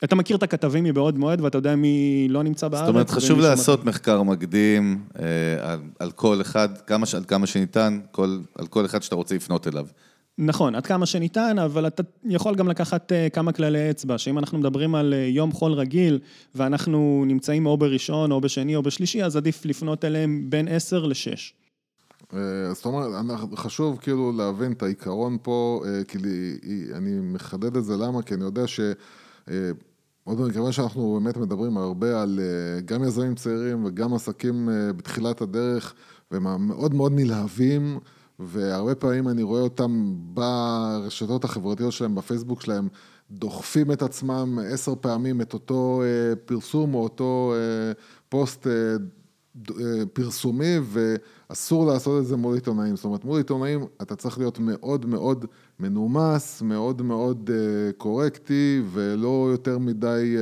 אתה 0.03 0.15
מכיר 0.15 0.37
את 0.37 0.43
הכתבים 0.43 0.83
מבעוד 0.83 1.17
מועד 1.17 1.41
ואתה 1.41 1.57
יודע 1.57 1.75
מי 1.75 2.27
לא 2.29 2.43
נמצא 2.43 2.67
בארץ. 2.67 2.85
זאת 2.85 2.89
אומרת, 2.93 3.09
חשוב 3.09 3.39
לעשות 3.39 3.79
שמח... 3.79 3.87
מחקר 3.87 4.23
מקדים 4.23 5.05
אה, 5.19 5.71
על, 5.71 5.79
על 5.99 6.11
כל 6.11 6.41
אחד, 6.41 6.69
כמה, 6.87 7.05
עד 7.17 7.25
כמה 7.25 7.47
שניתן, 7.47 7.99
כל, 8.11 8.39
על 8.55 8.67
כל 8.67 8.85
אחד 8.85 9.01
שאתה 9.01 9.15
רוצה 9.15 9.35
לפנות 9.35 9.67
אליו. 9.67 9.87
נכון, 10.37 10.75
עד 10.75 10.85
כמה 10.85 11.05
שניתן, 11.05 11.59
אבל 11.59 11.87
אתה 11.87 12.03
יכול 12.25 12.55
גם 12.55 12.67
לקחת 12.67 13.11
אה, 13.11 13.29
כמה 13.29 13.51
כללי 13.51 13.91
אצבע, 13.91 14.17
שאם 14.17 14.37
אנחנו 14.37 14.57
מדברים 14.57 14.95
על 14.95 15.13
אה, 15.13 15.19
יום 15.19 15.51
חול 15.51 15.71
רגיל, 15.71 16.19
ואנחנו 16.55 17.23
נמצאים 17.27 17.65
או 17.65 17.77
בראשון, 17.77 18.31
או 18.31 18.41
בשני, 18.41 18.75
או 18.75 18.83
בשלישי, 18.83 19.23
אז 19.23 19.35
עדיף 19.35 19.65
לפנות 19.65 20.05
אליהם 20.05 20.45
בין 20.49 20.67
10 20.67 21.05
ל-6. 21.05 21.15
אה, 22.33 22.73
זאת 22.73 22.85
אומרת, 22.85 23.09
חשוב 23.55 23.97
כאילו 24.01 24.31
להבין 24.31 24.71
את 24.71 24.83
העיקרון 24.83 25.37
פה, 25.41 25.83
כי 26.07 26.17
אני 26.93 27.19
מחדד 27.21 27.77
את 27.77 27.85
זה 27.85 27.97
למה, 27.97 28.21
כי 28.21 28.33
אני 28.33 28.43
יודע 28.43 28.67
ש... 28.67 28.79
עוד 30.23 30.41
מכיוון 30.41 30.71
שאנחנו 30.71 31.19
באמת 31.19 31.37
מדברים 31.37 31.77
הרבה 31.77 32.21
על 32.21 32.39
גם 32.85 33.03
יזמים 33.03 33.35
צעירים 33.35 33.85
וגם 33.85 34.13
עסקים 34.13 34.69
בתחילת 34.97 35.41
הדרך, 35.41 35.93
והם 36.31 36.67
מאוד 36.67 36.93
מאוד 36.93 37.11
נלהבים. 37.15 37.99
והרבה 38.39 38.95
פעמים 38.95 39.27
אני 39.27 39.43
רואה 39.43 39.61
אותם 39.61 40.13
ברשתות 40.15 41.43
החברתיות 41.43 41.93
שלהם, 41.93 42.15
בפייסבוק 42.15 42.61
שלהם, 42.61 42.87
דוחפים 43.31 43.91
את 43.91 44.01
עצמם 44.01 44.59
עשר 44.71 44.93
פעמים 45.01 45.41
את 45.41 45.53
אותו 45.53 46.01
אה, 46.03 46.35
פרסום 46.35 46.93
או 46.93 47.03
אותו 47.03 47.53
אה, 47.55 47.91
פוסט 48.29 48.67
אה, 48.67 48.95
פרסומי, 50.13 50.75
ואסור 50.83 51.85
לעשות 51.85 52.21
את 52.21 52.27
זה 52.27 52.37
מול 52.37 52.55
עיתונאים. 52.55 52.95
זאת 52.95 53.05
אומרת, 53.05 53.25
מול 53.25 53.37
עיתונאים 53.37 53.85
אתה 54.01 54.15
צריך 54.15 54.37
להיות 54.37 54.59
מאוד 54.59 55.05
מאוד 55.05 55.45
מנומס, 55.79 56.61
מאוד 56.61 57.01
מאוד 57.01 57.49
קורקטי, 57.97 58.81
ולא 58.91 59.47
יותר 59.51 59.77
מדי, 59.77 60.35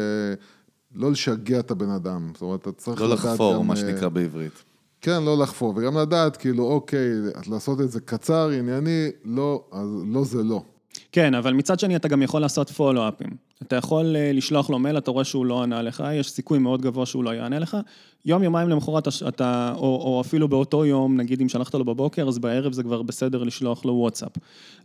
לא 0.96 1.12
לשגע 1.12 1.60
את 1.60 1.72
הבן 1.72 1.90
אדם. 1.90 2.30
זאת 2.34 2.42
אומרת, 2.42 2.62
אתה 2.62 2.72
צריך 2.72 3.02
לא 3.02 3.08
לדעת 3.08 3.20
גם... 3.20 3.26
לא 3.26 3.34
לחפור, 3.34 3.64
מה 3.64 3.76
שנקרא 3.76 4.10
בעברית. 4.10 4.71
כן, 5.02 5.24
לא 5.24 5.38
לחפור, 5.38 5.74
וגם 5.78 5.98
לדעת, 5.98 6.38
כאילו, 6.38 6.64
אוקיי, 6.64 7.10
לעשות 7.48 7.82
את 7.82 7.92
זה 7.92 8.02
קצר, 8.02 8.50
ענייני, 8.50 9.12
לא, 9.26 9.64
אז 9.72 9.88
לא 10.06 10.24
זה 10.24 10.44
לא. 10.44 10.64
כן, 11.12 11.34
אבל 11.34 11.54
מצד 11.54 11.80
שני 11.80 11.96
אתה 11.96 12.08
גם 12.08 12.22
יכול 12.22 12.42
לעשות 12.42 12.70
פולו-אפים. 12.70 13.30
אתה 13.62 13.76
יכול 13.76 14.16
אה, 14.16 14.32
לשלוח 14.34 14.70
לו 14.70 14.80
מייל, 14.80 14.98
אתה 14.98 15.12
רואה 15.12 15.24
שהוא 15.24 15.46
לא 15.46 15.64
ענה 15.64 15.82
לך, 15.82 16.04
יש 16.14 16.30
סיכוי 16.30 16.60
מאוד 16.60 16.82
גבוה 16.82 17.06
שהוא 17.06 17.24
לא 17.24 17.30
יענה 17.30 17.60
לך. 17.60 17.78
יום, 18.26 18.44
יומיים 18.44 18.70
למחרת 18.70 19.08
אתה, 19.28 19.74
או, 19.76 19.82
או 19.82 20.22
אפילו 20.22 20.48
באותו 20.48 20.86
יום, 20.86 21.18
נגיד 21.18 21.42
אם 21.42 21.50
שלחת 21.50 21.74
לו 21.74 21.86
בבוקר, 21.86 22.28
אז 22.28 22.40
בערב 22.40 22.74
זה 22.74 22.84
כבר 22.84 23.02
בסדר 23.02 23.44
לשלוח 23.44 23.86
לו 23.86 23.94
וואטסאפ. 23.94 24.32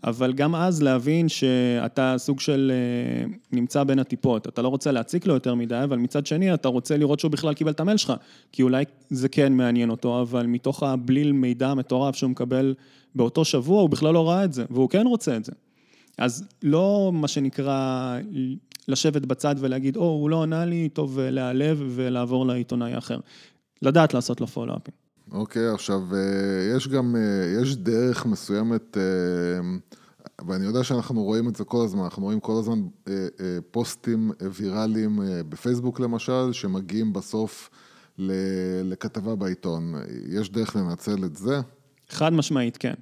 אבל 0.04 0.32
גם 0.32 0.54
אז 0.54 0.82
להבין 0.82 1.28
שאתה 1.28 2.14
סוג 2.18 2.40
של 2.40 2.72
אה, 2.74 3.26
נמצא 3.52 3.84
בין 3.84 3.98
הטיפות. 3.98 4.46
אתה 4.46 4.62
לא 4.62 4.68
רוצה 4.68 4.92
להציק 4.92 5.26
לו 5.26 5.34
יותר 5.34 5.54
מדי, 5.54 5.80
אבל 5.84 5.98
מצד 5.98 6.26
שני 6.26 6.54
אתה 6.54 6.68
רוצה 6.68 6.96
לראות 6.96 7.20
שהוא 7.20 7.30
בכלל 7.30 7.54
קיבל 7.54 7.70
את 7.70 7.80
המייל 7.80 7.96
שלך. 7.96 8.12
כי 8.52 8.62
אולי 8.62 8.84
זה 9.10 9.28
כן 9.28 9.52
מעניין 9.52 9.90
אותו, 9.90 10.20
אבל 10.20 10.46
מתוך 10.46 10.82
הבליל 10.82 11.32
מידע 11.32 11.68
המטורף 11.68 12.16
שהוא 12.16 12.30
מקבל 12.30 12.74
באותו 13.14 13.44
שבוע, 13.44 13.80
הוא 13.80 13.90
בכלל 13.90 14.14
לא 14.14 14.28
ראה 14.28 14.44
את 14.44 14.52
זה, 14.52 14.64
והוא 14.70 14.90
כן 14.90 15.06
רוצה 15.06 15.36
את 15.36 15.44
זה. 15.44 15.52
אז 16.18 16.44
לא 16.62 17.10
מה 17.14 17.28
שנקרא 17.28 18.18
לשבת 18.88 19.26
בצד 19.26 19.54
ולהגיד, 19.58 19.96
או, 19.96 20.02
הוא 20.02 20.30
לא 20.30 20.42
ענה 20.42 20.64
לי, 20.64 20.88
טוב 20.88 21.18
להיעלב 21.20 21.82
ולעבור 21.88 22.46
לעיתונאי 22.46 22.92
האחר. 22.92 23.18
לדעת 23.82 24.14
לעשות 24.14 24.40
לו 24.40 24.46
פולו-אפים. 24.46 24.94
אוקיי, 25.32 25.68
עכשיו, 25.68 26.00
אה, 26.14 26.76
יש 26.76 26.88
גם, 26.88 27.16
אה, 27.16 27.62
יש 27.62 27.76
דרך 27.76 28.26
מסוימת, 28.26 28.96
אה, 28.96 29.02
ואני 30.46 30.66
יודע 30.66 30.84
שאנחנו 30.84 31.22
רואים 31.22 31.48
את 31.48 31.56
זה 31.56 31.64
כל 31.64 31.84
הזמן, 31.84 32.02
אנחנו 32.02 32.22
רואים 32.22 32.40
כל 32.40 32.58
הזמן 32.58 32.80
פוסטים 33.70 34.30
ויראליים 34.52 35.20
בפייסבוק 35.48 36.00
למשל, 36.00 36.52
שמגיעים 36.52 37.12
בסוף 37.12 37.70
לכתבה 38.84 39.34
בעיתון. 39.34 39.94
יש 40.28 40.50
דרך 40.50 40.76
לנצל 40.76 41.24
את 41.24 41.36
זה? 41.36 41.60
חד 42.08 42.32
משמעית, 42.32 42.76
כן. 42.76 42.94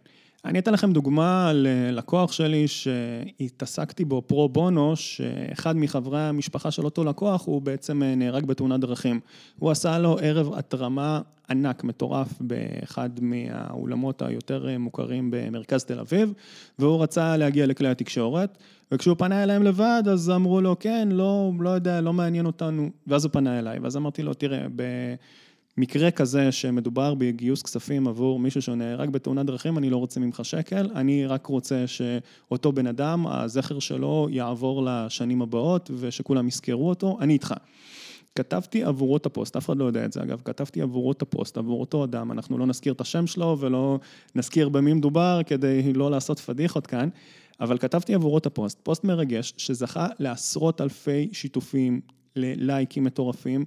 אני 0.45 0.59
אתן 0.59 0.73
לכם 0.73 0.93
דוגמה 0.93 1.49
על 1.49 1.67
לקוח 1.93 2.33
שלי 2.33 2.69
שהתעסקתי 2.69 4.05
בו 4.05 4.23
פרו 4.27 4.49
בונו, 4.49 4.97
שאחד 4.97 5.77
מחברי 5.77 6.21
המשפחה 6.21 6.71
של 6.71 6.85
אותו 6.85 7.05
לקוח 7.05 7.47
הוא 7.47 7.63
בעצם 7.63 8.03
נהרג 8.03 8.47
בתאונת 8.47 8.81
דרכים. 8.81 9.21
הוא 9.59 9.71
עשה 9.71 9.99
לו 9.99 10.19
ערב 10.23 10.55
התרמה 10.55 11.21
ענק, 11.51 11.85
מטורף, 11.85 12.29
באחד 12.41 13.11
מהאולמות 13.21 14.23
היותר 14.23 14.67
מוכרים 14.79 15.31
במרכז 15.31 15.85
תל 15.85 15.99
אביב, 15.99 16.33
והוא 16.79 17.03
רצה 17.03 17.37
להגיע 17.37 17.67
לכלי 17.67 17.89
התקשורת, 17.89 18.59
וכשהוא 18.93 19.17
פנה 19.19 19.43
אליהם 19.43 19.63
לבד, 19.63 20.03
אז 20.11 20.31
אמרו 20.31 20.61
לו, 20.61 20.77
כן, 20.81 21.09
לא, 21.13 21.51
לא 21.61 21.71
יודע, 21.71 22.01
לא 22.01 22.13
מעניין 22.13 22.47
אותנו, 22.47 22.91
ואז 23.07 23.25
הוא 23.25 23.33
פנה 23.33 23.59
אליי, 23.59 23.79
ואז 23.79 23.97
אמרתי 23.97 24.23
לו, 24.23 24.35
תראה, 24.35 24.67
ב... 24.77 24.83
מקרה 25.77 26.11
כזה 26.11 26.53
שמדובר 26.53 27.15
בגיוס 27.15 27.63
כספים 27.63 28.09
עבור 28.09 28.39
מישהו 28.39 28.63
שנהרג 28.63 29.11
בתאונת 29.11 29.47
דרכים, 29.47 29.79
אני 29.79 29.91
לא 29.91 29.97
רוצה 29.97 30.21
ממך 30.21 30.45
שקל, 30.45 30.91
אני 30.95 31.27
רק 31.27 31.47
רוצה 31.47 31.87
שאותו 31.87 32.73
בן 32.73 32.87
אדם, 32.87 33.27
הזכר 33.27 33.79
שלו 33.79 34.29
יעבור 34.31 34.87
לשנים 34.87 35.43
הבאות 35.43 35.91
ושכולם 35.99 36.49
יזכרו 36.49 36.89
אותו, 36.89 37.19
אני 37.21 37.33
איתך. 37.33 37.55
כתבתי 38.35 38.85
עבורו 38.85 39.17
את 39.17 39.27
הפוסט, 39.27 39.57
אף 39.57 39.67
אחד 39.67 39.77
לא 39.77 39.85
יודע 39.85 40.05
את 40.05 40.13
זה 40.13 40.23
אגב, 40.23 40.41
כתבתי 40.45 40.83
עבורו 40.83 41.13
את 41.13 41.23
הפוסט, 41.23 41.57
עבור 41.57 41.81
אותו 41.81 42.05
אדם, 42.05 42.33
אנחנו 42.33 42.59
לא 42.59 42.67
נזכיר 42.67 42.93
את 42.93 43.01
השם 43.01 43.27
שלו 43.27 43.57
ולא 43.61 43.99
נזכיר 44.35 44.69
במי 44.69 44.93
מדובר 44.93 45.41
כדי 45.47 45.93
לא 45.93 46.11
לעשות 46.11 46.41
פדיחות 46.41 46.87
כאן, 46.87 47.09
אבל 47.61 47.79
כתבתי 47.79 48.15
עבורו 48.15 48.39
את 48.39 48.47
הפוסט, 48.47 48.79
פוסט 48.83 49.05
מרגש 49.05 49.55
שזכה 49.57 50.07
לעשרות 50.19 50.81
אלפי 50.81 51.29
שיתופים, 51.33 52.01
ללייקים 52.37 53.05
מטורפים. 53.05 53.65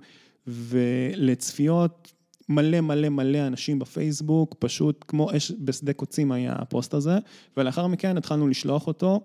ולצפיות 0.47 2.13
מלא 2.49 2.81
מלא 2.81 3.09
מלא 3.09 3.47
אנשים 3.47 3.79
בפייסבוק, 3.79 4.55
פשוט 4.59 5.05
כמו 5.07 5.29
אש 5.37 5.51
בשדה 5.59 5.93
קוצים 5.93 6.31
היה 6.31 6.53
הפוסט 6.57 6.93
הזה, 6.93 7.17
ולאחר 7.57 7.87
מכן 7.87 8.17
התחלנו 8.17 8.47
לשלוח 8.47 8.87
אותו 8.87 9.21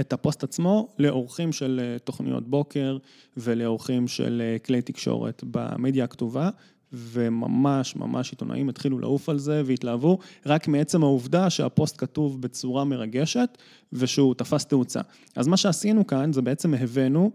את 0.00 0.12
הפוסט 0.12 0.44
עצמו 0.44 0.88
לעורכים 0.98 1.52
של 1.52 1.80
אה, 1.82 1.98
תוכניות 1.98 2.48
בוקר 2.48 2.98
ולעורכים 3.36 4.08
של 4.08 4.42
אה, 4.44 4.58
כלי 4.58 4.82
תקשורת 4.82 5.44
במדיה 5.50 6.04
הכתובה, 6.04 6.50
וממש 6.92 7.96
ממש 7.96 8.30
עיתונאים 8.30 8.68
התחילו 8.68 8.98
לעוף 8.98 9.28
על 9.28 9.38
זה 9.38 9.62
והתלהבו, 9.66 10.18
רק 10.46 10.68
מעצם 10.68 11.02
העובדה 11.02 11.50
שהפוסט 11.50 11.94
כתוב 11.98 12.42
בצורה 12.42 12.84
מרגשת 12.84 13.58
ושהוא 13.92 14.34
תפס 14.34 14.64
תאוצה. 14.64 15.00
אז 15.36 15.46
מה 15.46 15.56
שעשינו 15.56 16.06
כאן 16.06 16.32
זה 16.32 16.42
בעצם 16.42 16.74
הבאנו 16.74 17.30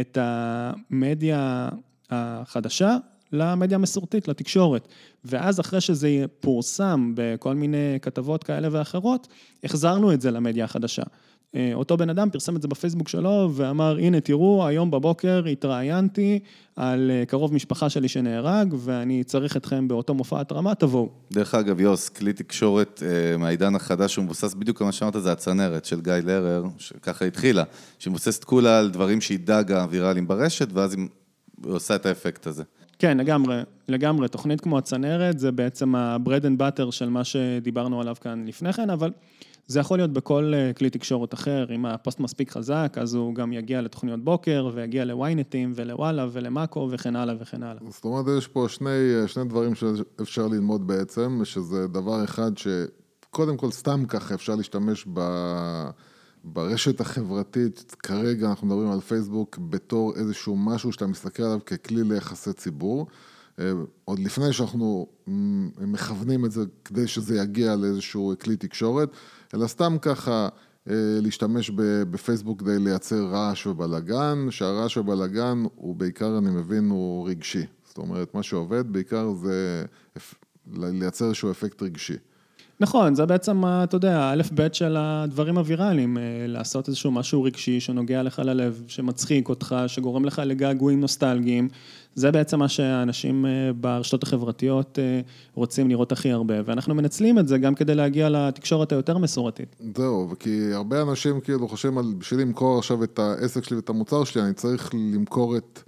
את 0.00 0.18
המדיה 0.20 1.68
החדשה 2.10 2.96
למדיה 3.32 3.76
המסורתית, 3.76 4.28
לתקשורת. 4.28 4.88
ואז 5.24 5.60
אחרי 5.60 5.80
שזה 5.80 6.24
פורסם 6.40 7.12
בכל 7.14 7.54
מיני 7.54 7.98
כתבות 8.02 8.44
כאלה 8.44 8.68
ואחרות, 8.70 9.28
החזרנו 9.64 10.12
את 10.12 10.20
זה 10.20 10.30
למדיה 10.30 10.64
החדשה. 10.64 11.02
אה, 11.54 11.70
אותו 11.74 11.96
בן 11.96 12.10
אדם 12.10 12.30
פרסם 12.30 12.56
את 12.56 12.62
זה 12.62 12.68
בפייסבוק 12.68 13.08
שלו 13.08 13.50
ואמר, 13.54 13.96
הנה 13.98 14.20
תראו, 14.20 14.66
היום 14.66 14.90
בבוקר 14.90 15.44
התראיינתי 15.52 16.38
על 16.76 17.10
אה, 17.10 17.26
קרוב 17.26 17.54
משפחה 17.54 17.90
שלי 17.90 18.08
שנהרג 18.08 18.74
ואני 18.76 19.24
צריך 19.24 19.56
אתכם 19.56 19.88
באותו 19.88 20.14
מופע 20.14 20.40
התרמה, 20.40 20.74
תבואו. 20.74 21.08
דרך 21.32 21.54
אגב, 21.54 21.80
יוס, 21.80 22.08
כלי 22.08 22.32
תקשורת 22.32 23.02
אה, 23.06 23.36
מהעידן 23.36 23.74
החדש, 23.74 24.16
הוא 24.16 24.24
מבוסס 24.24 24.54
בדיוק 24.54 24.80
על 24.80 24.86
מה 24.86 24.92
שאמרת, 24.92 25.22
זה 25.22 25.32
הצנרת 25.32 25.84
של 25.84 26.00
גיא 26.00 26.12
לרר, 26.12 26.64
שככה 26.78 27.24
התחילה, 27.24 27.62
שהיא 27.98 28.10
מבוססת 28.10 28.44
כולה 28.44 28.78
על 28.78 28.90
דברים 28.90 29.20
שהיא 29.20 29.38
דאגה 29.38 29.86
ויראליים 29.90 30.28
ברשת, 30.28 30.68
ואז 30.72 30.94
היא 30.94 31.06
עושה 31.64 31.94
את 31.94 32.06
האפקט 32.06 32.46
הזה. 32.46 32.62
כן, 32.98 33.18
לגמרי, 33.18 33.62
לגמרי. 33.88 34.28
תוכנית 34.28 34.60
כמו 34.60 34.78
הצנרת 34.78 35.38
זה 35.38 35.52
בעצם 35.52 35.94
ה-bread 35.94 36.42
and 36.42 36.60
butter 36.60 36.90
של 36.90 37.08
מה 37.08 37.24
שדיברנו 37.24 38.00
עליו 38.00 38.16
כאן 38.20 38.44
לפני 38.46 38.72
כן, 38.72 38.90
אבל 38.90 39.10
זה 39.66 39.80
יכול 39.80 39.98
להיות 39.98 40.12
בכל 40.12 40.52
אה, 40.54 40.72
כלי 40.72 40.90
תקשורת 40.90 41.34
אחר, 41.34 41.66
אם 41.74 41.86
הפוסט 41.86 42.20
מספיק 42.20 42.50
חזק, 42.50 42.96
אז 43.00 43.14
הוא 43.14 43.34
גם 43.34 43.52
יגיע 43.52 43.80
לתוכניות 43.80 44.24
בוקר, 44.24 44.70
ויגיע 44.74 45.04
לוויינטים, 45.04 45.72
ולוואלה, 45.74 46.26
ולמאקו, 46.32 46.88
וכן 46.90 47.16
הלאה 47.16 47.34
וכן 47.40 47.62
הלאה. 47.62 47.82
זאת 47.90 48.04
אומרת, 48.04 48.26
יש 48.38 48.48
פה 48.48 48.66
שני, 48.68 49.14
אה, 49.22 49.28
שני 49.28 49.44
דברים 49.44 49.74
שאפשר 49.74 50.46
ללמוד 50.46 50.86
בעצם, 50.86 51.40
שזה 51.44 51.86
דבר 51.88 52.24
אחד 52.24 52.50
שקודם 52.56 53.56
כל 53.56 53.70
סתם 53.70 54.04
ככה 54.08 54.34
אפשר 54.34 54.54
להשתמש 54.54 55.06
ב... 55.12 55.20
ברשת 56.48 57.00
החברתית, 57.00 57.96
כרגע 57.98 58.48
אנחנו 58.48 58.66
מדברים 58.66 58.90
על 58.90 59.00
פייסבוק 59.00 59.58
בתור 59.58 60.14
איזשהו 60.16 60.56
משהו 60.56 60.92
שאתה 60.92 61.06
מסתכל 61.06 61.42
עליו 61.42 61.60
ככלי 61.66 62.04
ליחסי 62.04 62.52
ציבור. 62.52 63.06
אה, 63.58 63.72
עוד 64.04 64.18
לפני 64.18 64.52
שאנחנו 64.52 65.06
מכוונים 65.80 66.44
את 66.44 66.52
זה 66.52 66.64
כדי 66.84 67.06
שזה 67.06 67.38
יגיע 67.38 67.76
לאיזשהו 67.76 68.34
כלי 68.42 68.56
תקשורת, 68.56 69.10
אלא 69.54 69.66
סתם 69.66 69.96
ככה 70.02 70.48
אה, 70.90 70.94
להשתמש 71.22 71.70
בפייסבוק 72.10 72.60
כדי 72.60 72.78
לייצר 72.78 73.26
רעש 73.26 73.66
ובלאגן, 73.66 74.46
שהרעש 74.50 74.96
ובלאגן 74.96 75.64
הוא 75.74 75.96
בעיקר, 75.96 76.38
אני 76.38 76.50
מבין, 76.50 76.90
הוא 76.90 77.28
רגשי. 77.28 77.66
זאת 77.88 77.98
אומרת, 77.98 78.34
מה 78.34 78.42
שעובד 78.42 78.92
בעיקר 78.92 79.32
זה 79.32 79.84
לייצר 80.72 81.24
איזשהו 81.24 81.50
אפקט 81.50 81.82
רגשי. 81.82 82.16
נכון, 82.80 83.14
זה 83.14 83.26
בעצם, 83.26 83.62
אתה 83.66 83.96
יודע, 83.96 84.20
האלף-בית 84.20 84.74
של 84.74 84.96
הדברים 84.98 85.58
הוויראליים, 85.58 86.18
אה, 86.18 86.22
לעשות 86.48 86.88
איזשהו 86.88 87.10
משהו 87.10 87.42
רגשי 87.42 87.80
שנוגע 87.80 88.22
לך 88.22 88.42
ללב, 88.44 88.82
שמצחיק 88.86 89.48
אותך, 89.48 89.76
שגורם 89.86 90.24
לך 90.24 90.42
לגעגועים 90.44 91.00
נוסטלגיים. 91.00 91.68
זה 92.14 92.32
בעצם 92.32 92.58
מה 92.58 92.68
שהאנשים 92.68 93.46
אה, 93.46 93.72
ברשתות 93.72 94.22
החברתיות 94.22 94.98
אה, 94.98 95.20
רוצים 95.54 95.88
לראות 95.88 96.12
הכי 96.12 96.32
הרבה, 96.32 96.54
ואנחנו 96.64 96.94
מנצלים 96.94 97.38
את 97.38 97.48
זה 97.48 97.58
גם 97.58 97.74
כדי 97.74 97.94
להגיע 97.94 98.28
לתקשורת 98.28 98.92
היותר 98.92 99.18
מסורתית. 99.18 99.76
זהו, 99.96 100.30
כי 100.38 100.72
הרבה 100.72 101.02
אנשים 101.02 101.40
כאילו 101.40 101.68
חושבים 101.68 101.98
על, 101.98 102.14
בשביל 102.18 102.40
למכור 102.40 102.78
עכשיו 102.78 103.04
את 103.04 103.18
העסק 103.18 103.64
שלי 103.64 103.76
ואת 103.76 103.88
המוצר 103.88 104.24
שלי, 104.24 104.42
אני 104.42 104.54
צריך 104.54 104.90
למכור 104.94 105.56
את... 105.56 105.82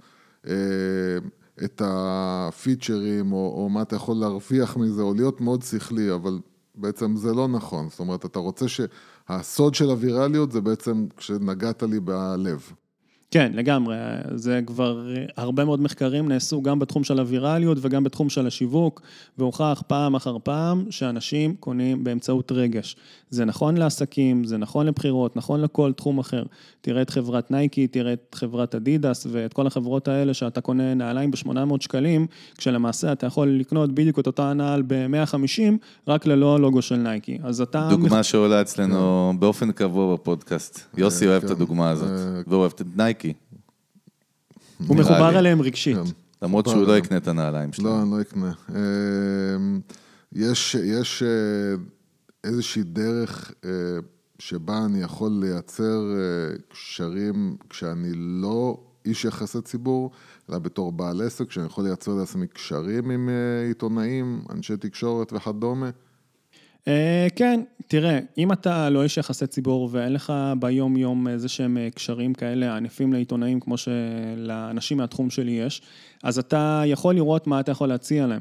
את 1.63 1.81
הפיצ'רים, 1.85 3.31
או, 3.31 3.53
או 3.57 3.69
מה 3.69 3.81
אתה 3.81 3.95
יכול 3.95 4.15
להרוויח 4.15 4.77
מזה, 4.77 5.01
או 5.01 5.13
להיות 5.13 5.41
מאוד 5.41 5.63
שכלי, 5.63 6.13
אבל 6.13 6.39
בעצם 6.79 7.15
זה 7.15 7.33
לא 7.33 7.47
נכון. 7.47 7.89
זאת 7.89 7.99
אומרת, 7.99 8.25
אתה 8.25 8.39
רוצה 8.39 8.65
שהסוד 8.67 9.75
של 9.75 9.89
הווירליות 9.89 10.51
זה 10.51 10.61
בעצם 10.61 11.05
כשנגעת 11.17 11.83
לי 11.83 11.99
בלב. 11.99 12.71
כן, 13.31 13.51
לגמרי. 13.55 13.95
זה 14.35 14.59
כבר, 14.65 15.07
הרבה 15.37 15.65
מאוד 15.65 15.81
מחקרים 15.81 16.27
נעשו 16.29 16.61
גם 16.61 16.79
בתחום 16.79 17.03
של 17.03 17.19
הווירליות 17.19 17.77
וגם 17.81 18.03
בתחום 18.03 18.29
של 18.29 18.47
השיווק, 18.47 19.01
והוכח 19.37 19.83
פעם 19.87 20.15
אחר 20.15 20.37
פעם 20.43 20.85
שאנשים 20.89 21.55
קונים 21.59 22.03
באמצעות 22.03 22.51
רגש. 22.51 22.95
זה 23.29 23.45
נכון 23.45 23.77
לעסקים, 23.77 24.43
זה 24.43 24.57
נכון 24.57 24.85
לבחירות, 24.85 25.35
נכון 25.35 25.61
לכל 25.61 25.91
תחום 25.93 26.19
אחר. 26.19 26.43
תראה 26.81 27.01
את 27.01 27.09
חברת 27.09 27.51
נייקי, 27.51 27.87
תראה 27.87 28.13
את 28.13 28.35
חברת 28.35 28.75
אדידס 28.75 29.27
ואת 29.31 29.53
כל 29.53 29.67
החברות 29.67 30.07
האלה 30.07 30.33
שאתה 30.33 30.61
קונה 30.61 30.93
נעליים 30.93 31.31
ב-800 31.31 31.55
שקלים, 31.79 32.27
כשלמעשה 32.57 33.11
אתה 33.11 33.27
יכול 33.27 33.49
לקנות 33.49 33.91
בדיוק 33.91 34.19
את 34.19 34.27
אותה 34.27 34.53
נעל 34.53 34.83
ב-150, 34.87 35.73
רק 36.07 36.25
ללא 36.25 36.55
הלוגו 36.55 36.81
של 36.81 36.95
נייקי. 36.95 37.37
אז 37.43 37.61
אתה... 37.61 37.87
דוגמה 37.89 38.23
שעולה 38.23 38.61
אצלנו 38.61 39.33
באופן 39.39 39.71
קבוע 39.71 40.13
בפודקאסט. 40.13 40.79
יוסי 40.97 41.27
אוהב 41.27 41.43
את 41.43 41.49
כן. 41.49 41.55
הדוגמה 41.55 41.89
הזאת, 41.89 42.09
אה, 42.09 42.41
והוא 42.47 42.59
אוהב 42.59 42.71
את 42.75 42.81
נייקי. 42.95 43.18
הוא 44.87 44.97
מחובר 44.97 45.39
אליהם 45.39 45.61
רגשית. 45.61 45.97
כן. 45.97 46.03
למרות 46.41 46.67
שהוא 46.67 46.87
לא 46.87 46.97
יקנה 46.97 47.17
את 47.17 47.27
הנעליים 47.27 47.73
שלו. 47.73 47.85
לא, 47.89 48.01
אני 48.01 48.11
לא 48.11 48.21
אקנה. 48.21 48.51
אמ, 48.69 49.79
יש, 50.33 50.75
יש 50.75 51.23
אה, 51.23 51.75
איזושהי 52.43 52.83
דרך 52.83 53.51
אה, 53.65 53.69
שבה 54.39 54.85
אני 54.85 55.01
יכול 55.01 55.31
לייצר 55.41 56.01
אה, 56.15 56.57
קשרים 56.69 57.55
כשאני 57.69 58.11
לא 58.15 58.77
איש 59.05 59.25
יחסי 59.25 59.61
ציבור, 59.61 60.11
אלא 60.49 60.59
בתור 60.59 60.91
בעל 60.91 61.21
עסק, 61.21 61.51
שאני 61.51 61.65
יכול 61.65 61.83
לייצר 61.83 62.13
לעצמי 62.13 62.47
קשרים 62.47 63.11
עם 63.11 63.29
עיתונאים, 63.67 64.41
אנשי 64.49 64.77
תקשורת 64.77 65.33
וכדומה. 65.33 65.89
אה, 66.87 67.27
כן, 67.35 67.61
תראה, 67.87 68.19
אם 68.37 68.51
אתה 68.51 68.89
לא 68.89 69.03
איש 69.03 69.17
יחסי 69.17 69.47
ציבור 69.47 69.89
ואין 69.91 70.13
לך 70.13 70.33
ביום-יום 70.59 71.27
איזה 71.27 71.49
שהם 71.49 71.77
אה, 71.77 71.89
קשרים 71.89 72.33
כאלה 72.33 72.75
ענפים 72.77 73.13
לעיתונאים 73.13 73.59
כמו 73.59 73.75
שלאנשים 73.77 74.97
מהתחום 74.97 75.29
שלי 75.29 75.51
יש, 75.51 75.81
אז 76.23 76.39
אתה 76.39 76.81
יכול 76.85 77.15
לראות 77.15 77.47
מה 77.47 77.59
אתה 77.59 77.71
יכול 77.71 77.89
להציע 77.89 78.27
להם. 78.27 78.39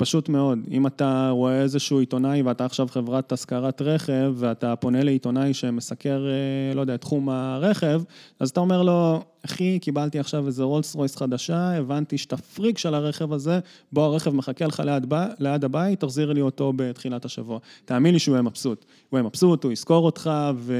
פשוט 0.00 0.28
מאוד. 0.28 0.58
אם 0.70 0.86
אתה 0.86 1.30
רואה 1.32 1.62
איזשהו 1.62 1.98
עיתונאי 1.98 2.42
ואתה 2.42 2.64
עכשיו 2.64 2.88
חברת 2.88 3.32
השכרת 3.32 3.82
רכב, 3.82 4.32
ואתה 4.36 4.76
פונה 4.76 5.02
לעיתונאי 5.02 5.54
שמסקר, 5.54 6.26
אה, 6.26 6.74
לא 6.74 6.80
יודע, 6.80 6.96
תחום 6.96 7.28
הרכב, 7.28 8.02
אז 8.40 8.50
אתה 8.50 8.60
אומר 8.60 8.82
לו, 8.82 9.22
אחי, 9.44 9.78
קיבלתי 9.78 10.18
עכשיו 10.18 10.46
איזה 10.46 10.62
רולס 10.62 10.94
רויס 10.94 11.16
חדשה, 11.16 11.76
הבנתי 11.76 12.18
שאתה 12.18 12.36
פריק 12.36 12.78
של 12.78 12.94
הרכב 12.94 13.32
הזה, 13.32 13.58
בוא 13.92 14.04
הרכב 14.04 14.30
מחכה 14.30 14.66
לך 14.66 14.82
ליד. 14.84 15.14
ליד 15.38 15.64
הבית, 15.64 16.00
תחזיר 16.00 16.32
לי 16.32 16.40
אותו 16.40 16.72
בתחילת 16.76 17.24
השבוע. 17.24 17.58
תאמין 17.84 18.12
לי 18.12 18.18
שהוא 18.18 18.34
יהיה 18.34 18.42
מבסוט. 18.42 18.84
הוא 19.10 19.18
יהיה 19.18 19.28
מבסוט, 19.28 19.64
הוא 19.64 19.72
יזכור 19.72 20.04
אותך, 20.04 20.30
ו... 20.56 20.74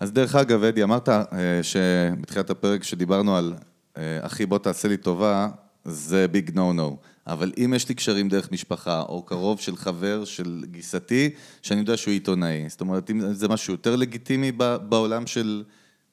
אז 0.00 0.12
דרך 0.12 0.34
אגב, 0.34 0.64
אדי, 0.64 0.82
אמרת 0.82 1.08
אה, 1.08 1.24
שבתחילת 1.62 2.50
הפרק 2.50 2.82
שדיברנו 2.82 3.36
על, 3.36 3.54
אה, 3.96 4.18
אחי, 4.20 4.46
בוא 4.46 4.58
תעשה 4.58 4.88
לי 4.88 4.96
טובה, 4.96 5.48
זה 5.84 6.28
ביג 6.28 6.50
נו 6.54 6.72
נו. 6.72 6.96
אבל 7.28 7.52
אם 7.64 7.74
יש 7.76 7.88
לי 7.88 7.94
קשרים 7.94 8.28
דרך 8.28 8.52
משפחה, 8.52 9.00
או 9.00 9.22
קרוב 9.22 9.60
של 9.60 9.76
חבר 9.76 10.24
של 10.24 10.64
גיסתי, 10.70 11.30
שאני 11.62 11.80
יודע 11.80 11.96
שהוא 11.96 12.12
עיתונאי, 12.12 12.64
זאת 12.68 12.80
אומרת, 12.80 13.10
אם 13.10 13.32
זה 13.32 13.48
משהו 13.48 13.74
יותר 13.74 13.96
לגיטימי 13.96 14.52
בעולם 14.88 15.26
של, 15.26 15.64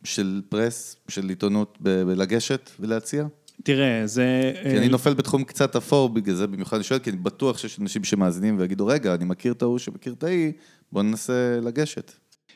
של 0.03 0.41
פרס, 0.49 0.95
של 1.07 1.29
עיתונות, 1.29 1.77
בלגשת 1.81 2.69
ולהציע? 2.79 3.25
תראה, 3.63 4.07
זה... 4.07 4.53
כי 4.63 4.77
אני 4.77 4.87
נופל 4.87 5.13
בתחום 5.13 5.43
קצת 5.43 5.75
אפור, 5.75 6.09
בגלל 6.09 6.35
זה 6.35 6.47
במיוחד 6.47 6.75
אני 6.77 6.83
שואל, 6.83 6.99
כי 6.99 7.09
אני 7.09 7.17
בטוח 7.17 7.57
שיש 7.57 7.79
אנשים 7.79 8.03
שמאזינים 8.03 8.59
ויגידו, 8.59 8.87
רגע, 8.87 9.13
אני 9.13 9.25
מכיר 9.25 9.53
את 9.53 9.61
ההוא 9.61 9.79
שמכיר 9.79 10.13
את 10.13 10.23
ההיא, 10.23 10.51
בוא 10.91 11.03
ננסה 11.03 11.59
לגשת. 11.61 12.11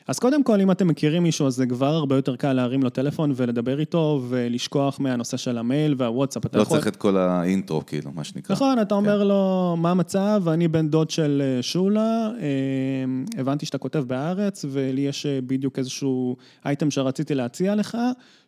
אז 0.08 0.18
קודם 0.18 0.42
כל, 0.42 0.60
אם 0.60 0.70
אתם 0.70 0.88
מכירים 0.88 1.22
מישהו, 1.22 1.46
אז 1.46 1.54
זה 1.54 1.66
כבר 1.66 1.86
הרבה 1.86 2.16
יותר 2.16 2.36
קל 2.36 2.52
להרים 2.52 2.82
לו 2.82 2.90
טלפון 2.90 3.32
ולדבר 3.36 3.80
איתו 3.80 4.22
ולשכוח 4.28 5.00
מהנושא 5.00 5.36
של 5.36 5.58
המייל 5.58 5.94
והוואטסאפ. 5.98 6.54
לא 6.54 6.62
יכול... 6.62 6.76
צריך 6.76 6.88
את 6.88 6.96
כל 6.96 7.16
האינטרו, 7.16 7.86
כאילו, 7.86 8.10
מה 8.14 8.24
שנקרא. 8.24 8.56
נכון, 8.56 8.80
אתה 8.80 8.94
אומר 8.94 9.20
כן. 9.20 9.26
לו, 9.26 9.74
מה 9.78 9.90
המצב, 9.90 10.42
אני 10.48 10.68
בן 10.68 10.88
דוד 10.88 11.10
של 11.10 11.42
אה, 11.44 11.62
שולה, 11.62 12.30
אה, 12.40 13.40
הבנתי 13.40 13.66
שאתה 13.66 13.78
כותב 13.78 14.04
בארץ, 14.06 14.64
ולי 14.68 15.00
יש 15.00 15.26
אה, 15.26 15.38
בדיוק 15.46 15.78
איזשהו 15.78 16.36
אייטם 16.64 16.90
שרציתי 16.90 17.34
להציע 17.34 17.74
לך, 17.74 17.98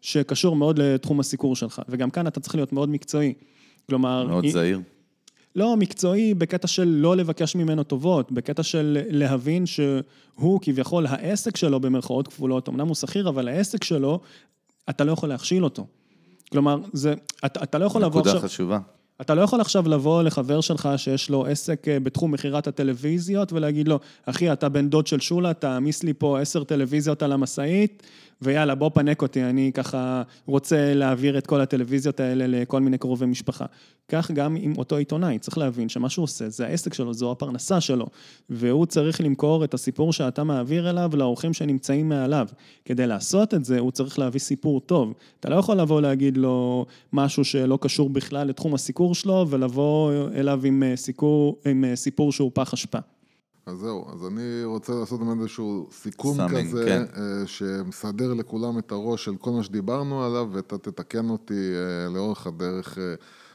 שקשור 0.00 0.56
מאוד 0.56 0.78
לתחום 0.78 1.20
הסיקור 1.20 1.56
שלך. 1.56 1.82
וגם 1.88 2.10
כאן 2.10 2.26
אתה 2.26 2.40
צריך 2.40 2.54
להיות 2.54 2.72
מאוד 2.72 2.88
מקצועי. 2.88 3.34
כלומר... 3.88 4.26
מאוד 4.26 4.46
זהיר. 4.46 4.80
לא 5.56 5.76
מקצועי 5.76 6.34
בקטע 6.34 6.66
של 6.66 6.84
לא 6.84 7.16
לבקש 7.16 7.56
ממנו 7.56 7.82
טובות, 7.82 8.32
בקטע 8.32 8.62
של 8.62 8.98
להבין 9.10 9.66
שהוא 9.66 10.60
כביכול 10.62 11.06
העסק 11.06 11.56
שלו 11.56 11.80
במרכאות 11.80 12.28
כפולות, 12.28 12.68
אמנם 12.68 12.86
הוא 12.86 12.94
שכיר, 12.94 13.28
אבל 13.28 13.48
העסק 13.48 13.84
שלו, 13.84 14.20
אתה 14.90 15.04
לא 15.04 15.12
יכול 15.12 15.28
להכשיל 15.28 15.64
אותו. 15.64 15.86
כלומר, 16.52 16.78
זה, 16.92 17.14
אתה, 17.46 17.62
אתה 17.62 17.78
לא 17.78 17.84
יכול 17.84 18.02
לבוא 18.02 18.20
עכשיו... 18.20 18.34
נקודה 18.34 18.48
חשובה. 18.48 18.78
אתה 19.20 19.34
לא 19.34 19.42
יכול 19.42 19.60
עכשיו 19.60 19.88
לבוא 19.88 20.22
לחבר 20.22 20.60
שלך 20.60 20.88
שיש 20.96 21.30
לו 21.30 21.46
עסק 21.46 21.88
אה, 21.88 22.00
בתחום 22.00 22.32
מכירת 22.32 22.66
הטלוויזיות 22.66 23.52
ולהגיד 23.52 23.88
לו, 23.88 23.98
אחי, 24.26 24.52
אתה 24.52 24.68
בן 24.68 24.88
דוד 24.88 25.06
של 25.06 25.20
שולה, 25.20 25.54
תעמיס 25.54 26.02
לי 26.02 26.12
פה 26.14 26.40
עשר 26.40 26.64
טלוויזיות 26.64 27.22
על 27.22 27.32
המשאית, 27.32 28.02
ויאללה, 28.42 28.74
בוא 28.74 28.90
פנק 28.94 29.22
אותי, 29.22 29.44
אני 29.44 29.70
ככה 29.74 30.22
רוצה 30.46 30.94
להעביר 30.94 31.38
את 31.38 31.46
כל 31.46 31.60
הטלוויזיות 31.60 32.20
האלה 32.20 32.46
לכל 32.46 32.80
מיני 32.80 32.98
קרובי 32.98 33.26
משפחה. 33.26 33.64
כך 34.08 34.30
גם 34.30 34.56
עם 34.60 34.72
אותו 34.78 34.96
עיתונאי, 34.96 35.38
צריך 35.38 35.58
להבין 35.58 35.88
שמה 35.88 36.08
שהוא 36.08 36.22
עושה 36.22 36.48
זה 36.48 36.66
העסק 36.66 36.94
שלו, 36.94 37.14
זו 37.14 37.32
הפרנסה 37.32 37.80
שלו, 37.80 38.06
והוא 38.50 38.86
צריך 38.86 39.20
למכור 39.20 39.64
את 39.64 39.74
הסיפור 39.74 40.12
שאתה 40.12 40.44
מעביר 40.44 40.90
אליו 40.90 41.10
לאורחים 41.14 41.52
שנמצאים 41.52 42.08
מעליו. 42.08 42.46
כדי 42.84 43.06
לעשות 43.06 43.54
את 43.54 43.64
זה, 43.64 43.78
הוא 43.78 43.90
צריך 43.90 44.18
להביא 44.18 44.40
סיפור 44.40 44.80
טוב. 44.80 45.14
אתה 45.40 45.48
לא 45.48 45.56
יכול 45.56 45.76
לבוא 45.76 46.00
להגיד 46.00 46.36
לו 46.36 46.86
משהו 47.12 47.44
שלא 47.44 47.78
קשור 47.80 48.10
בכלל 48.10 48.48
לתחום 48.48 48.74
הסיקור 48.74 49.14
שלו, 49.14 49.46
ולבוא 49.50 50.12
אליו 50.34 50.60
עם, 50.64 50.82
אה, 50.82 50.96
סיקור, 50.96 51.56
עם 51.66 51.84
אה, 51.84 51.96
סיפור 51.96 52.32
שהוא 52.32 52.50
פח 52.54 52.72
אשפה. 52.72 52.98
אז 53.66 53.78
זהו, 53.78 54.06
אז 54.12 54.26
אני 54.26 54.64
רוצה 54.64 54.92
לעשות 54.94 55.20
באמת 55.20 55.40
איזשהו 55.40 55.88
סיכום 55.92 56.36
summing, 56.36 56.68
כזה, 56.68 56.84
כן. 56.86 57.02
אה, 57.16 57.46
שמסדר 57.46 58.34
לכולם 58.34 58.78
את 58.78 58.92
הראש 58.92 59.24
של 59.24 59.36
כל 59.36 59.50
מה 59.50 59.62
שדיברנו 59.62 60.24
עליו, 60.24 60.48
ואתה 60.52 60.78
תתקן 60.78 61.30
אותי 61.30 61.72
אה, 61.74 62.08
לאורך 62.14 62.46
הדרך. 62.46 62.98
אה. 62.98 63.14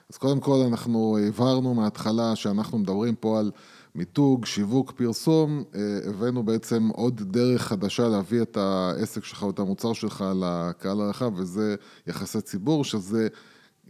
אז 0.10 0.18
קודם 0.18 0.40
כל 0.40 0.60
אנחנו 0.68 1.18
הבהרנו 1.28 1.74
מההתחלה 1.74 2.36
שאנחנו 2.36 2.78
מדברים 2.78 3.16
פה 3.16 3.40
על 3.40 3.52
מיתוג, 3.96 4.46
שיווק, 4.46 4.92
פרסום, 4.92 5.64
הבאנו 6.10 6.44
בעצם 6.44 6.88
עוד 6.88 7.22
דרך 7.22 7.62
חדשה 7.62 8.08
להביא 8.08 8.42
את 8.42 8.58
העסק 8.58 9.24
שלך 9.24 9.44
או 9.44 9.50
את 9.50 9.60
המוצר 9.60 9.94
שלך 9.94 10.26
לקהל 10.36 11.02
הרחב, 11.02 11.32
וזה 11.36 11.76
יחסי 12.08 12.42
ציבור, 12.42 12.84
שזה... 12.84 13.28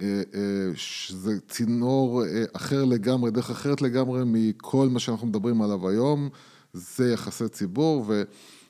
אה, 0.01 0.21
אה, 0.35 0.41
שזה 0.75 1.39
צינור 1.47 2.23
אה, 2.25 2.43
אחר 2.53 2.85
לגמרי, 2.85 3.31
דרך 3.31 3.49
אחרת 3.49 3.81
לגמרי 3.81 4.21
מכל 4.25 4.87
מה 4.89 4.99
שאנחנו 4.99 5.27
מדברים 5.27 5.61
עליו 5.61 5.89
היום, 5.89 6.29
זה 6.73 7.13
יחסי 7.13 7.47
ציבור, 7.49 8.05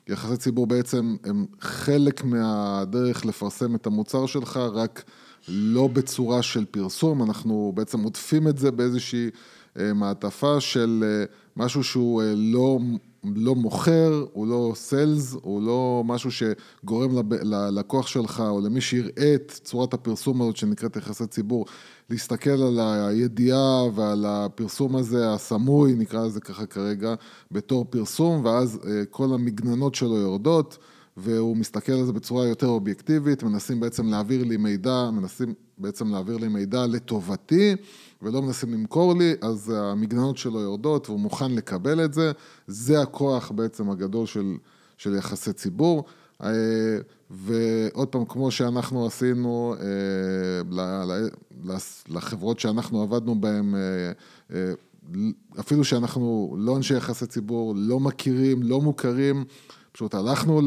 ויחסי 0.08 0.36
ציבור 0.36 0.66
בעצם 0.66 1.16
הם 1.24 1.46
חלק 1.60 2.24
מהדרך 2.24 3.26
לפרסם 3.26 3.74
את 3.74 3.86
המוצר 3.86 4.26
שלך, 4.26 4.56
רק 4.56 5.04
לא 5.48 5.88
בצורה 5.88 6.42
של 6.42 6.64
פרסום, 6.64 7.22
אנחנו 7.22 7.72
בעצם 7.74 8.00
עוטפים 8.00 8.48
את 8.48 8.58
זה 8.58 8.70
באיזושהי 8.70 9.30
מעטפה 9.76 10.60
של 10.60 11.04
משהו 11.56 11.84
שהוא 11.84 12.22
לא 12.36 12.78
לא 13.24 13.54
מוכר, 13.54 14.24
הוא 14.32 14.46
לא 14.46 14.72
סיילס, 14.74 15.36
הוא 15.42 15.62
לא 15.62 16.02
משהו 16.06 16.30
שגורם 16.30 17.10
ללקוח 17.42 18.06
שלך 18.06 18.42
או 18.48 18.60
למי 18.60 18.80
שיראה 18.80 19.34
את 19.34 19.60
צורת 19.64 19.94
הפרסום 19.94 20.42
הזאת 20.42 20.56
שנקראת 20.56 20.96
יחסי 20.96 21.26
ציבור, 21.26 21.66
להסתכל 22.10 22.50
על 22.50 22.80
הידיעה 22.80 23.84
ועל 23.94 24.24
הפרסום 24.28 24.96
הזה, 24.96 25.32
הסמוי, 25.32 25.94
נקרא 25.94 26.26
לזה 26.26 26.40
ככה 26.40 26.66
כרגע, 26.66 27.14
בתור 27.50 27.84
פרסום, 27.90 28.44
ואז 28.44 28.80
אה, 28.86 29.04
כל 29.10 29.34
המגננות 29.34 29.94
שלו 29.94 30.16
יורדות. 30.16 30.78
והוא 31.20 31.56
מסתכל 31.56 31.92
על 31.92 32.04
זה 32.04 32.12
בצורה 32.12 32.46
יותר 32.46 32.66
אובייקטיבית, 32.66 33.42
מנסים 33.42 33.80
בעצם 33.80 34.06
להעביר 34.06 34.44
לי 34.44 34.56
מידע, 34.56 35.10
מנסים 35.10 35.54
בעצם 35.78 36.12
להעביר 36.12 36.36
לי 36.36 36.48
מידע 36.48 36.86
לטובתי, 36.86 37.76
ולא 38.22 38.42
מנסים 38.42 38.72
למכור 38.72 39.14
לי, 39.18 39.34
אז 39.40 39.72
המגננות 39.76 40.36
שלו 40.36 40.60
יורדות 40.60 41.08
והוא 41.08 41.20
מוכן 41.20 41.52
לקבל 41.52 42.04
את 42.04 42.14
זה. 42.14 42.32
זה 42.66 43.00
הכוח 43.00 43.50
בעצם 43.50 43.90
הגדול 43.90 44.26
של, 44.26 44.54
של 44.96 45.14
יחסי 45.14 45.52
ציבור. 45.52 46.04
אה, 46.42 46.50
ועוד 47.30 48.08
פעם, 48.08 48.24
כמו 48.24 48.50
שאנחנו 48.50 49.06
עשינו 49.06 49.74
אה, 49.80 51.02
לחברות 52.08 52.60
שאנחנו 52.60 53.02
עבדנו 53.02 53.40
בהן, 53.40 53.74
אה, 53.74 54.72
אפילו 55.60 55.84
שאנחנו 55.84 56.56
לא 56.58 56.76
אנשי 56.76 56.96
יחסי 56.96 57.26
ציבור, 57.26 57.74
לא 57.76 58.00
מכירים, 58.00 58.62
לא 58.62 58.80
מוכרים, 58.80 59.44
פשוט 59.92 60.14
הלכנו 60.14 60.60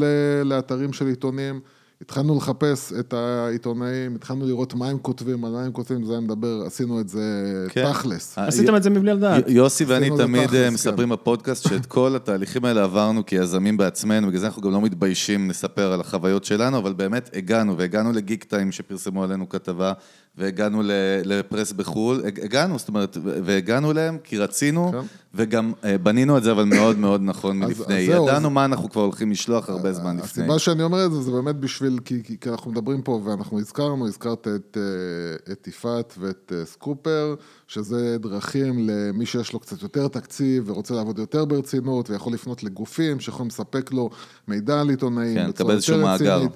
לאתרים 0.44 0.92
של 0.92 1.06
עיתונים, 1.06 1.60
התחלנו 2.02 2.36
לחפש 2.36 2.92
את 3.00 3.12
העיתונאים, 3.12 4.14
התחלנו 4.14 4.46
לראות 4.46 4.74
מה 4.74 4.88
הם 4.88 4.98
כותבים, 4.98 5.44
על 5.44 5.52
מה 5.52 5.64
הם 5.64 5.72
כותבים, 5.72 6.04
זה 6.04 6.12
היה 6.12 6.20
מדבר, 6.20 6.62
עשינו 6.66 7.00
את 7.00 7.08
זה 7.08 7.20
כן. 7.68 7.92
תכלס. 7.92 8.38
עשיתם 8.38 8.76
את 8.76 8.82
זה 8.82 8.90
מבלי 8.90 9.14
לדעת. 9.14 9.44
יוסי 9.48 9.84
ואני 9.84 10.10
תמיד 10.16 10.46
תכלס, 10.46 10.60
אה, 10.60 10.70
מספרים 10.70 11.08
כן. 11.08 11.12
בפודקאסט 11.14 11.68
שאת 11.68 11.86
כל 11.86 12.16
התהליכים 12.16 12.64
האלה 12.64 12.82
עברנו 12.82 13.26
כיזמים 13.26 13.76
בעצמנו, 13.76 14.26
בגלל 14.28 14.40
זה 14.40 14.46
אנחנו 14.46 14.62
גם 14.62 14.72
לא 14.72 14.80
מתביישים 14.80 15.50
לספר 15.50 15.92
על 15.92 16.00
החוויות 16.00 16.44
שלנו, 16.44 16.78
אבל 16.78 16.92
באמת 16.92 17.30
הגענו, 17.34 17.78
והגענו 17.78 18.12
לגיק 18.12 18.44
טיים 18.44 18.72
שפרסמו 18.72 19.24
עלינו 19.24 19.48
כתבה, 19.48 19.92
והגענו 20.38 20.82
לפרס 21.24 21.72
בחו"ל, 21.72 22.22
הגענו, 22.24 22.78
זאת 22.78 22.88
אומרת, 22.88 23.16
והגענו 23.22 23.90
אליהם 23.90 24.18
כי 24.24 24.38
רצינו, 24.38 24.92
כן. 24.92 24.98
וגם 25.34 25.72
אה, 25.84 25.98
בנינו 25.98 26.38
את 26.38 26.42
זה, 26.42 26.52
אבל 26.52 26.64
מאוד 26.64 26.98
מאוד 26.98 27.20
נכון 27.24 27.58
מלפני. 27.58 27.94
ידענו 27.94 28.50
מה 28.50 28.64
אנחנו 28.64 28.90
כבר 28.90 29.02
הולכים 29.02 29.30
לשלוח 29.30 29.68
הרבה 29.68 29.92
זמן 29.92 30.16
לפני. 30.16 30.42
הסיבה 30.44 30.58
שאני 30.58 30.82
אומר 30.82 31.06
את 31.06 31.12
זה, 31.12 31.20
זה 31.20 31.30
באמת 31.30 31.56
בשביל, 31.56 31.98
כי, 32.04 32.22
כי, 32.24 32.40
כי 32.40 32.48
אנחנו 32.48 32.70
מדברים 32.70 33.02
פה, 33.02 33.20
ואנחנו 33.24 33.58
הזכרנו, 33.58 34.06
הזכרת 34.06 34.48
את, 34.48 34.76
אה, 34.80 35.52
את 35.52 35.68
יפעת 35.68 36.14
ואת 36.18 36.52
אה, 36.56 36.64
סקופר, 36.64 37.34
שזה 37.66 38.16
דרכים 38.18 38.88
למי 38.88 39.26
שיש 39.26 39.52
לו 39.52 39.60
קצת 39.60 39.82
יותר 39.82 40.08
תקציב 40.08 40.64
ורוצה 40.66 40.94
לעבוד 40.94 41.18
יותר 41.18 41.44
ברצינות, 41.44 42.10
ויכול 42.10 42.32
לפנות 42.32 42.62
לגופים 42.62 43.20
שיכולים 43.20 43.48
לספק 43.48 43.92
לו 43.92 44.10
מידע 44.48 44.80
על 44.80 44.88
עיתונאים 44.88 45.34
כן, 45.34 45.48
בצורה 45.48 45.74
יותר 45.74 46.36
רצינית. 46.36 46.52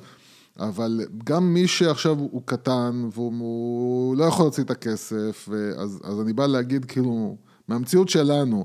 אבל 0.59 1.01
גם 1.25 1.55
מי 1.55 1.67
שעכשיו 1.67 2.19
הוא 2.19 2.43
קטן 2.45 3.09
והוא 3.13 4.17
לא 4.17 4.25
יכול 4.25 4.45
להוציא 4.45 4.63
את 4.63 4.71
הכסף, 4.71 5.49
אז, 5.77 6.01
אז 6.05 6.21
אני 6.21 6.33
בא 6.33 6.47
להגיד 6.47 6.85
כאילו, 6.85 7.37
מהמציאות 7.69 8.09
שלנו, 8.09 8.65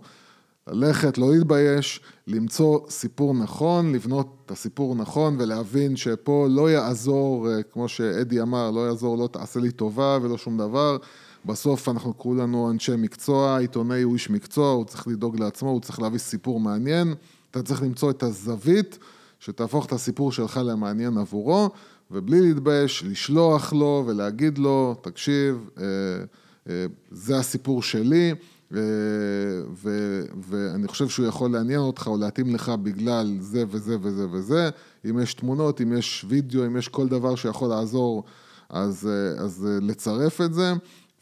ללכת, 0.68 1.18
לא 1.18 1.32
להתבייש, 1.32 2.02
למצוא 2.28 2.80
סיפור 2.90 3.34
נכון, 3.34 3.92
לבנות 3.92 4.38
את 4.46 4.52
הסיפור 4.52 4.96
נכון 4.96 5.36
ולהבין 5.40 5.96
שפה 5.96 6.48
לא 6.50 6.72
יעזור, 6.72 7.50
אה, 7.50 7.64
כמו 7.64 7.88
שאדי 7.88 8.42
אמר, 8.42 8.72
לא 8.72 8.88
יעזור, 8.88 9.18
לא 9.18 9.28
תעשה 9.28 9.60
לי 9.60 9.72
טובה 9.72 10.18
ולא 10.22 10.38
שום 10.38 10.58
דבר. 10.58 10.98
בסוף 11.46 11.90
אנחנו 11.90 12.18
כולנו 12.18 12.72
אנשי 12.72 12.96
מקצוע, 12.98 13.58
עיתונאי 13.58 14.02
הוא 14.02 14.14
איש 14.14 14.30
מקצוע, 14.30 14.72
הוא 14.72 14.86
צריך 14.86 15.08
לדאוג 15.08 15.40
לעצמו, 15.40 15.70
הוא 15.70 15.82
צריך 15.82 16.02
להביא 16.02 16.20
סיפור 16.20 16.60
מעניין, 16.60 17.14
אתה 17.52 17.64
צריך 17.64 17.82
למצוא 17.82 18.12
את 18.12 18.24
הזווית. 18.24 19.00
שתהפוך 19.42 19.86
את 19.86 19.92
הסיפור 19.92 20.32
שלך 20.32 20.60
למעניין 20.66 21.18
עבורו, 21.18 21.70
ובלי 22.12 22.42
להתבייש, 22.42 23.04
לשלוח 23.04 23.74
לו 23.74 24.04
ולהגיד 24.08 24.58
לו, 24.58 24.96
תקשיב, 25.02 25.70
אה, 25.78 25.84
אה, 26.70 26.86
זה 27.12 27.38
הסיפור 27.38 27.84
שלי, 27.84 28.34
ו, 28.72 28.80
ו, 29.84 30.22
ואני 30.50 30.88
חושב 30.88 31.10
שהוא 31.10 31.26
יכול 31.26 31.52
לעניין 31.52 31.80
אותך 31.80 32.08
או 32.08 32.18
להתאים 32.18 32.56
לך 32.56 32.70
בגלל 32.70 33.38
זה 33.40 33.64
וזה 33.70 33.98
וזה 34.02 34.28
וזה. 34.32 34.70
אם 35.10 35.20
יש 35.20 35.34
תמונות, 35.34 35.82
אם 35.82 35.98
יש 35.98 36.26
וידאו, 36.30 36.66
אם 36.66 36.78
יש 36.78 36.88
כל 36.88 37.08
דבר 37.08 37.36
שיכול 37.36 37.70
לעזור, 37.70 38.24
אז, 38.70 39.08
אה, 39.08 39.44
אז 39.44 39.68
לצרף 39.82 40.42
את 40.42 40.54
זה. 40.54 40.74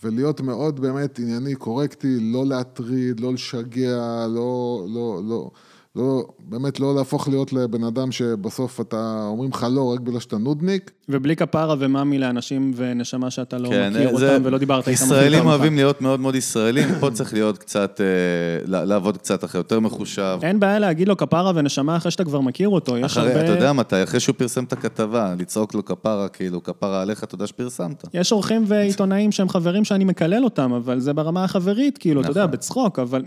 ולהיות 0.04 0.42
מאוד 0.42 0.80
באמת 0.80 1.20
ענייני, 1.20 1.56
קורקטי, 1.56 2.20
לא 2.20 2.46
להטריד, 2.46 3.20
לא 3.20 3.34
לשגע, 3.34 4.28
לא, 4.30 4.86
לא, 4.90 5.22
לא, 5.26 5.52
לא, 5.96 6.24
באמת 6.40 6.80
לא 6.80 6.96
להפוך 6.96 7.28
להיות 7.28 7.54
לבן 7.54 7.84
אדם 7.84 8.12
שבסוף 8.12 8.82
אתה, 8.82 9.26
אומרים 9.28 9.50
לך 9.50 9.68
לא, 9.72 9.94
רק 9.94 10.00
בגלל 10.00 10.20
שאתה 10.20 10.38
נודניק. 10.38 10.92
ובלי 11.10 11.36
כפרה 11.36 11.76
ומאמי 11.80 12.20
לאנשים 12.20 12.72
ונשמה 12.76 13.32
שאתה 13.32 13.58
לא 13.58 13.70
כן, 13.70 13.94
מכיר 13.94 14.18
זה, 14.18 14.34
אותם 14.36 14.46
ולא 14.46 14.58
דיברת 14.58 14.88
איתם. 14.88 15.04
ישראלים 15.06 15.46
אוהבים 15.46 15.76
להיות 15.76 16.02
מאוד 16.02 16.20
מאוד 16.20 16.36
ישראלים, 16.36 16.90
פה 17.00 17.12
צריך 17.12 17.34
להיות 17.34 17.58
קצת, 17.58 18.02
אה, 18.02 18.86
לעבוד 18.86 19.18
קצת 19.18 19.44
אחרי, 19.44 19.60
יותר 19.60 19.80
מחושב. 19.80 20.40
אין 20.42 20.60
בעיה 20.60 20.80
להגיד 20.80 21.08
לו 21.08 21.18
כפרה 21.18 21.52
ונשמה 21.56 21.98
אחרי 21.98 22.12
שאתה 22.12 22.24
כבר 22.24 22.42
מכיר 22.42 22.70
אותו, 22.70 22.98
יש 22.98 23.18
אחרי, 23.18 23.32
הרבה... 23.32 23.44
אתה 23.44 23.52
יודע 23.52 23.74
מתי, 23.74 24.04
אחרי 24.04 24.20
שהוא 24.20 24.36
פרסם 24.36 24.64
את 24.64 24.74
הכתבה, 24.74 25.34
לצעוק 25.40 25.74
לו 25.74 25.86
כפרה, 25.86 26.28
כאילו, 26.28 26.64
כפרה 26.64 27.02
עליך, 27.02 27.24
אתה 27.24 27.36
יודע 27.36 27.48
שפרסמת. 27.48 28.04
יש 28.14 28.32
עורכים 28.32 28.64
ועיתונאים 28.68 29.32
שהם 29.32 29.50
חברים 29.50 29.84
שאני 29.84 30.06
מקלל 30.06 30.44
אותם, 30.44 30.74
אבל 30.74 31.00
זה 31.00 31.14
ברמה 31.14 31.44
החברית, 31.44 31.98
כאילו, 31.98 32.22
נכון. 32.22 32.32
אתה 32.32 32.40
יודע, 32.40 32.48
נכון. 32.48 32.52
בצחוק, 32.52 33.00
אבל 33.00 33.24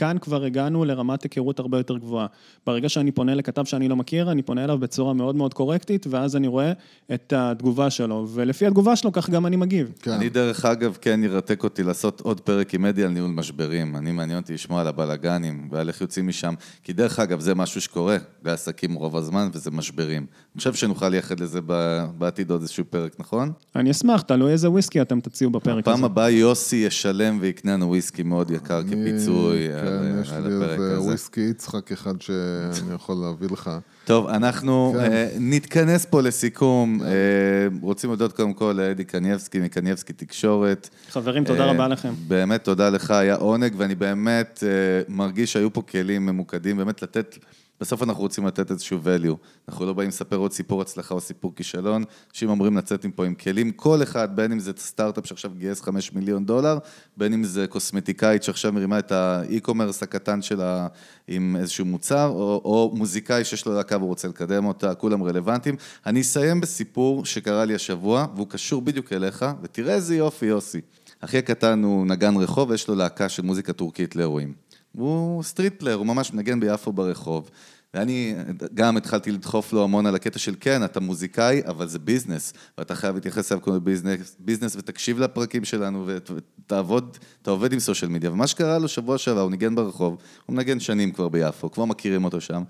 כאן 0.00 0.16
כבר 0.20 0.44
הגענו 0.44 0.84
לרמת 0.84 1.22
היכרות 1.22 1.58
הרבה 1.58 1.78
יותר 1.78 1.96
גבוהה. 1.96 2.26
ברגע 2.66 2.88
שאני 2.88 3.12
פונה 3.12 3.34
לכתב 3.34 3.64
שאני 3.64 3.88
לא 3.88 3.96
מכיר, 3.96 4.30
אני 4.30 4.42
פונה 4.42 4.64
אליו 4.64 4.78
בצורה 4.78 5.14
מאוד 5.14 5.36
מאוד 5.36 5.54
קורקטית, 5.54 6.06
ואז 6.10 6.36
אני 6.36 6.46
רואה 6.46 6.72
את 7.14 7.32
התגובה 7.36 7.90
שלו, 7.90 8.26
ולפי 8.34 8.66
התגובה 8.66 8.96
שלו, 8.96 9.12
כך 9.12 9.30
גם 9.30 9.46
אני 9.46 9.56
מגיב. 9.56 9.92
כן. 10.02 10.10
אני 10.10 10.28
דרך 10.28 10.64
אגב, 10.64 10.98
כן 11.00 11.20
ירתק 11.24 11.64
אותי 11.64 11.82
לעשות 11.82 12.20
עוד 12.20 12.40
פרק 12.40 12.74
עם 12.74 12.86
אדי 12.86 13.04
על 13.04 13.10
ניהול 13.10 13.30
משברים. 13.30 13.96
אני 13.96 14.12
מעניין 14.12 14.38
אותי 14.38 14.54
לשמוע 14.54 14.80
על 14.80 14.86
הבלאגנים 14.86 15.68
ועל 15.72 15.88
איך 15.88 16.00
יוצאים 16.00 16.28
משם, 16.28 16.54
כי 16.82 16.92
דרך 16.92 17.18
אגב, 17.18 17.40
זה 17.40 17.54
משהו 17.54 17.80
שקורה 17.80 18.16
בעסקים 18.42 18.94
רוב 18.94 19.16
הזמן, 19.16 19.48
וזה 19.52 19.70
משברים. 19.70 20.26
אני 20.54 20.58
חושב 20.58 20.74
שנוכל 20.74 21.08
לייחד 21.08 21.40
לזה 21.40 21.60
בעתיד 22.18 22.50
עוד 22.50 22.60
איזשהו 22.60 22.84
פרק, 22.90 23.12
נכון? 23.18 23.52
אני 23.76 23.90
אשמח, 23.90 24.20
תלוי 24.20 24.52
איזה 24.52 24.70
וויסקי 24.70 25.02
אתם 25.02 25.20
תציעו 25.20 25.50
בפרק 25.50 25.86
הזה. 25.86 25.94
הפעם 25.94 26.04
הבאה 26.04 26.30
יוסי 26.30 26.76
ישלם 26.76 27.38
ויקנה 27.40 27.72
לנו 27.72 27.88
וויסקי 27.88 28.22
מאוד 28.22 28.50
יקר 28.50 28.82
כפיצוי. 28.82 29.68
כן. 29.98 30.20
יש 30.22 30.30
על 30.32 30.48
לי 30.48 30.52
איזה 30.52 30.74
הזה. 30.74 31.00
וויסקי 31.00 31.40
יצחק 31.40 31.92
אחד 31.92 32.22
שאני 32.22 32.94
יכול 32.94 33.16
להביא 33.16 33.48
לך. 33.52 33.70
טוב, 34.04 34.26
אנחנו 34.26 34.94
כן. 34.96 35.12
אה, 35.12 35.28
נתכנס 35.38 36.04
פה 36.04 36.22
לסיכום. 36.22 37.02
אה, 37.02 37.08
רוצים 37.80 38.10
להודות 38.10 38.32
קודם 38.32 38.52
כל 38.52 38.74
לאדי 38.76 39.04
קנייבסקי 39.04 39.60
מקנייבסקי 39.60 40.12
תקשורת. 40.12 40.88
חברים, 41.10 41.44
תודה 41.44 41.64
אה, 41.64 41.72
רבה 41.72 41.88
לכם. 41.88 42.12
באמת 42.28 42.64
תודה 42.64 42.90
לך, 42.90 43.10
היה 43.10 43.34
עונג, 43.34 43.74
ואני 43.76 43.94
באמת 43.94 44.62
מרגיש 45.08 45.52
שהיו 45.52 45.72
פה 45.72 45.82
כלים 45.82 46.26
ממוקדים, 46.26 46.76
באמת 46.76 47.02
לתת, 47.02 47.36
בסוף 47.80 48.02
אנחנו 48.02 48.22
רוצים 48.22 48.46
לתת 48.46 48.70
איזשהו 48.70 48.98
value. 49.04 49.36
אנחנו 49.68 49.86
לא 49.86 49.92
באים 49.92 50.08
לספר 50.08 50.36
עוד 50.36 50.52
סיפור 50.52 50.82
הצלחה 50.82 51.14
או 51.14 51.20
סיפור 51.20 51.52
כישלון, 51.56 52.04
אנשים 52.32 52.50
אמורים 52.50 52.76
לצאת 52.76 53.06
מפה 53.06 53.26
עם 53.26 53.34
כלים, 53.34 53.70
כל 53.70 54.02
אחד, 54.02 54.36
בין 54.36 54.52
אם 54.52 54.58
זה 54.58 54.72
סטארט-אפ 54.78 55.26
שעכשיו 55.26 55.50
גייס 55.58 55.80
5 55.80 56.12
מיליון 56.12 56.44
דולר, 56.44 56.78
בין 57.16 57.32
אם 57.32 57.44
זה 57.44 57.66
קוסמטיקאית 57.66 58.42
שעכשיו 58.42 58.72
מרימה 58.72 58.98
את 58.98 59.12
האי-קומרס 59.12 60.02
הקטן 60.02 60.42
שלה 60.42 60.86
עם 61.28 61.56
איזשהו 61.60 61.84
מוצר, 61.84 62.26
או, 62.26 62.62
או 62.64 62.92
מוזיקאי 62.94 63.44
שיש 63.44 63.66
לו 63.66 63.74
להקה 63.74 63.96
והוא 63.96 64.08
רוצה 64.08 64.28
לקדם 64.28 64.64
אותה, 64.64 64.94
כולם 64.94 65.22
רלוונטיים. 65.22 65.76
אני 66.06 66.20
אסיים 66.20 66.60
בסיפור 66.60 67.24
שקרה 67.24 67.64
לי 67.64 67.74
השבוע, 67.74 68.26
והוא 68.34 68.48
קשור 68.48 68.82
בדיוק 68.82 69.12
אליך, 69.12 69.44
ותראה 69.62 69.94
איזה 69.94 70.16
יופי, 70.16 70.46
יוסי. 70.46 70.80
אחי 71.20 71.38
הקטן 71.38 71.82
הוא 71.82 72.06
נגן 72.06 72.36
רחוב, 72.36 72.70
ויש 72.70 72.88
לו 72.88 72.94
להקה 72.94 73.28
של 73.28 73.42
מוזיקה 73.42 73.72
טורקית 73.72 74.16
לאירועים. 74.16 74.69
הוא 74.92 75.42
street 75.42 75.78
player, 75.78 75.96
הוא 75.96 76.06
ממש 76.06 76.32
מנגן 76.32 76.60
ביפו 76.60 76.92
ברחוב. 76.92 77.50
ואני 77.94 78.34
גם 78.74 78.96
התחלתי 78.96 79.32
לדחוף 79.32 79.72
לו 79.72 79.84
המון 79.84 80.06
על 80.06 80.14
הקטע 80.14 80.38
של 80.38 80.54
כן, 80.60 80.84
אתה 80.84 81.00
מוזיקאי, 81.00 81.60
אבל 81.66 81.88
זה 81.88 81.98
ביזנס, 81.98 82.52
ואתה 82.78 82.94
חייב 82.94 83.14
להתייחס 83.14 83.52
אליו 83.52 83.62
כמו 83.62 83.80
ביזנס, 83.80 84.36
ביזנס 84.38 84.76
ותקשיב 84.76 85.18
לפרקים 85.18 85.64
שלנו 85.64 86.06
ותעבוד, 86.06 87.16
אתה 87.42 87.50
עובד 87.50 87.72
עם 87.72 87.80
social 87.80 88.10
media. 88.10 88.32
ומה 88.32 88.46
שקרה 88.46 88.78
לו 88.78 88.88
שבוע 88.88 89.18
שעבר, 89.18 89.40
הוא 89.40 89.50
ניגן 89.50 89.74
ברחוב, 89.74 90.16
הוא 90.46 90.56
מנגן 90.56 90.80
שנים 90.80 91.12
כבר 91.12 91.28
ביפו, 91.28 91.70
כבר 91.70 91.84
מכירים 91.84 92.24
אותו 92.24 92.40
שם. 92.40 92.62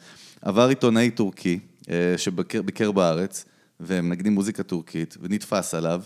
עבר 0.42 0.68
עיתונאי 0.68 1.10
טורקי 1.10 1.58
אה, 1.90 2.14
שביקר 2.16 2.92
בארץ, 2.92 3.44
והם 3.80 4.08
מנגנים 4.08 4.32
מוזיקה 4.32 4.62
טורקית, 4.62 5.16
ונתפס 5.20 5.74
עליו. 5.74 6.02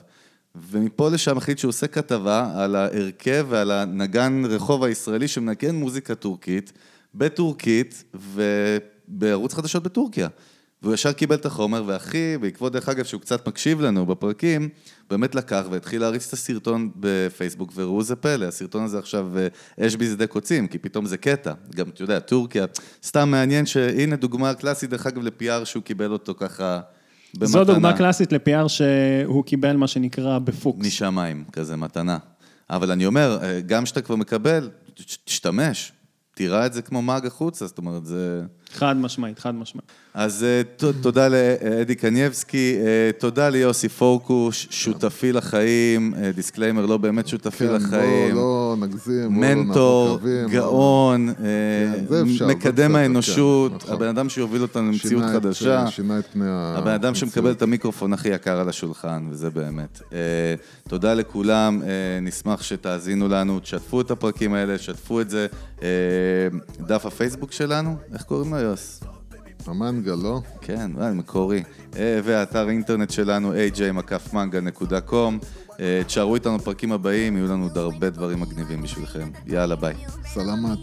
ומפה 0.55 1.09
לשם 1.09 1.37
החליט 1.37 1.59
שהוא 1.59 1.69
עושה 1.69 1.87
כתבה 1.87 2.53
על 2.57 2.77
ההרכב 2.77 3.47
ועל 3.49 3.71
הנגן 3.71 4.43
רחוב 4.49 4.85
הישראלי 4.85 5.29
שמנגן 5.29 5.75
מוזיקה 5.75 6.15
טורקית, 6.15 6.73
בטורקית 7.15 8.05
ובערוץ 8.15 9.55
חדשות 9.55 9.83
בטורקיה. 9.83 10.29
והוא 10.83 10.95
ישר 10.95 11.13
קיבל 11.13 11.35
את 11.35 11.47
החומר, 11.47 11.83
ואחי, 11.87 12.39
בעקבות 12.39 12.73
דרך 12.73 12.89
אגב 12.89 13.05
שהוא 13.05 13.21
קצת 13.21 13.49
מקשיב 13.49 13.81
לנו 13.81 14.07
בפרקים, 14.07 14.69
באמת 15.11 15.35
לקח 15.35 15.65
והתחיל 15.71 16.01
להריץ 16.01 16.27
את 16.27 16.33
הסרטון 16.33 16.91
בפייסבוק, 16.97 17.73
וראו 17.75 18.03
זה 18.03 18.17
פלא, 18.17 18.45
הסרטון 18.45 18.85
הזה 18.85 18.99
עכשיו 18.99 19.39
אה, 19.39 19.87
אש 19.87 19.97
בשדה 19.97 20.27
קוצים, 20.27 20.67
כי 20.67 20.79
פתאום 20.79 21.07
זה 21.07 21.17
קטע. 21.17 21.53
גם, 21.75 21.89
אתה 21.89 22.03
יודע, 22.03 22.21
טורקיה, 22.21 22.65
סתם 23.05 23.31
מעניין 23.31 23.67
שהנה 23.67 24.17
דוגמה 24.17 24.55
קלאסית, 24.55 24.91
דרך 24.91 25.07
אגב, 25.07 25.23
ל 25.23 25.37
PR 25.37 25.65
שהוא 25.65 25.83
קיבל 25.83 26.13
אותו 26.13 26.35
ככה 26.35 26.81
במתנה. 27.35 27.47
זו 27.47 27.65
דוגמה 27.65 27.97
קלאסית 27.97 28.33
ל 28.33 28.44
PR 28.44 28.67
שהוא 28.69 29.45
קיבל 29.45 29.77
מה 29.77 29.87
שנקרא 29.87 30.39
בפוקס. 30.39 30.87
משמיים, 30.87 31.45
כזה 31.53 31.77
מתנה. 31.77 32.19
אבל 32.71 32.91
אני 32.91 33.07
אומר, 33.07 33.39
אה, 33.43 33.61
גם 33.61 33.85
כשאתה 33.85 34.03
כבר 34.03 34.17
מקבל, 34.17 34.71
תשתמש, 35.25 35.93
תירה 36.35 36.67
את 36.67 36.73
זה 36.73 36.83
כמו 36.83 37.03
מאג 37.03 37.27
החוצה, 37.27 37.67
זאת 37.67 37.79
אומרת, 37.79 38.07
זה... 38.07 38.43
חד 38.73 38.97
משמעית, 38.97 39.39
חד 39.39 39.55
משמעית. 39.55 39.93
אז 40.15 40.45
אה, 40.45 40.63
תודה 41.01 41.29
לאדי 41.29 41.95
קנייבסקי, 41.95 42.77
אה, 42.79 43.11
תודה 43.19 43.49
ליוסי 43.49 43.89
פורקוש, 43.89 44.67
שותפי 44.71 45.33
לחיים, 45.33 46.15
אה, 46.15 46.33
disclaimer, 46.33 46.87
לא 46.87 46.97
באמת 46.97 47.29
שותפי 47.29 47.59
כן, 47.59 47.67
בוא 47.67 47.77
לחיים. 47.77 48.35
לא 48.35 48.77
נגזים, 48.81 49.35
בוא 49.35 49.45
לא 49.45 49.55
מנטור, 49.55 50.19
גאון, 50.51 51.29
מקדם 52.47 52.97
האנושות. 52.97 53.89
הבן 53.89 54.09
אדם 54.09 54.29
שיוביל 54.29 54.63
אותנו 54.63 54.91
למציאות 54.91 55.25
חדשה. 55.25 55.87
שינה 55.87 56.19
את 56.19 56.27
פני 56.33 56.45
ה... 56.49 56.75
הבן 56.79 56.91
אדם. 56.91 57.15
שמקבל 57.15 57.51
את 57.53 57.63
המיקרופון 57.63 58.13
הכי 58.13 58.29
יקר 58.29 58.61
על 58.61 58.69
השולחן, 58.69 59.27
וזה 59.31 59.51
באמת. 59.51 60.01
תודה 60.89 61.15
לכולם, 61.15 61.83
נשמח 62.23 62.63
שתאזינו 62.63 63.29
לנו, 63.29 63.61
תשתפו 63.61 64.01
את 64.01 64.11
הפרקים 64.11 64.55
האלה, 64.55 64.79
שתפו 64.79 65.21
את 65.21 65.31
זה. 65.31 65.47
דף 66.81 67.07
הפייסבוק 67.07 67.53
שלנו, 67.53 67.97
איך 68.13 68.23
קוראים 68.23 68.55
לו 68.55 68.61
יוס? 68.61 69.01
המנגה, 69.69 70.15
לא? 70.15 70.41
כן, 70.61 70.91
וואי, 70.95 71.13
מקורי. 71.13 71.63
אה, 71.97 72.21
והאתר 72.25 72.69
האינטרנט 72.69 73.11
שלנו. 73.11 73.53
אה, 75.81 76.03
תשארו 76.07 76.35
איתנו 76.35 76.59
בפרקים 76.59 76.93
הבאים, 76.93 77.37
יהיו 77.37 77.47
לנו 77.47 77.65
עוד 77.65 77.79
הרבה 77.79 78.11
דברים 78.11 78.41
מגניבים 78.41 78.83
בשבילכם. 78.83 79.31
יאללה, 79.47 79.77
ביי. 79.77 79.95
סלמת. 80.27 80.79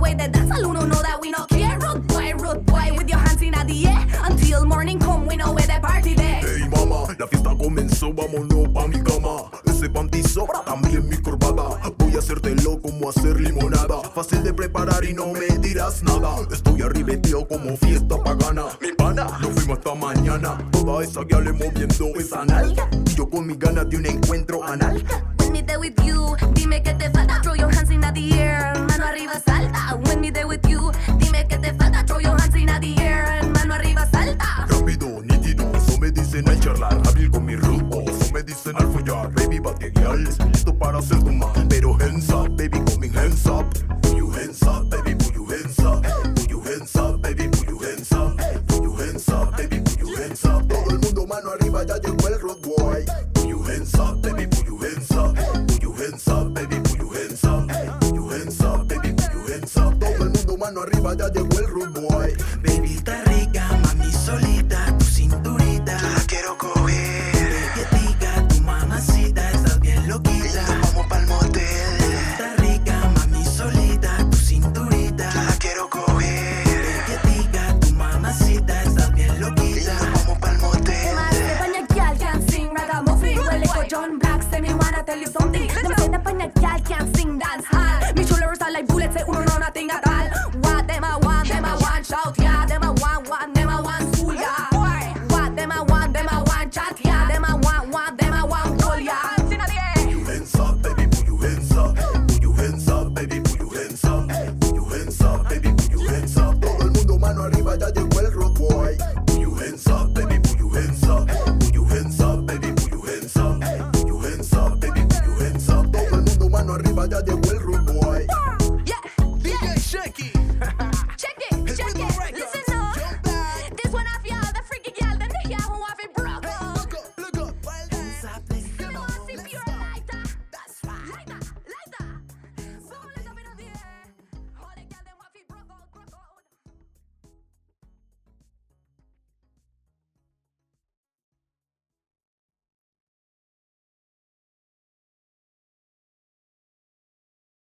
Away 0.00 0.14
the 0.14 0.28
dance, 0.28 0.50
don't 0.62 0.88
know 0.92 1.02
that 1.08 1.18
we 1.20 1.30
not 1.36 1.48
care. 1.48 1.76
Rude 1.84 2.06
boy, 2.06 2.32
rude 2.42 2.64
boy, 2.64 2.86
with 2.96 3.08
your 3.12 3.18
hands 3.18 3.29
Until 3.60 4.64
morning 4.64 4.98
come, 4.98 5.26
we 5.26 5.36
know 5.36 5.52
where 5.52 5.66
the 5.66 5.78
party 5.82 6.14
there. 6.14 6.40
Hey 6.40 6.66
mama, 6.70 7.14
la 7.18 7.26
fiesta 7.26 7.54
comenzó, 7.58 8.10
vámonos 8.10 8.68
pa' 8.72 8.86
mi 8.86 8.98
cama 9.02 9.50
Ese 9.66 9.90
panty 9.90 10.22
sobra, 10.22 10.64
también 10.64 11.06
mi 11.06 11.18
corbata 11.18 11.78
Voy 11.98 12.14
a 12.16 12.20
hacértelo 12.20 12.80
como 12.80 13.10
hacer 13.10 13.38
limonada 13.38 14.00
Fácil 14.14 14.42
de 14.42 14.54
preparar 14.54 15.04
y 15.04 15.12
no 15.12 15.26
me 15.34 15.58
dirás 15.58 16.02
nada 16.02 16.36
Estoy 16.50 16.80
arribeteo 16.80 17.46
como 17.46 17.76
fiesta 17.76 18.16
pagana 18.22 18.64
Mi 18.80 18.92
pana, 18.92 19.24
nos 19.42 19.50
fuimos 19.50 19.76
hasta 19.76 19.94
mañana 19.94 20.56
Toda 20.72 21.04
esa 21.04 21.22
guiale 21.24 21.52
moviendo 21.52 22.06
esa 22.18 22.46
nalga 22.46 22.88
Y 23.10 23.14
yo 23.14 23.28
con 23.28 23.46
mis 23.46 23.58
ganas 23.58 23.90
de 23.90 23.98
un 23.98 24.06
encuentro 24.06 24.64
anal 24.64 25.04
When 25.38 25.52
me 25.52 25.60
there 25.62 25.78
with 25.78 26.00
you, 26.04 26.36
dime 26.54 26.80
que 26.82 26.94
te 26.94 27.10
falta. 27.10 27.40
Throw 27.42 27.54
your 27.54 27.70
hands 27.70 27.90
in 27.90 28.00
the 28.00 28.38
air, 28.38 28.72
mano 28.88 29.04
arriba 29.04 29.40
salta. 29.44 29.96
When 30.06 30.20
me 30.20 30.30
there 30.30 30.46
with 30.46 30.64
you, 30.68 30.92
dime 31.18 31.44
que 31.48 31.58
te 31.58 31.72
falta. 31.72 32.04
Throw 32.06 32.18
your 32.20 32.38
hands 32.38 32.54
in 32.54 32.66
the 32.66 32.94
air, 32.99 32.99
dicen 38.42 38.76
al 38.76 38.92
follar 38.92 39.32
Baby, 39.34 39.58
bate 39.58 39.92
listo 40.16 40.74
para 40.78 40.98
hacer 40.98 41.18
tu 41.22 41.32
más 41.32 41.50
Pero 41.68 41.94
hands 41.94 42.30
up, 42.30 42.48
baby, 42.56 42.78
coming 42.84 43.12
hands 43.12 43.46
up. 43.46 43.66
Put 44.02 44.16
your 44.16 44.32
hands 44.32 44.62
up, 44.62 44.88
baby, 44.90 45.14
put 45.14 45.34
your 45.34 45.46
hands 45.46 45.78
up. 45.78 46.02
Put 46.34 46.50
your 46.50 46.62
hands 46.64 46.96
up, 46.96 47.20
baby, 47.22 47.48
put 47.48 47.68
your 47.68 47.82
hands 47.82 48.12
up. 48.12 48.36
Put 48.66 48.82
your 48.82 48.96
hands 48.96 49.28
up, 49.28 49.56
baby, 49.56 49.80
put 49.80 49.98
your 49.98 50.16
hands 50.18 50.44
up. 50.44 50.68
Todo 50.68 50.90
el 50.90 50.98
mundo 50.98 51.26
mano 51.26 51.50
arriba, 51.52 51.84
ya 51.84 51.96
llegó 51.98 52.28
el 52.28 52.40
road 52.40 52.60
boy. 52.62 53.04
Put 53.34 53.46
your 53.46 53.64
hands 53.64 53.94
up, 53.94 54.22
baby, 54.22 54.46
put 54.46 54.66
your 54.66 54.78
hands 54.80 55.10
up 55.12 55.69